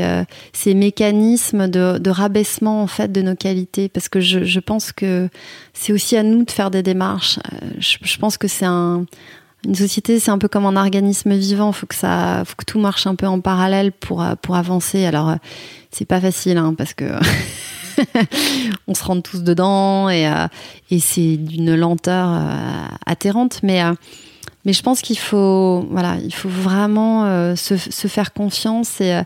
euh, 0.00 0.24
ces, 0.52 0.74
mécanismes 0.74 1.66
de, 1.66 1.98
de, 1.98 2.10
rabaissement 2.10 2.82
en 2.82 2.86
fait 2.86 3.10
de 3.10 3.20
nos 3.20 3.34
qualités. 3.34 3.88
Parce 3.88 4.08
que 4.08 4.20
je, 4.20 4.44
je 4.44 4.60
pense 4.60 4.92
que 4.92 5.28
c'est 5.72 5.92
aussi 5.92 6.16
à 6.16 6.22
nous 6.22 6.44
de 6.44 6.50
faire 6.50 6.70
des 6.70 6.82
démarches. 6.82 7.40
Euh, 7.52 7.66
je, 7.78 7.98
je, 8.00 8.16
pense 8.16 8.38
que 8.38 8.46
c'est 8.46 8.64
un 8.64 9.06
une 9.66 9.74
société 9.74 10.20
c'est 10.20 10.30
un 10.30 10.38
peu 10.38 10.46
comme 10.46 10.66
un 10.66 10.76
organisme 10.76 11.34
vivant. 11.34 11.72
Faut 11.72 11.86
que 11.86 11.96
ça 11.96 12.44
faut 12.46 12.54
que 12.56 12.64
tout 12.64 12.78
marche 12.78 13.08
un 13.08 13.16
peu 13.16 13.26
en 13.26 13.40
parallèle 13.40 13.90
pour 13.90 14.24
pour 14.40 14.54
avancer. 14.54 15.04
Alors 15.04 15.34
c'est 15.90 16.04
pas 16.04 16.20
facile 16.20 16.56
hein, 16.56 16.74
parce 16.78 16.94
que 16.94 17.06
on 18.86 18.94
se 18.94 19.02
rentre 19.02 19.30
tous 19.30 19.42
dedans 19.42 20.08
et, 20.08 20.32
et 20.90 21.00
c'est 21.00 21.36
d'une 21.38 21.74
lenteur 21.74 22.40
atterrante. 23.04 23.60
Mais 23.64 23.82
mais 24.64 24.72
je 24.72 24.82
pense 24.82 25.02
qu'il 25.02 25.18
faut, 25.18 25.86
voilà, 25.90 26.16
il 26.24 26.32
faut 26.32 26.48
vraiment 26.48 27.26
euh, 27.26 27.54
se, 27.54 27.76
se, 27.76 28.08
faire 28.08 28.32
confiance. 28.32 29.00
Et 29.00 29.14
euh, 29.14 29.22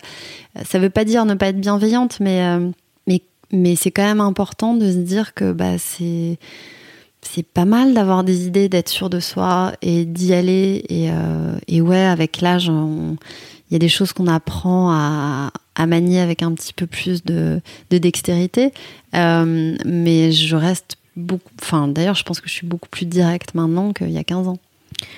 ça 0.65 0.79
veut 0.79 0.91
pas 0.91 1.05
dire 1.05 1.25
ne 1.25 1.35
pas 1.35 1.49
être 1.49 1.61
bienveillante, 1.61 2.19
mais 2.21 2.43
euh, 2.43 2.71
mais 3.07 3.23
mais 3.53 3.77
c'est 3.77 3.91
quand 3.91 4.03
même 4.03 4.21
important 4.21 4.75
de 4.75 4.91
se 4.91 4.97
dire 4.97 5.35
que 5.35 5.53
bah 5.53 5.79
c'est 5.79 6.39
c'est 7.23 7.45
pas 7.47 7.65
mal 7.65 7.95
d'avoir 7.95 8.25
des 8.25 8.47
idées, 8.47 8.69
d'être 8.69 8.89
sûr 8.89 9.11
de 9.11 9.21
soi 9.21 9.73
et 9.83 10.05
d'y 10.05 10.35
aller. 10.35 10.85
Et, 10.89 11.11
et 11.67 11.81
ouais, 11.81 12.01
avec 12.01 12.41
l'âge, 12.41 12.69
il 12.69 13.73
y 13.73 13.77
a 13.77 13.79
des 13.79 13.89
choses 13.89 14.13
qu'on 14.13 14.29
apprend 14.29 14.91
à, 14.93 15.51
à, 15.75 15.87
manier 15.87 16.21
avec 16.21 16.43
un 16.43 16.53
petit 16.53 16.73
peu 16.73 16.87
plus 16.87 17.25
de, 17.25 17.61
de 17.91 17.99
dextérité. 17.99 18.73
mais 19.13 20.33
je 20.33 20.57
reste 20.57 20.97
beaucoup. 21.17 21.51
Enfin, 21.61 21.89
d'ailleurs, 21.89 22.15
je 22.15 22.23
pense 22.23 22.41
que 22.41 22.49
je 22.49 22.55
suis 22.55 22.67
beaucoup 22.67 22.89
plus 22.89 23.05
directe 23.05 23.55
maintenant 23.55 23.93
qu'il 23.93 24.11
y 24.11 24.19
a 24.19 24.25
15 24.25 24.49
ans. 24.49 24.59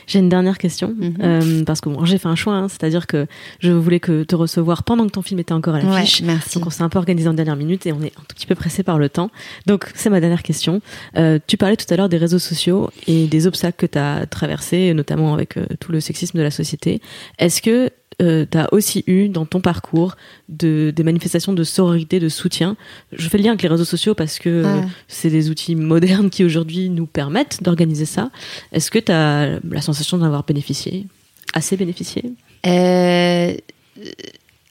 J'ai 0.06 0.18
une 0.18 0.28
dernière 0.28 0.58
question, 0.58 0.94
mhm. 0.96 1.14
euh, 1.22 1.64
parce 1.64 1.80
que 1.80 1.88
bon, 1.88 2.04
j'ai 2.04 2.18
fait 2.18 2.28
un 2.28 2.34
choix, 2.34 2.54
hein, 2.54 2.68
c'est-à-dire 2.68 3.06
que 3.06 3.26
je 3.60 3.72
voulais 3.72 4.00
que 4.00 4.24
te 4.24 4.34
recevoir 4.34 4.82
pendant 4.82 5.06
que 5.06 5.12
ton 5.12 5.22
film 5.22 5.40
était 5.40 5.52
encore 5.52 5.74
à 5.74 5.80
l'affiche. 5.80 6.22
merci. 6.22 6.58
Donc 6.58 6.66
on 6.66 6.70
s'est 6.70 6.82
un 6.82 6.88
peu 6.88 6.98
organisé 6.98 7.28
en 7.28 7.34
dernière 7.34 7.56
minute 7.56 7.86
et 7.86 7.92
on 7.92 8.02
est 8.02 8.12
un 8.18 8.22
tout 8.28 8.34
petit 8.34 8.46
peu 8.46 8.54
pressé 8.54 8.82
par 8.82 8.98
le 8.98 9.08
temps. 9.08 9.30
Donc 9.66 9.90
c'est 9.94 10.10
ma 10.10 10.20
dernière 10.20 10.42
question. 10.42 10.80
Euh, 11.16 11.38
tu 11.46 11.56
parlais 11.56 11.76
tout 11.76 11.86
à 11.92 11.96
l'heure 11.96 12.08
des 12.08 12.18
réseaux 12.18 12.38
sociaux 12.38 12.90
et 13.06 13.26
des 13.26 13.46
obstacles 13.46 13.76
que 13.76 13.86
tu 13.86 13.98
as 13.98 14.26
traversés, 14.26 14.92
notamment 14.94 15.32
avec 15.32 15.56
euh, 15.56 15.66
tout 15.78 15.92
le 15.92 16.00
sexisme 16.00 16.38
de 16.38 16.42
la 16.42 16.50
société. 16.50 17.00
Est-ce 17.38 17.62
que 17.62 17.90
euh, 18.20 18.46
tu 18.50 18.58
as 18.58 18.72
aussi 18.72 19.02
eu 19.06 19.28
dans 19.28 19.46
ton 19.46 19.60
parcours 19.60 20.16
de, 20.48 20.92
des 20.94 21.02
manifestations 21.02 21.52
de 21.52 21.64
sororité, 21.64 22.20
de 22.20 22.28
soutien. 22.28 22.76
Je 23.12 23.28
fais 23.28 23.38
le 23.38 23.44
lien 23.44 23.50
avec 23.50 23.62
les 23.62 23.68
réseaux 23.68 23.84
sociaux 23.84 24.14
parce 24.14 24.38
que 24.38 24.64
c'est 25.08 25.30
des 25.30 25.50
outils 25.50 25.74
modernes 25.74 26.30
qui 26.30 26.44
aujourd'hui 26.44 26.90
nous 26.90 27.06
permettent 27.06 27.62
d'organiser 27.62 28.04
ça. 28.04 28.30
Est-ce 28.72 28.90
que 28.90 28.98
tu 28.98 29.12
as 29.12 29.58
la 29.68 29.80
sensation 29.80 30.18
d'avoir 30.18 30.44
bénéficié, 30.44 31.06
assez 31.54 31.76
bénéficié? 31.76 32.32
Euh, 32.66 33.54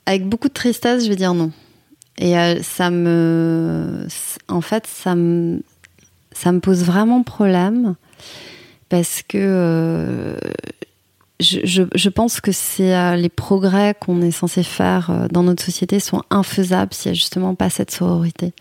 Avec 0.05 0.27
beaucoup 0.27 0.47
de 0.47 0.53
tristesse, 0.53 1.03
je 1.03 1.09
vais 1.09 1.15
dire 1.15 1.33
non. 1.33 1.51
Et 2.17 2.37
euh, 2.37 2.61
ça 2.61 2.89
me. 2.89 4.07
En 4.47 4.61
fait, 4.61 4.85
ça 4.87 5.15
me, 5.15 5.61
ça 6.33 6.51
me 6.51 6.59
pose 6.59 6.83
vraiment 6.83 7.23
problème 7.23 7.95
parce 8.89 9.21
que 9.27 10.35
je, 11.39 12.09
pense 12.09 12.41
que 12.41 12.51
euh, 12.81 13.15
les 13.15 13.29
progrès 13.29 13.95
qu'on 13.97 14.21
est 14.21 14.31
censé 14.31 14.61
faire 14.63 15.09
euh, 15.09 15.27
dans 15.29 15.43
notre 15.43 15.63
société 15.63 15.99
sont 15.99 16.21
infaisables 16.29 16.93
s'il 16.93 17.11
n'y 17.11 17.17
a 17.17 17.19
justement 17.19 17.55
pas 17.55 17.69
cette 17.69 17.91
sororité. 17.91 18.53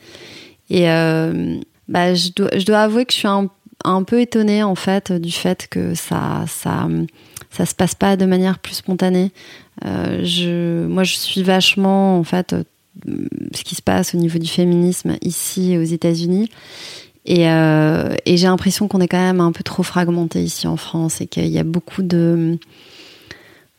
Et 0.71 0.89
euh, 0.91 1.59
bah, 1.89 2.15
je, 2.15 2.31
dois, 2.65 2.79
avouer 2.79 3.05
que 3.05 3.13
je 3.13 3.19
suis 3.19 3.29
un, 3.29 4.03
peu 4.05 4.21
étonnée 4.21 4.63
en 4.63 4.75
fait 4.77 5.13
du 5.13 5.33
fait 5.33 5.67
que 5.69 5.95
ça, 5.95 6.45
ça, 6.47 6.87
se 7.51 7.75
passe 7.75 7.95
pas 7.95 8.17
de 8.17 8.27
manière 8.27 8.59
plus 8.61 8.75
spontanée. 8.75 9.33
Moi, 9.85 10.23
je 10.23 11.15
suis 11.17 11.43
vachement 11.43 12.19
en 12.19 12.25
fait 12.25 12.55
ce 13.55 13.65
qui 13.65 13.75
se 13.75 13.83
passe 13.83 14.15
au 14.15 14.19
niveau 14.19 14.39
du 14.39 14.49
féminisme 14.49 15.17
ici 15.23 15.77
aux 15.79 15.85
États-Unis. 15.85 16.51
Et, 17.29 17.47
euh, 17.47 18.15
et 18.25 18.39
j'ai 18.39 18.47
l'impression 18.47 18.89
qu'on 18.89 19.03
est 19.03 19.07
quand 19.07 19.21
même 19.21 19.43
un 19.43 19.53
peu 19.53 19.63
trop 19.63 19.83
fragmenté 19.83 20.43
ici 20.43 20.67
en 20.67 20.79
France 20.79 21.21
et 21.21 21.27
qu'il 21.27 21.47
y 21.49 21.59
a 21.59 21.63
beaucoup 21.63 22.03
de 22.03 22.59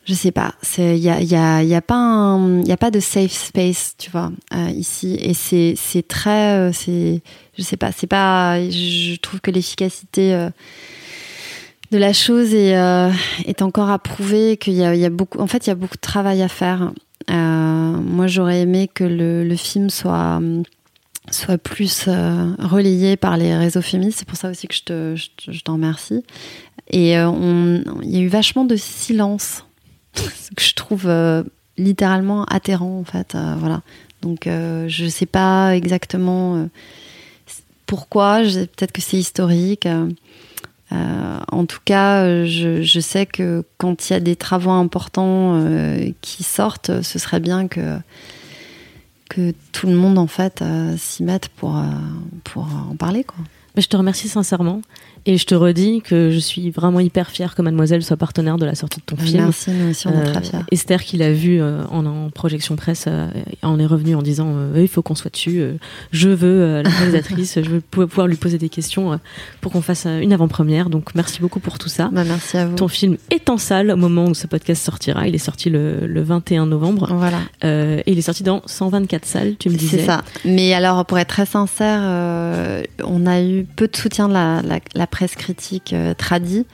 je 0.04 0.14
sais 0.14 0.30
pas, 0.30 0.54
il 0.78 0.96
y 0.96 1.10
a, 1.10 1.20
y, 1.20 1.34
a, 1.74 1.80
pas 1.82 2.36
a 2.36 2.76
pas 2.76 2.90
de 2.90 3.00
safe 3.00 3.32
space, 3.32 3.94
tu 3.98 4.10
vois, 4.10 4.32
euh, 4.54 4.70
ici. 4.70 5.16
Et 5.20 5.34
c'est 5.34 6.08
très, 6.08 6.56
euh, 6.56 6.72
c'est, 6.72 7.22
je 7.56 7.62
sais 7.62 7.76
pas, 7.76 7.92
c'est 7.92 8.06
pas, 8.06 8.60
je 8.70 9.16
trouve 9.16 9.40
que 9.40 9.50
l'efficacité 9.50 10.48
de 11.92 11.98
la 11.98 12.12
chose 12.12 12.54
est, 12.54 13.62
encore 13.62 13.90
à 13.90 13.98
prouver, 13.98 14.56
qu'il 14.56 14.74
y 14.74 14.84
a, 14.84 15.10
beaucoup, 15.10 15.38
en 15.38 15.46
fait, 15.46 15.66
il 15.66 15.70
y 15.70 15.72
a 15.72 15.76
beaucoup 15.76 15.96
de 15.96 16.00
travail 16.00 16.42
à 16.42 16.48
faire. 16.48 16.92
moi, 17.28 18.26
j'aurais 18.26 18.60
aimé 18.60 18.88
que 18.92 19.04
le, 19.04 19.54
film 19.56 19.90
soit 19.90 20.40
soit 21.30 21.58
plus 21.58 22.08
relayé 22.08 23.16
par 23.16 23.36
les 23.36 23.56
réseaux 23.56 23.82
féministes. 23.82 24.20
C'est 24.20 24.28
pour 24.28 24.38
ça 24.38 24.50
aussi 24.50 24.66
que 24.66 24.74
je 24.74 24.82
te, 24.82 25.14
je, 25.50 25.60
t'en 25.60 25.74
remercie. 25.74 26.24
Et 26.88 27.12
il 27.12 28.04
y 28.04 28.16
a 28.16 28.20
eu 28.20 28.28
vachement 28.28 28.64
de 28.64 28.76
silence 28.76 29.64
ce 30.14 30.50
que 30.54 30.62
je 30.62 30.74
trouve 30.74 31.06
euh, 31.06 31.42
littéralement 31.78 32.44
atterrant 32.44 32.98
en 32.98 33.04
fait. 33.04 33.34
Euh, 33.34 33.54
voilà. 33.58 33.82
Donc 34.22 34.46
euh, 34.46 34.86
je 34.88 35.06
sais 35.06 35.26
pas 35.26 35.76
exactement 35.76 36.68
pourquoi. 37.86 38.40
Peut-être 38.42 38.92
que 38.92 39.02
c'est 39.02 39.16
historique. 39.16 39.88
en 40.90 41.66
tout 41.66 41.80
cas, 41.84 42.44
je, 42.44 42.82
je, 42.82 43.00
sais 43.00 43.26
que 43.26 43.64
quand 43.78 44.08
il 44.08 44.12
y 44.12 44.16
a 44.16 44.20
des 44.20 44.36
travaux 44.36 44.70
importants 44.70 45.62
qui 46.20 46.42
sortent, 46.42 47.02
ce 47.02 47.18
serait 47.18 47.40
bien 47.40 47.68
que 47.68 47.96
que 49.30 49.54
tout 49.72 49.86
le 49.86 49.94
monde 49.94 50.18
en 50.18 50.26
fait 50.26 50.62
s'y 50.98 51.22
mette 51.22 51.48
pour 51.48 51.82
pour 52.44 52.64
en 52.64 52.96
parler 52.96 53.24
quoi. 53.24 53.38
Je 53.76 53.86
te 53.86 53.96
remercie 53.96 54.28
sincèrement. 54.28 54.82
Et 55.26 55.36
je 55.36 55.44
te 55.44 55.54
redis 55.54 56.00
que 56.00 56.30
je 56.30 56.38
suis 56.38 56.70
vraiment 56.70 57.00
hyper 57.00 57.28
fière 57.28 57.54
que 57.54 57.60
Mademoiselle 57.60 58.02
soit 58.02 58.16
partenaire 58.16 58.56
de 58.56 58.64
la 58.64 58.74
sortie 58.74 59.00
de 59.00 59.04
ton 59.04 59.16
film. 59.16 59.44
Merci, 59.44 59.70
nous 59.70 59.90
aussi, 59.90 60.06
on 60.08 60.12
est 60.12 60.24
très 60.24 60.42
fiers. 60.42 60.58
Euh, 60.58 60.72
Esther, 60.72 61.04
qui 61.04 61.18
l'a 61.18 61.32
vu 61.32 61.60
euh, 61.60 61.84
en, 61.90 62.30
projection 62.30 62.76
presse, 62.76 63.04
euh, 63.06 63.28
en 63.62 63.78
est 63.78 63.86
revenue 63.86 64.14
en 64.14 64.22
disant 64.22 64.54
il 64.74 64.88
faut 64.88 65.02
qu'on 65.02 65.14
soit 65.14 65.30
dessus. 65.30 65.62
je 66.12 66.28
veux 66.30 66.82
la 66.82 66.88
réalisatrice, 66.88 67.58
je 67.62 67.68
veux 67.68 67.80
pouvoir 67.80 68.26
lui 68.26 68.36
poser 68.36 68.58
des 68.58 68.68
questions 68.68 69.20
pour 69.60 69.72
qu'on 69.72 69.82
fasse 69.82 70.06
une 70.06 70.32
avant-première. 70.32 70.88
Donc 70.88 71.14
merci 71.14 71.40
beaucoup 71.40 71.60
pour 71.60 71.78
tout 71.78 71.88
ça. 71.88 72.08
Bah, 72.12 72.24
merci 72.24 72.56
à 72.56 72.66
vous. 72.66 72.76
Ton 72.76 72.88
film 72.88 73.16
est 73.30 73.50
en 73.50 73.58
salle 73.58 73.90
au 73.90 73.96
moment 73.96 74.26
où 74.26 74.34
ce 74.34 74.46
podcast 74.46 74.82
sortira. 74.82 75.28
Il 75.28 75.34
est 75.34 75.38
sorti 75.38 75.68
le, 75.68 76.06
le 76.06 76.22
21 76.22 76.66
novembre. 76.66 77.12
Voilà. 77.12 77.40
et 77.62 78.10
il 78.10 78.18
est 78.18 78.22
sorti 78.22 78.42
dans 78.42 78.62
124 78.64 79.24
salles, 79.26 79.56
tu 79.58 79.68
me 79.68 79.74
disais. 79.74 79.98
C'est 79.98 80.06
ça. 80.06 80.22
Mais 80.44 80.72
alors, 80.72 81.04
pour 81.04 81.18
être 81.18 81.28
très 81.28 81.46
sincère, 81.46 82.00
on 83.04 83.26
a 83.26 83.42
eu 83.42 83.64
peu 83.64 83.86
de 83.86 83.96
soutien 83.96 84.28
de 84.28 84.34
la, 84.34 84.62
la, 84.62 84.80
la 84.94 85.06
presse 85.10 85.34
critique 85.34 85.92
euh, 85.92 86.14
tradie 86.14 86.64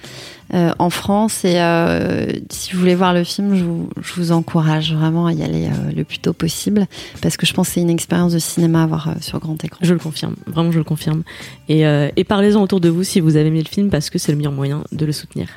euh, 0.54 0.72
en 0.78 0.90
France. 0.90 1.44
Et 1.44 1.60
euh, 1.60 2.26
si 2.50 2.72
vous 2.72 2.80
voulez 2.80 2.94
voir 2.94 3.12
le 3.12 3.24
film, 3.24 3.56
je 3.56 3.64
vous, 3.64 4.32
encourage 4.32 4.94
vraiment 4.94 5.26
à 5.26 5.32
y 5.32 5.42
aller 5.42 5.68
le 5.94 6.04
plus 6.04 6.18
tôt 6.18 6.32
possible 6.32 6.86
parce 7.22 7.36
que 7.36 7.46
je 7.46 7.52
pense 7.52 7.68
que 7.68 7.74
c'est 7.74 7.80
une 7.80 7.90
expérience 7.90 8.32
de 8.32 8.38
cinéma 8.38 8.82
à 8.82 8.86
voir 8.86 9.14
sur 9.20 9.38
grand 9.38 9.62
écran. 9.64 9.78
Je 9.82 9.92
le 9.92 10.00
confirme, 10.00 10.34
vraiment 10.46 10.72
je 10.72 10.78
le 10.78 10.84
confirme. 10.84 11.22
Et, 11.68 11.82
et 11.82 12.24
parlez-en 12.24 12.60
autour 12.60 12.80
de 12.80 12.88
vous 12.88 13.04
si 13.04 13.20
vous 13.20 13.36
avez 13.36 13.48
aimé 13.48 13.62
le 13.62 13.68
film 13.68 13.88
parce 13.88 14.10
que 14.10 14.18
c'est 14.18 14.32
le 14.32 14.38
meilleur 14.38 14.52
moyen 14.52 14.82
de 14.90 15.06
le 15.06 15.12
soutenir. 15.12 15.48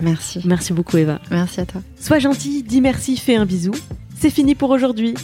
Merci. 0.00 0.40
Merci 0.44 0.72
beaucoup 0.72 0.96
Eva. 0.96 1.20
Merci 1.30 1.60
à 1.60 1.66
toi. 1.66 1.82
Sois 2.00 2.18
gentil, 2.18 2.62
dis 2.62 2.80
merci, 2.80 3.16
fais 3.16 3.36
un 3.36 3.46
bisou. 3.46 3.72
C'est 4.18 4.30
fini 4.30 4.54
pour 4.54 4.70
aujourd'hui. 4.70 5.14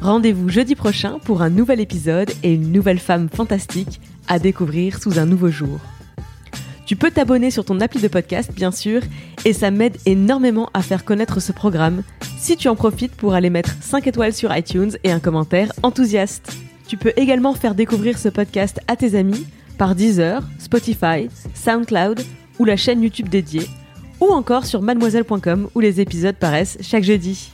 Rendez-vous 0.00 0.48
jeudi 0.48 0.74
prochain 0.74 1.18
pour 1.24 1.42
un 1.42 1.50
nouvel 1.50 1.80
épisode 1.80 2.30
et 2.42 2.52
une 2.52 2.72
nouvelle 2.72 2.98
femme 2.98 3.28
fantastique 3.28 4.00
à 4.28 4.38
découvrir 4.38 5.00
sous 5.00 5.18
un 5.18 5.26
nouveau 5.26 5.50
jour. 5.50 5.78
Tu 6.86 6.96
peux 6.96 7.10
t'abonner 7.10 7.50
sur 7.50 7.64
ton 7.64 7.80
appli 7.80 8.00
de 8.00 8.08
podcast, 8.08 8.52
bien 8.54 8.70
sûr, 8.70 9.00
et 9.46 9.54
ça 9.54 9.70
m'aide 9.70 9.96
énormément 10.04 10.68
à 10.74 10.82
faire 10.82 11.04
connaître 11.04 11.40
ce 11.40 11.52
programme 11.52 12.02
si 12.38 12.56
tu 12.56 12.68
en 12.68 12.76
profites 12.76 13.14
pour 13.14 13.32
aller 13.32 13.48
mettre 13.48 13.74
5 13.80 14.06
étoiles 14.06 14.34
sur 14.34 14.54
iTunes 14.54 14.92
et 15.02 15.10
un 15.10 15.20
commentaire 15.20 15.72
enthousiaste. 15.82 16.52
Tu 16.86 16.98
peux 16.98 17.14
également 17.16 17.54
faire 17.54 17.74
découvrir 17.74 18.18
ce 18.18 18.28
podcast 18.28 18.80
à 18.86 18.96
tes 18.96 19.14
amis 19.14 19.46
par 19.78 19.94
Deezer, 19.94 20.42
Spotify, 20.58 21.30
SoundCloud 21.54 22.20
ou 22.58 22.66
la 22.66 22.76
chaîne 22.76 23.02
YouTube 23.02 23.30
dédiée, 23.30 23.66
ou 24.20 24.26
encore 24.26 24.66
sur 24.66 24.82
mademoiselle.com 24.82 25.68
où 25.74 25.80
les 25.80 26.02
épisodes 26.02 26.36
paraissent 26.36 26.76
chaque 26.82 27.04
jeudi. 27.04 27.53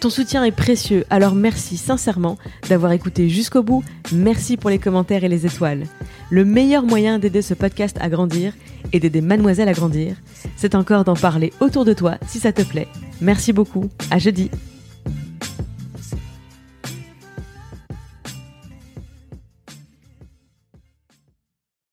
Ton 0.00 0.10
soutien 0.10 0.44
est 0.44 0.52
précieux, 0.52 1.04
alors 1.10 1.34
merci 1.34 1.76
sincèrement 1.76 2.38
d'avoir 2.68 2.92
écouté 2.92 3.28
jusqu'au 3.28 3.62
bout. 3.62 3.82
Merci 4.12 4.56
pour 4.56 4.70
les 4.70 4.78
commentaires 4.78 5.24
et 5.24 5.28
les 5.28 5.44
étoiles. 5.44 5.84
Le 6.30 6.44
meilleur 6.44 6.84
moyen 6.84 7.18
d'aider 7.18 7.42
ce 7.42 7.54
podcast 7.54 7.96
à 8.00 8.08
grandir 8.08 8.54
et 8.92 9.00
d'aider 9.00 9.20
Mademoiselle 9.20 9.68
à 9.68 9.72
grandir, 9.72 10.16
c'est 10.56 10.74
encore 10.74 11.04
d'en 11.04 11.16
parler 11.16 11.52
autour 11.60 11.84
de 11.84 11.92
toi 11.92 12.18
si 12.26 12.38
ça 12.38 12.52
te 12.52 12.62
plaît. 12.62 12.88
Merci 13.20 13.52
beaucoup. 13.52 13.88
À 14.10 14.18
jeudi. 14.18 14.50